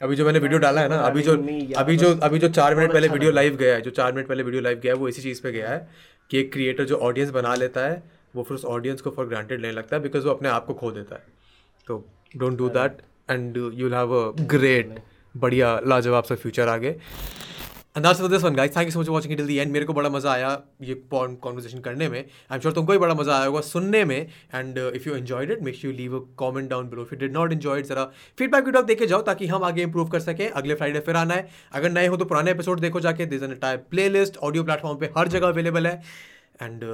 अभी 0.00 0.16
जो 0.16 0.24
मैंने 0.24 0.38
वीडियो 0.38 0.58
डाला 0.58 0.80
है 0.80 0.88
ना 0.88 0.96
अभी 1.00 1.22
जो 1.22 1.32
अभी 1.78 1.96
जो 1.96 2.14
अभी 2.22 2.38
जो 2.38 2.48
चार 2.48 2.74
मिनट 2.76 2.92
पहले 2.92 3.06
अच्छा 3.06 3.14
वीडियो 3.14 3.30
लाइव 3.32 3.56
गया 3.56 3.74
है 3.74 3.80
जो 3.82 3.90
चार 3.90 4.12
मिनट 4.12 4.28
पहले 4.28 4.42
वीडियो 4.42 4.62
लाइव 4.62 4.80
गया 4.80 4.92
है 4.92 4.98
वो 4.98 5.08
इसी 5.08 5.22
चीज़ 5.22 5.42
पे 5.42 5.52
गया 5.52 5.70
है 5.70 5.88
कि 6.30 6.38
एक 6.38 6.52
क्रिएटर 6.52 6.84
जो 6.84 6.96
ऑडियंस 7.08 7.30
बना 7.30 7.54
लेता 7.54 7.86
है 7.86 8.02
वो 8.36 8.42
फिर 8.42 8.54
उस 8.54 8.64
ऑडियंस 8.64 9.00
को 9.00 9.10
फॉर 9.10 9.26
ग्रांटेड 9.26 9.60
लेने 9.60 9.72
लगता 9.74 9.96
है 9.96 10.02
बिकॉज़ 10.02 10.24
वो 10.24 10.30
अपने 10.30 10.48
आप 10.48 10.66
को 10.66 10.74
खो 10.74 10.90
देता 10.90 11.16
है। 11.16 11.22
तो 11.86 12.04
don't 12.36 12.58
do 12.58 12.68
that 12.68 12.98
and 13.30 13.56
you 13.56 13.88
have 13.94 14.14
a 14.14 14.46
great 14.46 14.94
बढ़िया 15.34 15.78
लाजवाब 15.86 16.24
सा 16.24 16.34
फ्यूचर 16.34 16.68
आगे। 16.68 16.96
For 17.96 18.28
this 18.28 18.42
one 18.42 18.54
guys 18.54 18.76
thank 18.76 18.86
you 18.86 18.92
so 18.92 19.00
much 19.00 19.08
watching 19.08 19.36
till 19.36 19.46
the 19.46 19.50
end 19.50 19.72
मेरे 19.72 19.84
को 19.84 19.92
बड़ा 19.94 20.08
मज़ा 20.10 20.30
आया 20.32 20.50
ये 20.82 20.94
कॉन्वर्सेशन 21.12 21.78
करने 21.80 22.08
में. 22.08 22.18
आई 22.18 22.54
एम 22.54 22.60
श्योर 22.60 22.74
तुमको 22.74 22.92
भी 22.92 22.98
बड़ा 22.98 23.14
मज़ा 23.14 23.36
आया 23.36 23.46
होगा 23.46 23.60
सुनने 23.60 24.04
में. 24.04 24.16
And 24.54 24.78
if 24.78 25.08
you 25.08 25.14
enjoyed 25.16 25.50
it 25.50 25.62
make 25.62 25.84
you 25.84 25.92
leave 25.92 26.16
a 26.16 26.20
comment 26.40 26.68
down 26.70 26.88
below 26.90 27.02
if 27.02 27.14
you 27.14 27.18
did 27.20 27.32
not 27.32 27.52
enjoy 27.52 27.80
it 27.80 27.86
जरा 27.86 28.04
फीडबैक 28.38 28.64
वीडियो 28.64 28.82
देखे 28.82 29.06
जाओ 29.06 29.22
ताकि 29.22 29.46
हम 29.46 29.64
आगे 29.64 29.82
इंप्रूव 29.82 30.08
कर 30.08 30.20
सकें. 30.20 30.48
अगले 30.48 30.74
फ्राइडे 30.74 31.00
फिर 31.00 31.16
आना 31.16 31.34
है. 31.34 31.48
अगर 31.72 31.90
नए 31.92 32.06
हो 32.06 32.16
तो 32.16 32.24
पुराने 32.24 32.50
एपिसोड 32.50 32.80
देखो 32.80 33.00
जाके. 33.00 33.26
This 33.26 33.42
an 33.42 33.52
entire 33.52 33.76
playlist 34.08 34.36
audio 34.38 34.64
platform 34.64 34.98
पर 34.98 35.12
हर 35.18 35.28
जगह 35.28 35.48
अवेलेबल 35.48 35.86
है. 35.86 36.02
एंड 36.60 36.84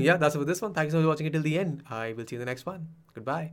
या 0.00 0.16
that's 0.16 0.36
for 0.36 0.44
this 0.44 0.62
one 0.62 0.72
thank 0.72 0.84
you 0.84 0.90
so 0.90 0.98
much 0.98 1.06
watching 1.06 1.32
till 1.32 1.42
the 1.42 1.46
end 1.46 1.80
I 1.92 2.12
will 2.12 2.26
see 2.26 2.38
the 2.38 2.48
next 2.48 2.68
one 2.68 2.84
goodbye 3.26 3.50